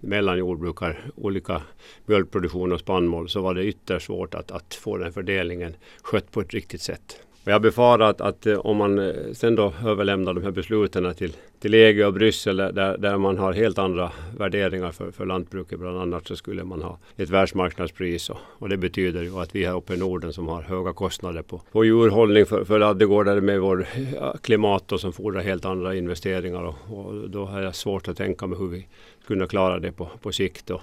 mellan 0.00 0.38
jordbrukare, 0.38 0.96
olika 1.16 1.62
mjölkproduktion 2.06 2.72
och 2.72 2.80
spannmål 2.80 3.28
så 3.28 3.40
var 3.40 3.54
det 3.54 3.64
ytterst 3.64 4.06
svårt 4.06 4.34
att, 4.34 4.50
att 4.50 4.74
få 4.74 4.96
den 4.96 5.12
fördelningen 5.12 5.74
skött 6.02 6.30
på 6.30 6.40
ett 6.40 6.54
riktigt 6.54 6.82
sätt. 6.82 7.20
Och 7.44 7.52
jag 7.52 7.62
befarar 7.62 8.10
att, 8.10 8.20
att, 8.20 8.46
eh, 8.46 8.58
om 8.58 8.76
man 8.76 8.98
eh, 8.98 9.14
sen 9.32 9.54
då 9.54 9.72
överlämnar 9.86 10.34
de 10.34 10.42
här 10.44 10.50
besluten 10.50 11.14
till, 11.14 11.36
till 11.60 11.74
EG 11.74 12.06
och 12.06 12.12
Bryssel 12.12 12.60
eh, 12.60 12.68
där, 12.68 12.98
där 12.98 13.18
man 13.18 13.38
har 13.38 13.52
helt 13.52 13.78
andra 13.78 14.12
värderingar 14.38 14.92
för, 14.92 15.10
för 15.10 15.26
lantbruket 15.26 15.78
bland 15.78 15.98
annat 15.98 16.26
så 16.26 16.36
skulle 16.36 16.64
man 16.64 16.82
ha 16.82 16.98
ett 17.16 17.30
världsmarknadspris 17.30 18.30
och, 18.30 18.38
och 18.58 18.68
det 18.68 18.76
betyder 18.76 19.22
ju 19.22 19.38
att 19.38 19.54
vi 19.54 19.66
här 19.66 19.76
uppe 19.76 19.94
i 19.94 19.96
Norden 19.96 20.32
som 20.32 20.48
har 20.48 20.62
höga 20.62 20.92
kostnader 20.92 21.42
på, 21.42 21.62
på 21.72 21.84
djurhållning 21.84 22.46
för, 22.46 22.64
för 22.64 22.78
ladugårdar 22.78 23.40
med 23.40 23.60
vår 23.60 23.86
klimat 24.42 24.92
och 24.92 25.00
som 25.00 25.12
fordrar 25.12 25.40
helt 25.40 25.64
andra 25.64 25.94
investeringar 25.94 26.62
och, 26.62 26.76
och 26.98 27.30
då 27.30 27.44
har 27.44 27.62
jag 27.62 27.74
svårt 27.74 28.08
att 28.08 28.16
tänka 28.16 28.46
mig 28.46 28.58
hur 28.58 28.68
vi 28.68 28.86
skulle 29.24 29.46
klara 29.46 29.78
det 29.78 29.92
på, 29.92 30.08
på 30.22 30.32
sikt. 30.32 30.70
Och, 30.70 30.80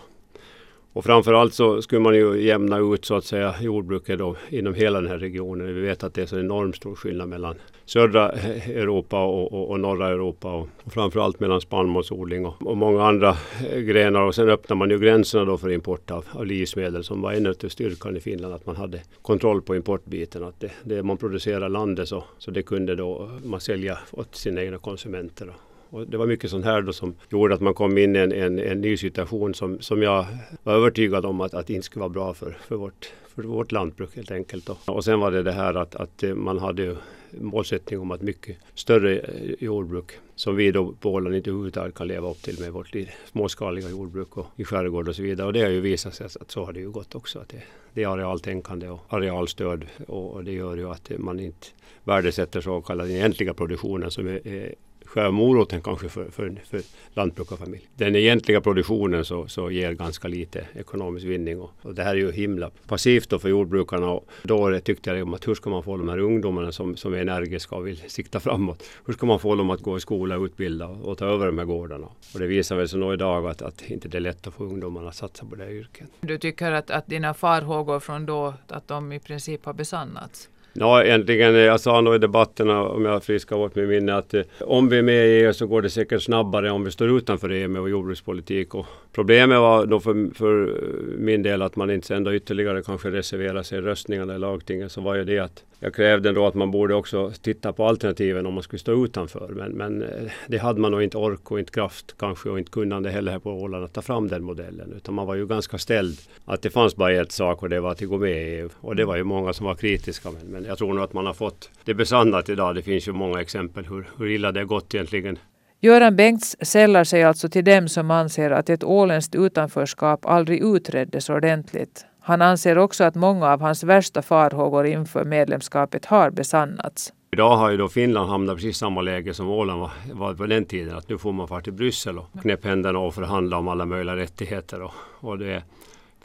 och 0.93 1.05
framförallt 1.05 1.53
så 1.53 1.81
skulle 1.81 2.01
man 2.01 2.15
ju 2.15 2.41
jämna 2.41 2.77
ut 2.77 3.05
så 3.05 3.15
att 3.15 3.25
säga 3.25 3.55
jordbruket 3.61 4.19
då 4.19 4.35
inom 4.49 4.73
hela 4.73 5.01
den 5.01 5.09
här 5.09 5.17
regionen. 5.17 5.75
Vi 5.75 5.81
vet 5.81 6.03
att 6.03 6.13
det 6.13 6.21
är 6.21 6.25
så 6.25 6.39
enormt 6.39 6.75
stor 6.75 6.95
skillnad 6.95 7.29
mellan 7.29 7.55
södra 7.85 8.31
Europa 8.31 9.23
och, 9.23 9.53
och, 9.53 9.69
och 9.69 9.79
norra 9.79 10.07
Europa 10.07 10.53
och, 10.53 10.67
och 10.83 10.93
framförallt 10.93 11.39
mellan 11.39 11.61
spannmålsodling 11.61 12.45
och, 12.45 12.67
och, 12.67 12.77
många 12.77 13.03
andra 13.03 13.37
grenar. 13.73 14.21
Och 14.21 14.35
sen 14.35 14.49
öppnar 14.49 14.75
man 14.75 14.89
ju 14.89 14.99
gränserna 14.99 15.45
då 15.45 15.57
för 15.57 15.71
import 15.71 16.11
av, 16.11 16.25
av 16.31 16.45
livsmedel 16.45 17.03
som 17.03 17.21
var 17.21 17.33
en 17.33 17.47
av 17.47 17.53
styrkan 17.53 18.17
i 18.17 18.19
Finland 18.19 18.53
att 18.53 18.65
man 18.65 18.75
hade 18.75 19.01
kontroll 19.21 19.61
på 19.61 19.75
importbiten. 19.75 20.43
Att 20.43 20.59
det, 20.59 20.71
det 20.83 21.03
man 21.03 21.17
producerar 21.17 21.69
landet 21.69 22.07
så, 22.07 22.23
så 22.37 22.51
det 22.51 22.61
kunde 22.61 22.95
då 22.95 23.29
man 23.43 23.59
sälja 23.59 23.97
åt 24.11 24.35
sina 24.35 24.63
egna 24.63 24.77
konsumenter. 24.77 25.53
Och 25.89 26.07
det 26.07 26.17
var 26.17 26.27
mycket 26.27 26.49
sånt 26.49 26.65
här 26.65 26.81
då 26.81 26.93
som 26.93 27.15
gjorde 27.29 27.53
att 27.53 27.61
man 27.61 27.73
kom 27.73 27.97
in 27.97 28.15
i 28.15 28.19
en, 28.19 28.31
en, 28.31 28.59
en 28.59 28.81
ny 28.81 28.97
situation 28.97 29.53
som, 29.53 29.79
som 29.81 30.01
jag 30.01 30.25
var 30.63 30.73
övertygad 30.73 31.25
om 31.25 31.41
att, 31.41 31.53
att 31.53 31.69
inte 31.69 31.85
skulle 31.85 31.99
vara 32.01 32.09
bra 32.09 32.33
för, 32.33 32.57
för, 32.67 32.75
vårt, 32.75 33.13
för 33.35 33.43
vårt 33.43 33.71
lantbruk 33.71 34.15
helt 34.15 34.31
enkelt. 34.31 34.65
Då. 34.65 34.77
Och 34.85 35.03
sen 35.03 35.19
var 35.19 35.31
det 35.31 35.43
det 35.43 35.51
här 35.51 35.73
att, 35.73 35.95
att 35.95 36.23
man 36.35 36.59
hade 36.59 36.95
målsättning 37.31 37.99
om 37.99 38.11
att 38.11 38.21
mycket 38.21 38.57
större 38.73 39.19
eh, 39.19 39.53
jordbruk 39.59 40.11
som 40.35 40.55
vi 40.55 40.71
då 40.71 40.91
på 40.91 41.13
Åland 41.13 41.35
inte 41.35 41.49
överhuvudtaget 41.49 41.95
kan 41.95 42.07
leva 42.07 42.31
upp 42.31 42.41
till 42.41 42.59
med 42.59 42.71
vårt 42.71 42.95
småskaliga 43.31 43.89
jordbruk 43.89 44.37
och 44.37 44.47
i 44.55 44.63
skärgård 44.63 45.09
och 45.09 45.15
så 45.15 45.21
vidare. 45.21 45.47
Och 45.47 45.53
det 45.53 45.61
har 45.61 45.69
ju 45.69 45.81
visat 45.81 46.15
sig 46.15 46.25
att 46.25 46.51
så 46.51 46.65
har 46.65 46.73
det 46.73 46.79
ju 46.79 46.91
gått 46.91 47.15
också. 47.15 47.39
Att 47.39 47.49
det, 47.49 47.63
det 47.93 48.03
är 48.03 48.07
arealtänkande 48.07 48.89
och 48.89 49.05
arealstöd 49.09 49.85
och, 50.07 50.31
och 50.33 50.43
det 50.43 50.51
gör 50.51 50.77
ju 50.77 50.89
att 50.89 51.11
man 51.17 51.39
inte 51.39 51.67
värdesätter 52.03 52.61
så 52.61 52.81
kallade 52.81 53.11
egentliga 53.11 53.53
produktionen 53.53 54.11
som 54.11 54.27
är, 54.27 54.47
är 54.47 54.75
själva 55.09 55.31
moroten 55.31 55.81
kanske 55.81 56.09
för, 56.09 56.29
för, 56.29 56.55
för 56.65 56.81
lantbrukarfamilj. 57.13 57.89
Den 57.95 58.15
egentliga 58.15 58.61
produktionen 58.61 59.25
så, 59.25 59.47
så 59.47 59.71
ger 59.71 59.93
ganska 59.93 60.27
lite 60.27 60.67
ekonomisk 60.75 61.25
vinning 61.25 61.61
och, 61.61 61.71
och 61.81 61.95
det 61.95 62.03
här 62.03 62.11
är 62.11 62.19
ju 62.19 62.31
himla 62.31 62.71
passivt 62.87 63.29
då 63.29 63.39
för 63.39 63.49
jordbrukarna 63.49 64.09
och 64.09 64.29
då 64.43 64.79
tyckte 64.79 65.09
jag 65.09 65.23
om 65.23 65.33
att 65.33 65.47
hur 65.47 65.55
ska 65.55 65.69
man 65.69 65.83
få 65.83 65.97
de 65.97 66.09
här 66.09 66.19
ungdomarna 66.19 66.71
som, 66.71 66.97
som 66.97 67.13
är 67.13 67.17
energiska 67.17 67.75
och 67.75 67.87
vill 67.87 67.97
sikta 67.97 68.39
framåt. 68.39 68.83
Hur 69.05 69.13
ska 69.13 69.25
man 69.25 69.39
få 69.39 69.55
dem 69.55 69.69
att 69.69 69.81
gå 69.81 69.97
i 69.97 69.99
skola, 69.99 70.35
utbilda 70.35 70.87
och, 70.87 71.05
och 71.05 71.17
ta 71.17 71.25
över 71.25 71.45
de 71.45 71.57
här 71.57 71.65
gårdarna? 71.65 72.07
Och 72.33 72.39
det 72.39 72.47
visar 72.47 72.75
väl 72.75 72.89
sig 72.89 72.99
nog 72.99 73.13
idag 73.13 73.47
att, 73.47 73.61
att 73.61 73.81
inte 73.81 74.07
det 74.07 74.17
är 74.17 74.21
lätt 74.21 74.47
att 74.47 74.53
få 74.53 74.63
ungdomarna 74.63 75.09
att 75.09 75.15
satsa 75.15 75.45
på 75.45 75.55
det 75.55 75.63
här 75.63 75.71
yrket. 75.71 76.07
Du 76.21 76.37
tycker 76.37 76.71
att, 76.71 76.91
att 76.91 77.07
dina 77.07 77.33
farhågor 77.33 77.99
från 77.99 78.25
då, 78.25 78.53
att 78.67 78.87
de 78.87 79.11
i 79.13 79.19
princip 79.19 79.65
har 79.65 79.73
besannats? 79.73 80.49
Ja, 80.73 81.03
egentligen, 81.03 81.55
eh, 81.55 81.61
jag 81.61 81.79
sa 81.79 82.01
nog 82.01 82.15
i 82.15 82.17
debatterna, 82.17 82.83
om 82.83 83.05
jag 83.05 83.23
friskar 83.23 83.55
åt 83.55 83.75
min 83.75 83.87
minne, 83.87 84.15
att 84.15 84.33
eh, 84.33 84.41
om 84.59 84.89
vi 84.89 84.97
är 84.97 85.01
med 85.01 85.27
i 85.27 85.29
EU 85.29 85.53
så 85.53 85.67
går 85.67 85.81
det 85.81 85.89
säkert 85.89 86.21
snabbare 86.21 86.71
om 86.71 86.83
vi 86.83 86.91
står 86.91 87.17
utanför 87.17 87.49
EU 87.49 87.67
med 87.67 87.81
vår 87.81 87.89
jordbrukspolitik. 87.89 88.75
Och 88.75 88.85
problemet 89.11 89.59
var 89.59 89.85
då 89.85 89.99
för, 89.99 90.35
för 90.35 90.81
min 91.17 91.43
del 91.43 91.61
att 91.61 91.75
man 91.75 91.91
inte 91.91 92.07
sen 92.07 92.23
då 92.23 92.33
ytterligare 92.33 92.81
kanske 92.81 93.11
reserverar 93.11 93.63
sig 93.63 93.77
i 93.77 93.81
röstningarna 93.81 94.35
i 94.35 94.39
lagtinget, 94.39 94.91
så 94.91 95.01
var 95.01 95.15
ju 95.15 95.23
det 95.23 95.39
att 95.39 95.63
jag 95.79 95.93
krävde 95.93 96.31
då 96.31 96.47
att 96.47 96.53
man 96.53 96.71
borde 96.71 96.95
också 96.95 97.31
titta 97.41 97.73
på 97.73 97.85
alternativen 97.85 98.45
om 98.45 98.53
man 98.53 98.63
skulle 98.63 98.79
stå 98.79 99.05
utanför. 99.05 99.47
Men, 99.47 99.71
men 99.71 100.01
eh, 100.01 100.31
det 100.47 100.57
hade 100.57 100.81
man 100.81 100.91
nog 100.91 101.03
inte 101.03 101.17
ork 101.17 101.51
och 101.51 101.59
inte 101.59 101.71
kraft 101.71 102.15
kanske 102.19 102.49
och 102.49 102.59
inte 102.59 102.71
kunnande 102.71 103.09
heller 103.09 103.31
här 103.31 103.39
på 103.39 103.51
Åland 103.51 103.85
att 103.85 103.93
ta 103.93 104.01
fram 104.01 104.27
den 104.27 104.43
modellen. 104.43 104.93
Utan 104.97 105.15
man 105.15 105.27
var 105.27 105.35
ju 105.35 105.47
ganska 105.47 105.77
ställd 105.77 106.19
att 106.45 106.61
det 106.61 106.69
fanns 106.69 106.95
bara 106.95 107.13
ett 107.13 107.31
sak 107.31 107.63
och 107.63 107.69
det 107.69 107.79
var 107.79 107.91
att 107.91 108.01
gå 108.01 108.17
med 108.17 108.31
i 108.31 108.55
EU. 108.55 108.69
Och 108.81 108.95
det 108.95 109.05
var 109.05 109.15
ju 109.15 109.23
många 109.23 109.53
som 109.53 109.65
var 109.65 109.75
kritiska. 109.75 110.31
Men, 110.31 110.47
men 110.47 110.65
jag 110.65 110.77
tror 110.77 110.93
nog 110.93 111.03
att 111.03 111.13
man 111.13 111.25
har 111.25 111.33
fått 111.33 111.69
det 111.83 111.93
besannat 111.93 112.49
idag. 112.49 112.75
Det 112.75 112.81
finns 112.81 113.07
ju 113.07 113.11
många 113.11 113.41
exempel 113.41 113.85
hur, 113.85 114.09
hur 114.17 114.29
illa 114.29 114.51
det 114.51 114.59
har 114.59 114.67
gått 114.67 114.95
egentligen. 114.95 115.37
Göran 115.81 116.15
Bengts 116.15 116.55
sällar 116.61 117.03
sig 117.03 117.23
alltså 117.23 117.49
till 117.49 117.65
dem 117.65 117.87
som 117.87 118.11
anser 118.11 118.51
att 118.51 118.69
ett 118.69 118.83
åländskt 118.83 119.35
utanförskap 119.35 120.25
aldrig 120.25 120.63
utreddes 120.75 121.29
ordentligt 121.29 122.05
han 122.29 122.41
anser 122.41 122.77
också 122.77 123.03
att 123.03 123.15
många 123.15 123.47
av 123.47 123.61
hans 123.61 123.83
värsta 123.83 124.21
farhågor 124.21 124.85
inför 124.85 125.25
medlemskapet 125.25 126.05
har 126.05 126.29
besannats. 126.29 127.13
Idag 127.31 127.57
har 127.57 127.69
ju 127.71 127.77
då 127.77 127.89
Finland 127.89 128.29
hamnat 128.29 128.55
precis 128.55 128.77
samma 128.77 129.01
läge 129.01 129.33
som 129.33 129.49
Åland 129.49 129.79
var, 129.79 129.91
var 130.13 130.33
på 130.33 130.45
den 130.45 130.65
tiden. 130.65 130.97
Att 130.97 131.09
nu 131.09 131.17
får 131.17 131.31
man 131.31 131.47
fara 131.47 131.61
till 131.61 131.73
Bryssel 131.73 132.17
och 132.19 132.41
knäppa 132.41 132.67
händerna 132.67 132.99
och 132.99 133.15
förhandla 133.15 133.57
om 133.57 133.67
alla 133.67 133.85
möjliga 133.85 134.15
rättigheter. 134.15 134.81
Och, 134.81 134.93
och 135.19 135.37
det 135.37 135.63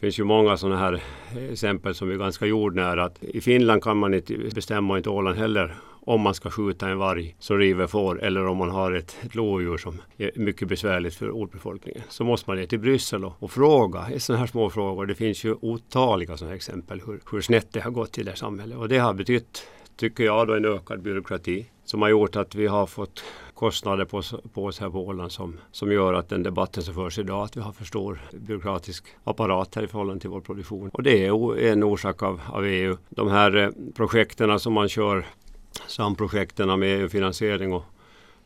finns 0.00 0.18
ju 0.18 0.24
många 0.24 0.56
sådana 0.56 0.78
här 0.78 1.02
exempel 1.50 1.94
som 1.94 2.10
är 2.10 2.14
ganska 2.14 2.46
jordnära. 2.46 3.04
Att 3.04 3.24
I 3.24 3.40
Finland 3.40 3.82
kan 3.82 3.96
man 3.96 4.14
inte 4.14 4.34
bestämma, 4.54 4.96
inte 4.96 5.10
Åland 5.10 5.36
heller, 5.36 5.74
om 6.04 6.20
man 6.20 6.34
ska 6.34 6.50
skjuta 6.50 6.88
en 6.88 6.98
varg 6.98 7.36
som 7.38 7.58
river 7.58 7.86
får 7.86 8.22
eller 8.22 8.46
om 8.46 8.56
man 8.56 8.70
har 8.70 8.92
ett, 8.92 9.16
ett 9.22 9.34
lodjur 9.34 9.76
som 9.76 10.02
är 10.16 10.30
mycket 10.34 10.68
besvärligt 10.68 11.14
för 11.14 11.30
ortbefolkningen. 11.30 12.02
Så 12.08 12.24
måste 12.24 12.50
man 12.50 12.56
ner 12.56 12.66
till 12.66 12.80
Bryssel 12.80 13.24
och, 13.24 13.32
och 13.38 13.50
fråga 13.50 14.10
i 14.10 14.20
sådana 14.20 14.40
här 14.40 14.46
små 14.46 14.70
frågor. 14.70 15.06
Det 15.06 15.14
finns 15.14 15.44
ju 15.44 15.54
otaliga 15.60 16.36
sådana 16.36 16.56
exempel 16.56 17.02
hur, 17.06 17.20
hur 17.30 17.40
snett 17.40 17.72
det 17.72 17.80
har 17.80 17.90
gått 17.90 18.18
i 18.18 18.22
det 18.22 18.30
här 18.30 18.36
samhället 18.36 18.78
och 18.78 18.88
det 18.88 18.98
har 18.98 19.14
betytt 19.14 19.66
tycker 19.96 20.24
jag, 20.24 20.46
då 20.46 20.54
en 20.54 20.64
ökad 20.64 21.02
byråkrati 21.02 21.66
som 21.84 22.02
har 22.02 22.08
gjort 22.08 22.36
att 22.36 22.54
vi 22.54 22.66
har 22.66 22.86
fått 22.86 23.24
kostnader 23.54 24.04
på, 24.04 24.22
på 24.52 24.64
oss 24.64 24.80
här 24.80 24.90
på 24.90 25.06
Åland 25.06 25.32
som, 25.32 25.58
som 25.72 25.92
gör 25.92 26.14
att 26.14 26.28
den 26.28 26.42
debatten 26.42 26.82
som 26.82 26.94
förs 26.94 27.18
idag, 27.18 27.44
att 27.44 27.56
vi 27.56 27.60
har 27.60 27.72
för 27.72 27.84
stor 27.84 28.20
byråkratisk 28.32 29.04
apparat 29.24 29.74
här 29.74 29.82
i 29.82 29.86
förhållande 29.86 30.20
till 30.20 30.30
vår 30.30 30.40
produktion. 30.40 30.90
Och 30.92 31.02
det 31.02 31.26
är 31.26 31.58
en 31.58 31.84
orsak 31.84 32.22
av, 32.22 32.40
av 32.52 32.64
EU. 32.64 32.96
De 33.08 33.28
här 33.28 33.56
eh, 33.56 33.68
projekten 33.96 34.60
som 34.60 34.72
man 34.72 34.88
kör, 34.88 35.26
samprojekten 35.86 36.78
med 36.78 37.00
EU-finansiering 37.00 37.72
och 37.72 37.84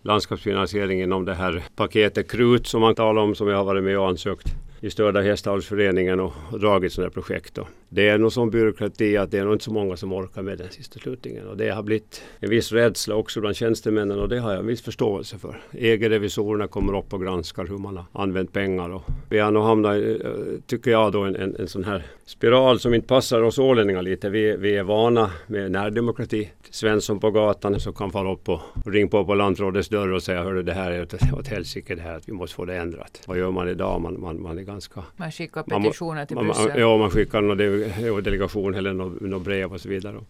landskapsfinansiering 0.02 1.02
inom 1.02 1.24
det 1.24 1.34
här 1.34 1.64
paketet 1.76 2.30
KRUT 2.30 2.66
som 2.66 2.80
man 2.80 2.94
talar 2.94 3.22
om 3.22 3.34
som 3.34 3.48
jag 3.48 3.56
har 3.56 3.64
varit 3.64 3.84
med 3.84 3.98
och 3.98 4.08
ansökt 4.08 4.54
i 4.80 4.90
Störda 4.90 5.20
hästavelsföreningen 5.20 6.20
och, 6.20 6.32
och 6.52 6.60
dragit 6.60 6.92
sådana 6.92 7.10
projekt. 7.10 7.54
Då. 7.54 7.66
Det 7.88 8.08
är 8.08 8.18
nog 8.18 8.32
sån 8.32 8.50
byråkrati 8.50 9.16
att 9.16 9.30
det 9.30 9.38
är 9.38 9.44
nog 9.44 9.54
inte 9.54 9.64
så 9.64 9.72
många 9.72 9.96
som 9.96 10.12
orkar 10.12 10.42
med 10.42 10.58
den 10.58 10.70
sista 10.70 10.98
slutningen. 10.98 11.46
Och 11.46 11.56
det 11.56 11.70
har 11.70 11.82
blivit 11.82 12.22
en 12.40 12.50
viss 12.50 12.72
rädsla 12.72 13.14
också 13.14 13.40
bland 13.40 13.56
tjänstemännen 13.56 14.18
och 14.20 14.28
det 14.28 14.38
har 14.38 14.50
jag 14.50 14.60
en 14.60 14.66
viss 14.66 14.82
förståelse 14.82 15.38
för. 15.38 15.60
EG-revisorerna 15.72 16.68
kommer 16.68 16.98
upp 16.98 17.12
och 17.12 17.22
granskar 17.22 17.66
hur 17.66 17.78
man 17.78 17.96
har 17.96 18.22
använt 18.22 18.52
pengar. 18.52 18.90
Och 18.90 19.02
vi 19.28 19.38
har 19.38 19.50
nog 19.50 19.62
hamnat, 19.62 19.96
eh, 19.96 20.30
tycker 20.66 20.90
jag, 20.90 21.12
då 21.12 21.22
en, 21.22 21.36
en, 21.36 21.56
en 21.56 21.68
sån 21.68 21.84
här 21.84 22.06
spiral 22.26 22.80
som 22.80 22.94
inte 22.94 23.06
passar 23.06 23.42
oss 23.42 23.58
ålänningar 23.58 24.02
lite. 24.02 24.30
Vi, 24.30 24.56
vi 24.56 24.76
är 24.76 24.82
vana 24.82 25.30
med 25.46 25.70
närdemokrati. 25.70 26.50
Svensson 26.70 27.20
på 27.20 27.30
gatan 27.30 27.80
som 27.80 27.94
kan 27.94 28.10
falla 28.10 28.32
upp 28.32 28.48
och 28.48 28.60
ringa 28.86 29.08
på 29.08 29.24
på 29.24 29.34
lantrådets 29.34 29.88
dörr 29.88 30.12
och 30.12 30.22
säga 30.22 30.42
hörru 30.42 30.62
det 30.62 30.72
här 30.72 30.90
är 30.90 31.02
åt 31.38 31.48
helsike 31.48 31.94
det 31.94 32.02
här 32.02 32.16
att 32.16 32.28
vi 32.28 32.32
måste 32.32 32.56
få 32.56 32.64
det 32.64 32.76
ändrat. 32.76 33.22
Vad 33.26 33.38
gör 33.38 33.50
man 33.50 33.68
idag? 33.68 34.00
Man, 34.00 34.20
man, 34.20 34.42
man 34.42 34.58
är 34.58 34.62
ganska... 34.62 35.02
Man 35.16 35.32
skickar 35.32 35.62
petitioner 35.62 36.26
till 36.26 36.36
Bryssel? 36.36 36.80
Ja, 36.80 36.96
man 36.96 37.10
skickar 37.10 37.40
någon 37.40 38.22
delegation 38.22 38.74
eller 38.74 38.92
något, 38.92 39.20
något 39.20 39.42
brev 39.42 39.72
och 39.72 39.80
så 39.80 39.88
vidare. 39.88 40.20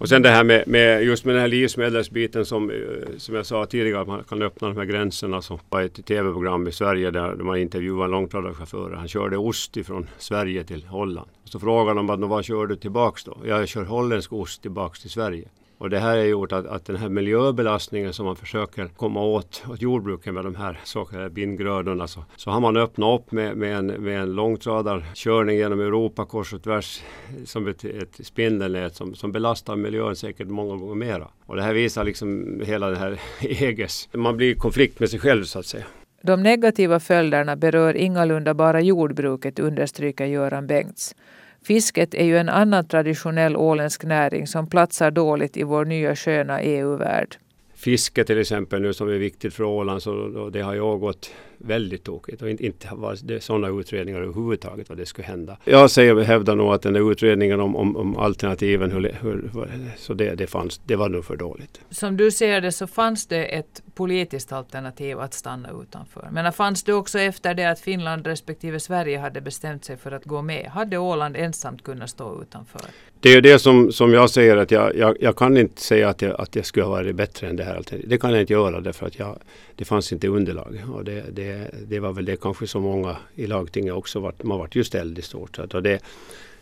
Och 0.00 0.08
sen 0.08 0.22
det 0.22 0.28
här 0.28 0.44
med, 0.44 0.68
med, 0.68 1.04
just 1.04 1.24
med 1.24 1.34
den 1.34 1.40
här 1.40 1.48
livsmedelsbiten 1.48 2.46
som, 2.46 2.70
eh, 2.70 2.76
som 3.16 3.34
jag 3.34 3.46
sa 3.46 3.66
tidigare, 3.66 4.00
att 4.00 4.08
man 4.08 4.24
kan 4.24 4.42
öppna 4.42 4.68
de 4.68 4.76
här 4.76 4.84
gränserna. 4.84 5.42
Så 5.42 5.60
var 5.68 5.82
ett 5.82 6.06
tv-program 6.06 6.68
i 6.68 6.72
Sverige 6.72 7.10
där 7.10 7.34
man 7.34 7.58
intervjuade 7.58 8.04
en 8.04 8.10
långtradarchaufför. 8.10 8.90
Han 8.90 9.08
körde 9.08 9.36
ost 9.36 9.76
ifrån 9.76 10.08
Sverige 10.18 10.64
till 10.64 10.84
Holland. 10.84 11.30
Så 11.44 11.60
frågade 11.60 12.00
de 12.00 12.28
vad 12.28 12.44
kör 12.44 12.66
du 12.66 12.76
tillbaks 12.76 13.24
då? 13.24 13.36
Jag 13.44 13.68
kör 13.68 13.84
holländsk 13.84 14.32
ost 14.32 14.62
tillbaks 14.62 15.00
till 15.00 15.10
Sverige. 15.10 15.48
Och 15.80 15.90
det 15.90 15.98
här 15.98 16.16
har 16.16 16.24
gjort 16.24 16.52
att, 16.52 16.66
att 16.66 16.84
den 16.84 16.96
här 16.96 17.08
miljöbelastningen 17.08 18.12
som 18.12 18.26
man 18.26 18.36
försöker 18.36 18.86
komma 18.86 19.22
åt, 19.22 19.62
åt 19.70 19.82
jordbruket 19.82 20.34
med 20.34 20.44
de 20.44 20.54
här 20.54 20.80
så 20.84 21.04
kallade 21.04 21.30
bindgrödorna 21.30 22.06
så, 22.06 22.24
så 22.36 22.50
har 22.50 22.60
man 22.60 22.76
öppnat 22.76 23.20
upp 23.20 23.32
med, 23.32 23.56
med 23.56 23.76
en, 23.76 23.86
med 23.86 24.20
en 24.20 24.32
långtradarkörning 24.32 25.56
genom 25.56 25.80
Europa 25.80 26.24
kors 26.24 26.52
och 26.52 26.62
tvärs 26.62 27.00
som 27.44 27.68
ett, 27.68 27.84
ett 27.84 28.26
spindelnät 28.26 28.94
som, 28.96 29.14
som 29.14 29.32
belastar 29.32 29.76
miljön 29.76 30.16
säkert 30.16 30.48
många 30.48 30.76
gånger 30.76 30.94
mera. 30.94 31.28
Och 31.46 31.56
det 31.56 31.62
här 31.62 31.74
visar 31.74 32.04
liksom 32.04 32.60
hela 32.64 32.86
den 32.86 32.98
här 32.98 33.20
EGs, 33.40 34.08
man 34.12 34.36
blir 34.36 34.50
i 34.50 34.54
konflikt 34.54 35.00
med 35.00 35.10
sig 35.10 35.20
själv 35.20 35.44
så 35.44 35.58
att 35.58 35.66
säga. 35.66 35.84
De 36.22 36.42
negativa 36.42 37.00
följderna 37.00 37.56
berör 37.56 37.96
ingalunda 37.96 38.54
bara 38.54 38.80
jordbruket 38.80 39.58
understryker 39.58 40.26
Göran 40.26 40.66
Bengts. 40.66 41.14
Fisket 41.62 42.14
är 42.14 42.24
ju 42.24 42.38
en 42.38 42.48
annan 42.48 42.88
traditionell 42.88 43.56
åländsk 43.56 44.04
näring 44.04 44.46
som 44.46 44.66
platsar 44.66 45.10
dåligt 45.10 45.56
i 45.56 45.62
vår 45.62 45.84
nya 45.84 46.16
sköna 46.16 46.62
EU-värld. 46.62 47.36
Fiske 47.74 48.24
till 48.24 48.38
exempel 48.38 48.82
nu 48.82 48.92
som 48.92 49.08
är 49.08 49.18
viktigt 49.18 49.54
för 49.54 49.64
Åland 49.64 50.02
så 50.02 50.50
det 50.52 50.60
har 50.60 50.74
ju 50.74 50.98
gått 50.98 51.30
väldigt 51.60 52.04
tokigt 52.04 52.42
och 52.42 52.50
inte, 52.50 52.66
inte 52.66 52.88
var 52.92 53.16
det 53.22 53.40
sådana 53.40 53.68
utredningar 53.68 54.20
överhuvudtaget 54.20 54.88
vad 54.88 54.98
det 54.98 55.06
skulle 55.06 55.26
hända. 55.26 55.56
Jag 55.64 55.90
säger, 55.90 56.20
hävdar 56.20 56.56
nog 56.56 56.72
att 56.72 56.82
den 56.82 56.92
där 56.92 57.10
utredningen 57.10 57.60
om, 57.60 57.76
om, 57.76 57.96
om 57.96 58.16
alternativen, 58.16 58.90
hur, 58.90 59.16
hur, 59.20 59.50
så 59.96 60.14
det, 60.14 60.34
det, 60.34 60.46
fanns, 60.46 60.80
det 60.84 60.96
var 60.96 61.08
nog 61.08 61.24
för 61.24 61.36
dåligt. 61.36 61.80
Som 61.90 62.16
du 62.16 62.30
ser 62.30 62.60
det 62.60 62.72
så 62.72 62.86
fanns 62.86 63.26
det 63.26 63.44
ett 63.44 63.82
politiskt 63.94 64.52
alternativ 64.52 65.20
att 65.20 65.34
stanna 65.34 65.68
utanför. 65.82 66.28
Men 66.32 66.52
fanns 66.52 66.82
det 66.82 66.92
också 66.92 67.18
efter 67.18 67.54
det 67.54 67.64
att 67.64 67.80
Finland 67.80 68.26
respektive 68.26 68.80
Sverige 68.80 69.18
hade 69.18 69.40
bestämt 69.40 69.84
sig 69.84 69.96
för 69.96 70.12
att 70.12 70.24
gå 70.24 70.42
med? 70.42 70.66
Hade 70.66 70.98
Åland 70.98 71.36
ensamt 71.36 71.82
kunnat 71.84 72.10
stå 72.10 72.42
utanför? 72.42 72.80
Det 73.20 73.34
är 73.34 73.40
det 73.40 73.58
som, 73.58 73.92
som 73.92 74.12
jag 74.12 74.30
säger 74.30 74.56
att 74.56 74.70
jag, 74.70 74.96
jag, 74.96 75.16
jag 75.20 75.36
kan 75.36 75.56
inte 75.56 75.82
säga 75.82 76.08
att 76.08 76.22
jag, 76.22 76.40
att 76.40 76.56
jag 76.56 76.66
skulle 76.66 76.84
ha 76.84 76.90
varit 76.90 77.16
bättre 77.16 77.48
än 77.48 77.56
det 77.56 77.64
här 77.64 77.76
alternativet. 77.76 78.10
Det 78.10 78.18
kan 78.18 78.30
jag 78.30 78.40
inte 78.40 78.52
göra 78.52 78.80
därför 78.80 79.06
att 79.06 79.18
jag, 79.18 79.38
det 79.80 79.86
fanns 79.86 80.12
inte 80.12 80.28
underlag. 80.28 80.84
Och 80.94 81.04
det, 81.04 81.24
det, 81.32 81.70
det 81.88 82.00
var 82.00 82.12
väl 82.12 82.24
det 82.24 82.40
kanske 82.40 82.66
så 82.66 82.80
många 82.80 83.16
i 83.34 83.46
lagtinget 83.46 83.94
också, 83.94 84.20
var, 84.20 84.34
man 84.42 84.58
vart 84.58 84.76
ju 84.76 84.84
ställd 84.84 85.18
i 85.18 85.22
stort 85.22 85.56
sett. 85.56 85.74
Och 85.74 85.82
det, 85.82 86.00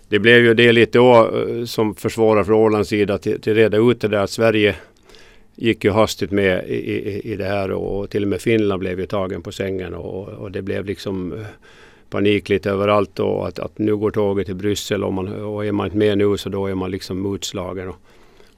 det 0.08 0.18
blev 0.18 0.44
ju 0.44 0.54
det 0.54 0.72
lite 0.72 0.98
då, 0.98 1.30
som 1.66 1.94
försvarar 1.94 2.44
från 2.44 2.56
Ålands 2.56 2.88
sida 2.88 3.18
till, 3.18 3.40
till 3.40 3.54
reda 3.54 3.76
ut 3.76 4.00
det 4.00 4.08
där 4.08 4.18
att 4.18 4.30
Sverige 4.30 4.76
gick 5.54 5.84
ju 5.84 5.90
hastigt 5.90 6.30
med 6.30 6.68
i, 6.68 6.74
i, 6.74 7.32
i 7.32 7.36
det 7.36 7.44
här 7.44 7.70
och 7.70 8.10
till 8.10 8.22
och 8.22 8.28
med 8.28 8.40
Finland 8.40 8.80
blev 8.80 9.00
ju 9.00 9.06
tagen 9.06 9.42
på 9.42 9.52
sängen 9.52 9.94
och, 9.94 10.28
och 10.28 10.50
det 10.50 10.62
blev 10.62 10.84
liksom 10.84 11.32
eh, 11.32 11.46
panik 12.10 12.48
lite 12.48 12.70
överallt 12.70 13.18
och 13.18 13.48
att, 13.48 13.58
att 13.58 13.78
nu 13.78 13.96
går 13.96 14.10
tåget 14.10 14.46
till 14.46 14.54
Bryssel 14.54 15.04
och, 15.04 15.12
man, 15.12 15.44
och 15.44 15.66
är 15.66 15.72
man 15.72 15.86
inte 15.86 15.98
med 15.98 16.18
nu 16.18 16.36
så 16.36 16.48
då 16.48 16.66
är 16.66 16.74
man 16.74 16.90
liksom 16.90 17.34
utslagen. 17.34 17.88
Och, 17.88 17.96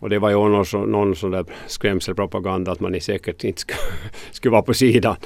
och 0.01 0.11
det 0.11 0.19
var 0.19 0.31
ju 0.31 0.37
någon, 0.37 0.91
någon 0.91 1.17
sån 1.17 1.31
där 1.31 1.45
skrämselpropaganda 1.67 2.73
att 2.73 2.81
man 2.81 3.01
säkert 3.01 3.45
inte 3.45 3.61
skulle, 3.61 3.79
skulle 4.31 4.53
vara 4.53 4.63
på 4.63 4.75
sidan. 4.75 5.17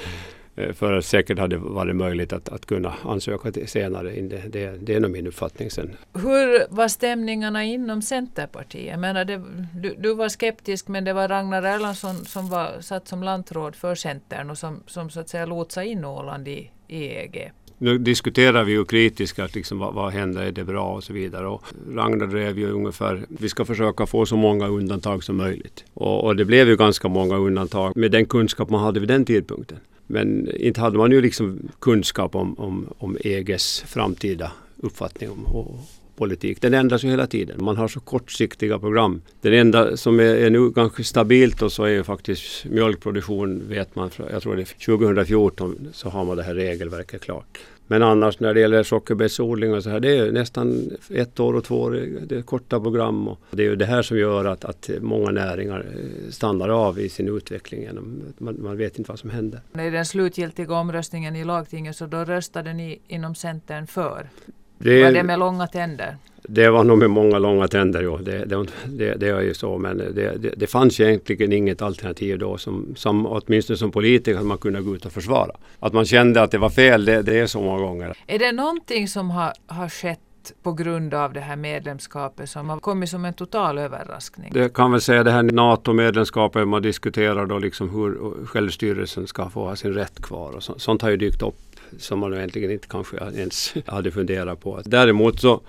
Eh, 0.55 0.73
för 0.73 0.93
att 0.93 1.05
säkert 1.05 1.39
hade 1.39 1.57
varit 1.57 1.95
möjligt 1.95 2.33
att, 2.33 2.49
att 2.49 2.65
kunna 2.65 2.93
ansöka 3.03 3.51
till 3.51 3.67
senare. 3.67 4.09
Det, 4.09 4.37
det, 4.37 4.77
det 4.79 4.93
är 4.93 4.99
nog 4.99 5.11
min 5.11 5.27
uppfattning 5.27 5.71
sen. 5.71 5.95
Hur 6.13 6.75
var 6.75 6.87
stämningarna 6.87 7.63
inom 7.63 8.01
Centerpartiet? 8.01 8.91
Jag 8.91 8.99
menar 8.99 9.25
det, 9.25 9.41
du, 9.73 9.95
du, 9.97 10.13
var 10.13 10.29
skeptisk 10.29 10.87
men 10.87 11.03
det 11.03 11.13
var 11.13 11.27
Ragnar 11.27 11.63
Erlandsson 11.63 12.15
som 12.25 12.49
var 12.49 12.81
satt 12.81 13.07
som 13.07 13.23
lantråd 13.23 13.75
för 13.75 13.95
Centern 13.95 14.49
och 14.49 14.57
som, 14.57 14.83
som 14.87 15.09
så 15.09 15.19
att 15.19 15.29
säga 15.29 15.45
lotsade 15.45 15.87
in 15.87 16.05
Åland 16.05 16.47
i, 16.47 16.71
i 16.87 17.05
EG 17.05 17.51
nu 17.85 17.97
diskuterar 17.97 18.63
vi 18.63 18.71
ju 18.71 18.85
kritiskt 18.85 19.39
att 19.39 19.55
liksom, 19.55 19.79
vad, 19.79 19.93
vad 19.93 20.13
händer, 20.13 20.41
är 20.41 20.51
det 20.51 20.63
bra 20.63 20.93
och 20.93 21.03
så 21.03 21.13
vidare. 21.13 21.47
Och 21.47 21.63
Ragnar 21.93 22.27
drev 22.27 22.59
ju 22.59 22.71
ungefär, 22.71 23.25
vi 23.27 23.49
ska 23.49 23.65
försöka 23.65 24.05
få 24.05 24.25
så 24.25 24.35
många 24.35 24.67
undantag 24.67 25.23
som 25.23 25.37
möjligt. 25.37 25.83
Och, 25.93 26.23
och 26.23 26.35
det 26.35 26.45
blev 26.45 26.67
ju 26.67 26.75
ganska 26.75 27.07
många 27.07 27.37
undantag 27.37 27.97
med 27.97 28.11
den 28.11 28.25
kunskap 28.25 28.69
man 28.69 28.83
hade 28.83 28.99
vid 28.99 29.09
den 29.09 29.25
tidpunkten. 29.25 29.77
Men 30.07 30.55
inte 30.55 30.81
hade 30.81 30.97
man 30.97 31.11
ju 31.11 31.21
liksom 31.21 31.59
kunskap 31.79 32.35
om, 32.35 32.59
om, 32.59 32.87
om 32.97 33.17
EGs 33.19 33.83
framtida 33.87 34.51
uppfattning 34.77 35.29
om, 35.29 35.45
och, 35.45 35.79
politik. 36.15 36.61
Den 36.61 36.73
ändras 36.73 37.03
ju 37.03 37.09
hela 37.09 37.27
tiden. 37.27 37.63
Man 37.63 37.77
har 37.77 37.87
så 37.87 37.99
kortsiktiga 37.99 38.79
program. 38.79 39.21
Det 39.41 39.57
enda 39.57 39.97
som 39.97 40.19
är, 40.19 40.23
är 40.23 40.49
nu 40.49 40.69
ganska 40.69 41.03
stabilt 41.03 41.61
och 41.61 41.71
så 41.71 41.83
är 41.83 41.89
ju 41.89 42.03
faktiskt 42.03 42.65
mjölkproduktion 42.65 43.69
vet 43.69 43.95
man, 43.95 44.09
jag 44.31 44.41
tror 44.41 44.55
det 44.55 44.61
är 44.61 44.85
2014 44.85 45.87
så 45.93 46.09
har 46.09 46.25
man 46.25 46.37
det 46.37 46.43
här 46.43 46.55
regelverket 46.55 47.21
klart. 47.21 47.59
Men 47.87 48.03
annars 48.03 48.39
när 48.39 48.53
det 48.53 48.59
gäller 48.59 48.83
sockerbetsodling 48.83 49.73
och 49.73 49.83
så 49.83 49.89
här, 49.89 49.99
det 49.99 50.17
är 50.17 50.31
nästan 50.31 50.91
ett 51.09 51.39
år 51.39 51.53
och 51.55 51.63
två 51.63 51.81
år, 51.81 51.91
det 52.21 52.35
är 52.35 52.41
korta 52.41 52.79
program. 52.79 53.27
Och 53.27 53.39
det 53.51 53.63
är 53.63 53.67
ju 53.67 53.75
det 53.75 53.85
här 53.85 54.01
som 54.01 54.17
gör 54.17 54.45
att, 54.45 54.65
att 54.65 54.89
många 55.01 55.31
näringar 55.31 55.79
eh, 55.79 56.31
stannar 56.31 56.69
av 56.69 56.99
i 56.99 57.09
sin 57.09 57.37
utveckling. 57.37 57.89
Man, 58.37 58.57
man 58.61 58.77
vet 58.77 58.97
inte 58.97 59.11
vad 59.11 59.19
som 59.19 59.29
händer. 59.29 59.61
I 59.73 59.89
den 59.89 60.05
slutgiltiga 60.05 60.73
omröstningen 60.73 61.35
i 61.35 61.43
lagtinget 61.43 61.95
så 61.95 62.05
då 62.05 62.17
röstade 62.17 62.73
ni 62.73 62.99
inom 63.07 63.35
Centern 63.35 63.87
för? 63.87 64.29
Det, 64.77 65.03
var 65.03 65.11
det 65.11 65.23
med 65.23 65.39
långa 65.39 65.67
tänder? 65.67 66.17
Det 66.47 66.69
var 66.69 66.83
nog 66.83 66.97
med 66.97 67.09
många 67.09 67.39
långa 67.39 67.67
tänder, 67.67 68.03
ja. 68.03 68.19
Det, 68.21 68.45
det, 68.45 68.65
det, 68.85 69.15
det 69.15 69.27
är 69.27 69.41
ju 69.41 69.53
så. 69.53 69.77
Men 69.77 69.97
det, 69.97 70.53
det, 70.57 70.67
fanns 70.67 70.99
egentligen 70.99 71.51
inget 71.51 71.81
alternativ 71.81 72.39
då 72.39 72.57
som, 72.57 72.93
som 72.95 73.25
åtminstone 73.25 73.77
som 73.77 73.91
politiker 73.91 74.39
man 74.39 74.57
kunde 74.57 74.81
gå 74.81 74.95
ut 74.95 75.05
och 75.05 75.11
försvara. 75.11 75.51
Att 75.79 75.93
man 75.93 76.05
kände 76.05 76.41
att 76.41 76.51
det 76.51 76.57
var 76.57 76.69
fel, 76.69 77.05
det, 77.05 77.27
är 77.27 77.47
så 77.47 77.61
många 77.61 77.79
gånger. 77.79 78.17
Är 78.27 78.39
det 78.39 78.51
någonting 78.51 79.07
som 79.07 79.29
har, 79.29 79.53
har 79.67 79.89
skett 79.89 80.19
på 80.63 80.73
grund 80.73 81.13
av 81.13 81.33
det 81.33 81.39
här 81.39 81.55
medlemskapet 81.55 82.49
som 82.49 82.69
har 82.69 82.79
kommit 82.79 83.09
som 83.09 83.25
en 83.25 83.33
total 83.33 83.77
överraskning? 83.77 84.51
Det 84.53 84.73
kan 84.73 84.91
väl 84.91 85.01
säga 85.01 85.23
det 85.23 85.31
här 85.31 85.43
NATO-medlemskapet, 85.43 86.67
man 86.67 86.81
diskuterar 86.81 87.45
då 87.45 87.59
liksom 87.59 87.89
hur 87.89 88.45
självstyrelsen 88.45 89.27
ska 89.27 89.49
få 89.49 89.65
ha 89.65 89.75
sin 89.75 89.93
rätt 89.93 90.21
kvar 90.21 90.51
och 90.51 90.63
så, 90.63 90.79
sånt 90.79 91.01
har 91.01 91.09
ju 91.09 91.17
dykt 91.17 91.41
upp 91.41 91.55
som 91.97 92.19
man 92.19 92.33
egentligen 92.33 92.71
inte 92.71 92.87
kanske 92.87 93.17
ens 93.17 93.73
hade 93.85 94.11
funderat 94.11 94.61
på. 94.61 94.81
Däremot 94.85 95.41
så 95.41 95.61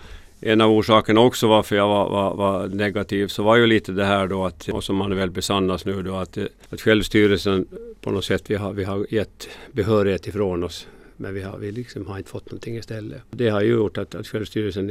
en 0.47 0.61
av 0.61 0.71
orsakerna 0.71 1.21
också 1.21 1.49
varför 1.49 1.77
jag 1.77 1.89
var, 1.89 2.11
var, 2.11 2.35
var, 2.35 2.69
negativ 2.69 3.27
så 3.29 3.43
var 3.43 3.57
ju 3.57 3.67
lite 3.67 3.93
det 3.93 4.05
här 4.05 4.27
då 4.27 4.45
att, 4.45 4.69
och 4.69 4.85
som 4.85 4.97
man 4.97 5.17
väl 5.17 5.31
besannas 5.31 5.85
nu 5.85 6.03
då, 6.03 6.17
att, 6.17 6.39
att 6.69 6.81
självstyrelsen 6.81 7.67
på 8.01 8.11
något 8.11 8.25
sätt, 8.25 8.51
vi 8.51 8.55
har, 8.55 8.73
vi 8.73 8.85
har 8.85 9.07
gett 9.11 9.49
behörighet 9.73 10.27
ifrån 10.27 10.65
oss 10.65 10.87
men 11.17 11.35
vi 11.35 11.43
har, 11.43 11.59
vi 11.59 11.73
liksom 11.73 12.07
har 12.07 12.19
inte 12.19 12.31
fått 12.31 12.47
någonting 12.47 12.77
istället. 12.77 13.23
Det 13.31 13.49
har 13.49 13.61
ju 13.61 13.71
gjort 13.71 13.99
att, 13.99 14.15
att 14.15 14.27
självstyrelsen 14.27 14.91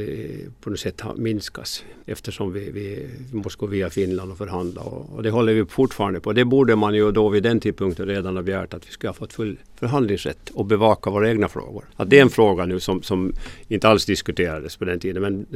på 0.60 0.70
något 0.70 0.80
sätt 0.80 1.00
har 1.00 1.14
minskas 1.14 1.84
eftersom 2.06 2.52
vi, 2.52 2.70
vi, 2.70 3.06
måste 3.30 3.58
gå 3.58 3.66
via 3.66 3.90
Finland 3.90 4.32
och 4.32 4.38
förhandla. 4.38 4.80
Och, 4.80 5.16
och, 5.16 5.22
det 5.22 5.30
håller 5.30 5.54
vi 5.54 5.64
fortfarande 5.64 6.20
på. 6.20 6.32
Det 6.32 6.44
borde 6.44 6.76
man 6.76 6.94
ju 6.94 7.12
då 7.12 7.28
vid 7.28 7.42
den 7.42 7.60
tidpunkten 7.60 8.06
redan 8.06 8.36
ha 8.36 8.42
begärt 8.42 8.74
att 8.74 8.88
vi 8.88 8.92
skulle 8.92 9.08
ha 9.08 9.14
fått 9.14 9.32
full 9.32 9.58
förhandlingsrätt 9.76 10.50
och 10.50 10.66
bevaka 10.66 11.10
våra 11.10 11.30
egna 11.30 11.48
frågor. 11.48 11.84
Att 11.96 12.10
det 12.10 12.18
är 12.18 12.22
en 12.22 12.30
fråga 12.30 12.66
nu 12.66 12.80
som, 12.80 13.02
som 13.02 13.32
inte 13.68 13.88
alls 13.88 14.04
diskuterades 14.04 14.76
på 14.76 14.84
den 14.84 15.00
tiden. 15.00 15.22
Men, 15.22 15.46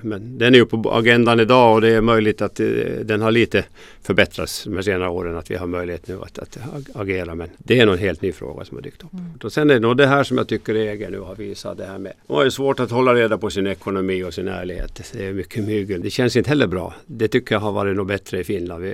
men 0.00 0.38
den 0.38 0.54
är 0.54 0.58
ju 0.58 0.66
på 0.66 0.90
agendan 0.90 1.40
idag 1.40 1.74
och 1.74 1.80
det 1.80 1.88
är 1.88 2.00
möjligt 2.00 2.42
att 2.42 2.60
eh, 2.60 2.66
den 3.04 3.22
har 3.22 3.30
lite 3.30 3.64
förbättrats 4.02 4.64
de 4.64 4.82
senare 4.82 5.08
åren. 5.08 5.36
Att 5.36 5.50
vi 5.50 5.56
har 5.56 5.66
möjlighet 5.66 6.08
nu 6.08 6.18
att, 6.22 6.38
att 6.38 6.58
agera. 6.94 7.34
Men 7.34 7.48
det 7.58 7.80
är 7.80 7.86
nog 7.86 7.94
en 7.94 8.00
helt 8.00 8.22
ny 8.22 8.32
fråga 8.32 8.64
som 8.64 8.76
har 8.76 8.82
dykt 8.82 9.04
upp. 9.04 9.12
Mm. 9.12 9.24
Och 9.42 9.52
sen 9.52 9.70
är 9.70 9.74
det 9.74 9.80
nog 9.80 9.96
det 9.96 10.06
här 10.10 10.24
som 10.24 10.38
jag 10.38 10.48
tycker 10.48 10.74
EG 10.76 11.10
nu 11.10 11.20
har 11.20 11.34
visat. 11.34 11.78
Det 11.78 11.86
här 11.86 11.98
med. 11.98 12.12
Det 12.26 12.34
är 12.34 12.50
svårt 12.50 12.80
att 12.80 12.90
hålla 12.90 13.14
reda 13.14 13.38
på 13.38 13.50
sin 13.50 13.66
ekonomi 13.66 14.22
och 14.22 14.34
sin 14.34 14.48
ärlighet. 14.48 15.12
Det 15.12 15.26
är 15.26 15.32
mycket 15.32 15.64
mygel. 15.64 16.02
Det 16.02 16.10
känns 16.10 16.36
inte 16.36 16.48
heller 16.50 16.66
bra. 16.66 16.94
Det 17.06 17.28
tycker 17.28 17.54
jag 17.54 17.60
har 17.60 17.72
varit 17.72 17.96
nog 17.96 18.06
bättre 18.06 18.40
i 18.40 18.44
Finland 18.44 18.84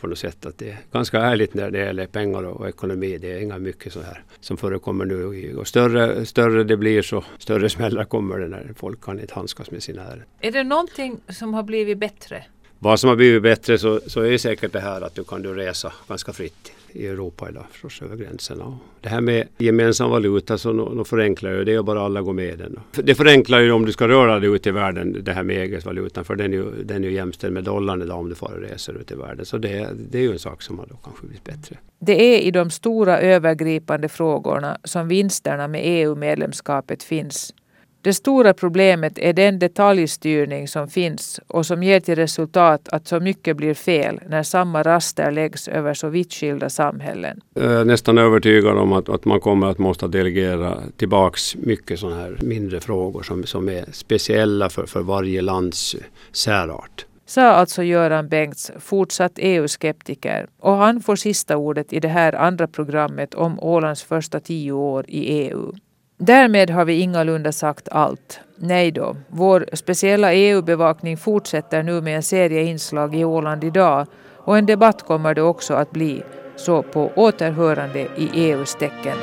på 0.00 0.06
något 0.06 0.18
sätt. 0.18 0.46
Att 0.46 0.58
det 0.58 0.70
är 0.70 0.78
ganska 0.92 1.18
ärligt 1.20 1.54
när 1.54 1.70
det 1.70 1.78
gäller 1.78 2.06
pengar 2.06 2.42
och 2.42 2.68
ekonomi. 2.68 3.18
Det 3.18 3.32
är 3.32 3.40
inga 3.40 3.58
mycket 3.58 3.92
så 3.92 4.00
här 4.00 4.22
som 4.40 4.56
förekommer 4.56 5.04
nu. 5.04 5.56
Och 5.56 5.66
större, 5.66 6.26
större 6.26 6.64
det 6.64 6.76
blir 6.76 7.02
så 7.02 7.24
större 7.38 7.70
smällar 7.70 8.04
kommer 8.04 8.38
det 8.38 8.48
när 8.48 8.72
folk 8.76 9.00
kan 9.00 9.20
inte 9.20 9.34
handskas 9.34 9.70
med 9.70 9.82
sina 9.82 10.02
ärenden. 10.02 10.26
Är 10.40 10.52
det 10.52 10.64
någonting 10.64 11.20
som 11.28 11.54
har 11.54 11.62
blivit 11.62 11.98
bättre? 11.98 12.44
Vad 12.78 13.00
som 13.00 13.08
har 13.08 13.16
blivit 13.16 13.42
bättre 13.42 13.78
så, 13.78 14.00
så 14.06 14.20
är 14.20 14.38
säkert 14.38 14.72
det 14.72 14.80
här 14.80 15.00
att 15.00 15.14
du 15.14 15.24
kan 15.24 15.42
du 15.42 15.54
resa 15.54 15.92
ganska 16.08 16.32
fritt 16.32 16.72
i 16.94 17.06
Europa 17.06 17.48
idag 17.48 17.64
förstås 17.70 18.02
över 18.02 18.16
gränserna. 18.16 18.78
Det 19.00 19.08
här 19.08 19.20
med 19.20 19.48
gemensam 19.58 20.10
valuta 20.10 20.58
så 20.58 20.72
no, 20.72 20.94
no 20.94 21.04
förenklar 21.04 21.50
ju 21.50 21.64
det 21.64 21.78
och 21.78 21.84
bara 21.84 22.02
alla 22.02 22.22
går 22.22 22.32
med 22.32 22.58
den. 22.58 22.80
Det 23.04 23.14
förenklar 23.14 23.60
ju 23.60 23.72
om 23.72 23.84
du 23.84 23.92
ska 23.92 24.08
röra 24.08 24.40
dig 24.40 24.50
ut 24.50 24.66
i 24.66 24.70
världen 24.70 25.24
det 25.24 25.32
här 25.32 25.42
med 25.42 25.56
EG-valutan, 25.56 26.24
för 26.24 26.36
den 26.36 26.52
är 26.52 26.56
ju, 26.56 26.84
den 26.84 27.04
är 27.04 27.08
ju 27.08 27.14
jämställd 27.14 27.54
med 27.54 27.64
dollarn 27.64 28.02
idag 28.02 28.18
om 28.18 28.28
du 28.28 28.34
får 28.34 28.66
reser 28.70 28.94
ut 28.94 29.12
i 29.12 29.14
världen. 29.14 29.46
Så 29.46 29.58
det, 29.58 29.88
det 30.10 30.18
är 30.18 30.22
ju 30.22 30.32
en 30.32 30.38
sak 30.38 30.62
som 30.62 30.78
har 30.78 30.86
då 30.86 30.96
kanske 30.96 31.26
blivit 31.26 31.44
bättre. 31.44 31.78
Det 31.98 32.22
är 32.22 32.40
i 32.40 32.50
de 32.50 32.70
stora 32.70 33.20
övergripande 33.20 34.08
frågorna 34.08 34.78
som 34.84 35.08
vinsterna 35.08 35.68
med 35.68 35.80
EU-medlemskapet 35.84 37.02
finns. 37.02 37.54
Det 38.04 38.14
stora 38.14 38.54
problemet 38.54 39.18
är 39.18 39.32
den 39.32 39.58
detaljstyrning 39.58 40.68
som 40.68 40.88
finns 40.88 41.40
och 41.46 41.66
som 41.66 41.82
ger 41.82 42.00
till 42.00 42.16
resultat 42.16 42.88
att 42.88 43.08
så 43.08 43.20
mycket 43.20 43.56
blir 43.56 43.74
fel 43.74 44.20
när 44.28 44.42
samma 44.42 44.82
raster 44.82 45.30
läggs 45.30 45.68
över 45.68 45.94
så 45.94 46.08
vitt 46.08 46.32
skilda 46.32 46.70
samhällen. 46.70 47.40
Jag 47.54 47.72
är 47.72 47.84
nästan 47.84 48.18
övertygad 48.18 48.78
om 48.78 48.92
att, 48.92 49.08
att 49.08 49.24
man 49.24 49.40
kommer 49.40 49.66
att 49.66 49.78
måste 49.78 50.08
delegera 50.08 50.78
tillbaks 50.96 51.56
mycket 51.56 51.98
sådana 52.00 52.16
här 52.16 52.38
mindre 52.42 52.80
frågor 52.80 53.22
som, 53.22 53.44
som 53.44 53.68
är 53.68 53.84
speciella 53.92 54.68
för, 54.68 54.86
för 54.86 55.02
varje 55.02 55.42
lands 55.42 55.96
särart. 56.32 57.06
Sa 57.26 57.42
alltså 57.42 57.82
Göran 57.82 58.28
Bengts, 58.28 58.72
fortsatt 58.78 59.32
EU-skeptiker. 59.36 60.46
Och 60.58 60.72
han 60.72 61.00
får 61.00 61.16
sista 61.16 61.56
ordet 61.56 61.92
i 61.92 62.00
det 62.00 62.08
här 62.08 62.32
andra 62.34 62.66
programmet 62.66 63.34
om 63.34 63.60
Ålands 63.60 64.02
första 64.02 64.40
tio 64.40 64.72
år 64.72 65.04
i 65.08 65.20
EU. 65.20 65.72
Därmed 66.26 66.70
har 66.70 66.84
vi 66.84 67.00
ingalunda 67.00 67.52
sagt 67.52 67.88
allt. 67.88 68.40
Nej 68.56 68.90
då, 68.90 69.16
vår 69.28 69.66
speciella 69.72 70.34
EU-bevakning 70.34 71.16
fortsätter 71.16 71.82
nu 71.82 72.00
med 72.00 72.16
en 72.16 72.22
serie 72.22 72.62
inslag 72.62 73.14
i 73.14 73.24
Åland 73.24 73.64
idag 73.64 74.06
och 74.36 74.58
en 74.58 74.66
debatt 74.66 75.02
kommer 75.02 75.34
det 75.34 75.42
också 75.42 75.74
att 75.74 75.90
bli. 75.90 76.22
Så 76.56 76.82
på 76.82 77.10
återhörande 77.16 78.00
i 78.00 78.30
EUs 78.34 78.74
tecken. 78.74 79.16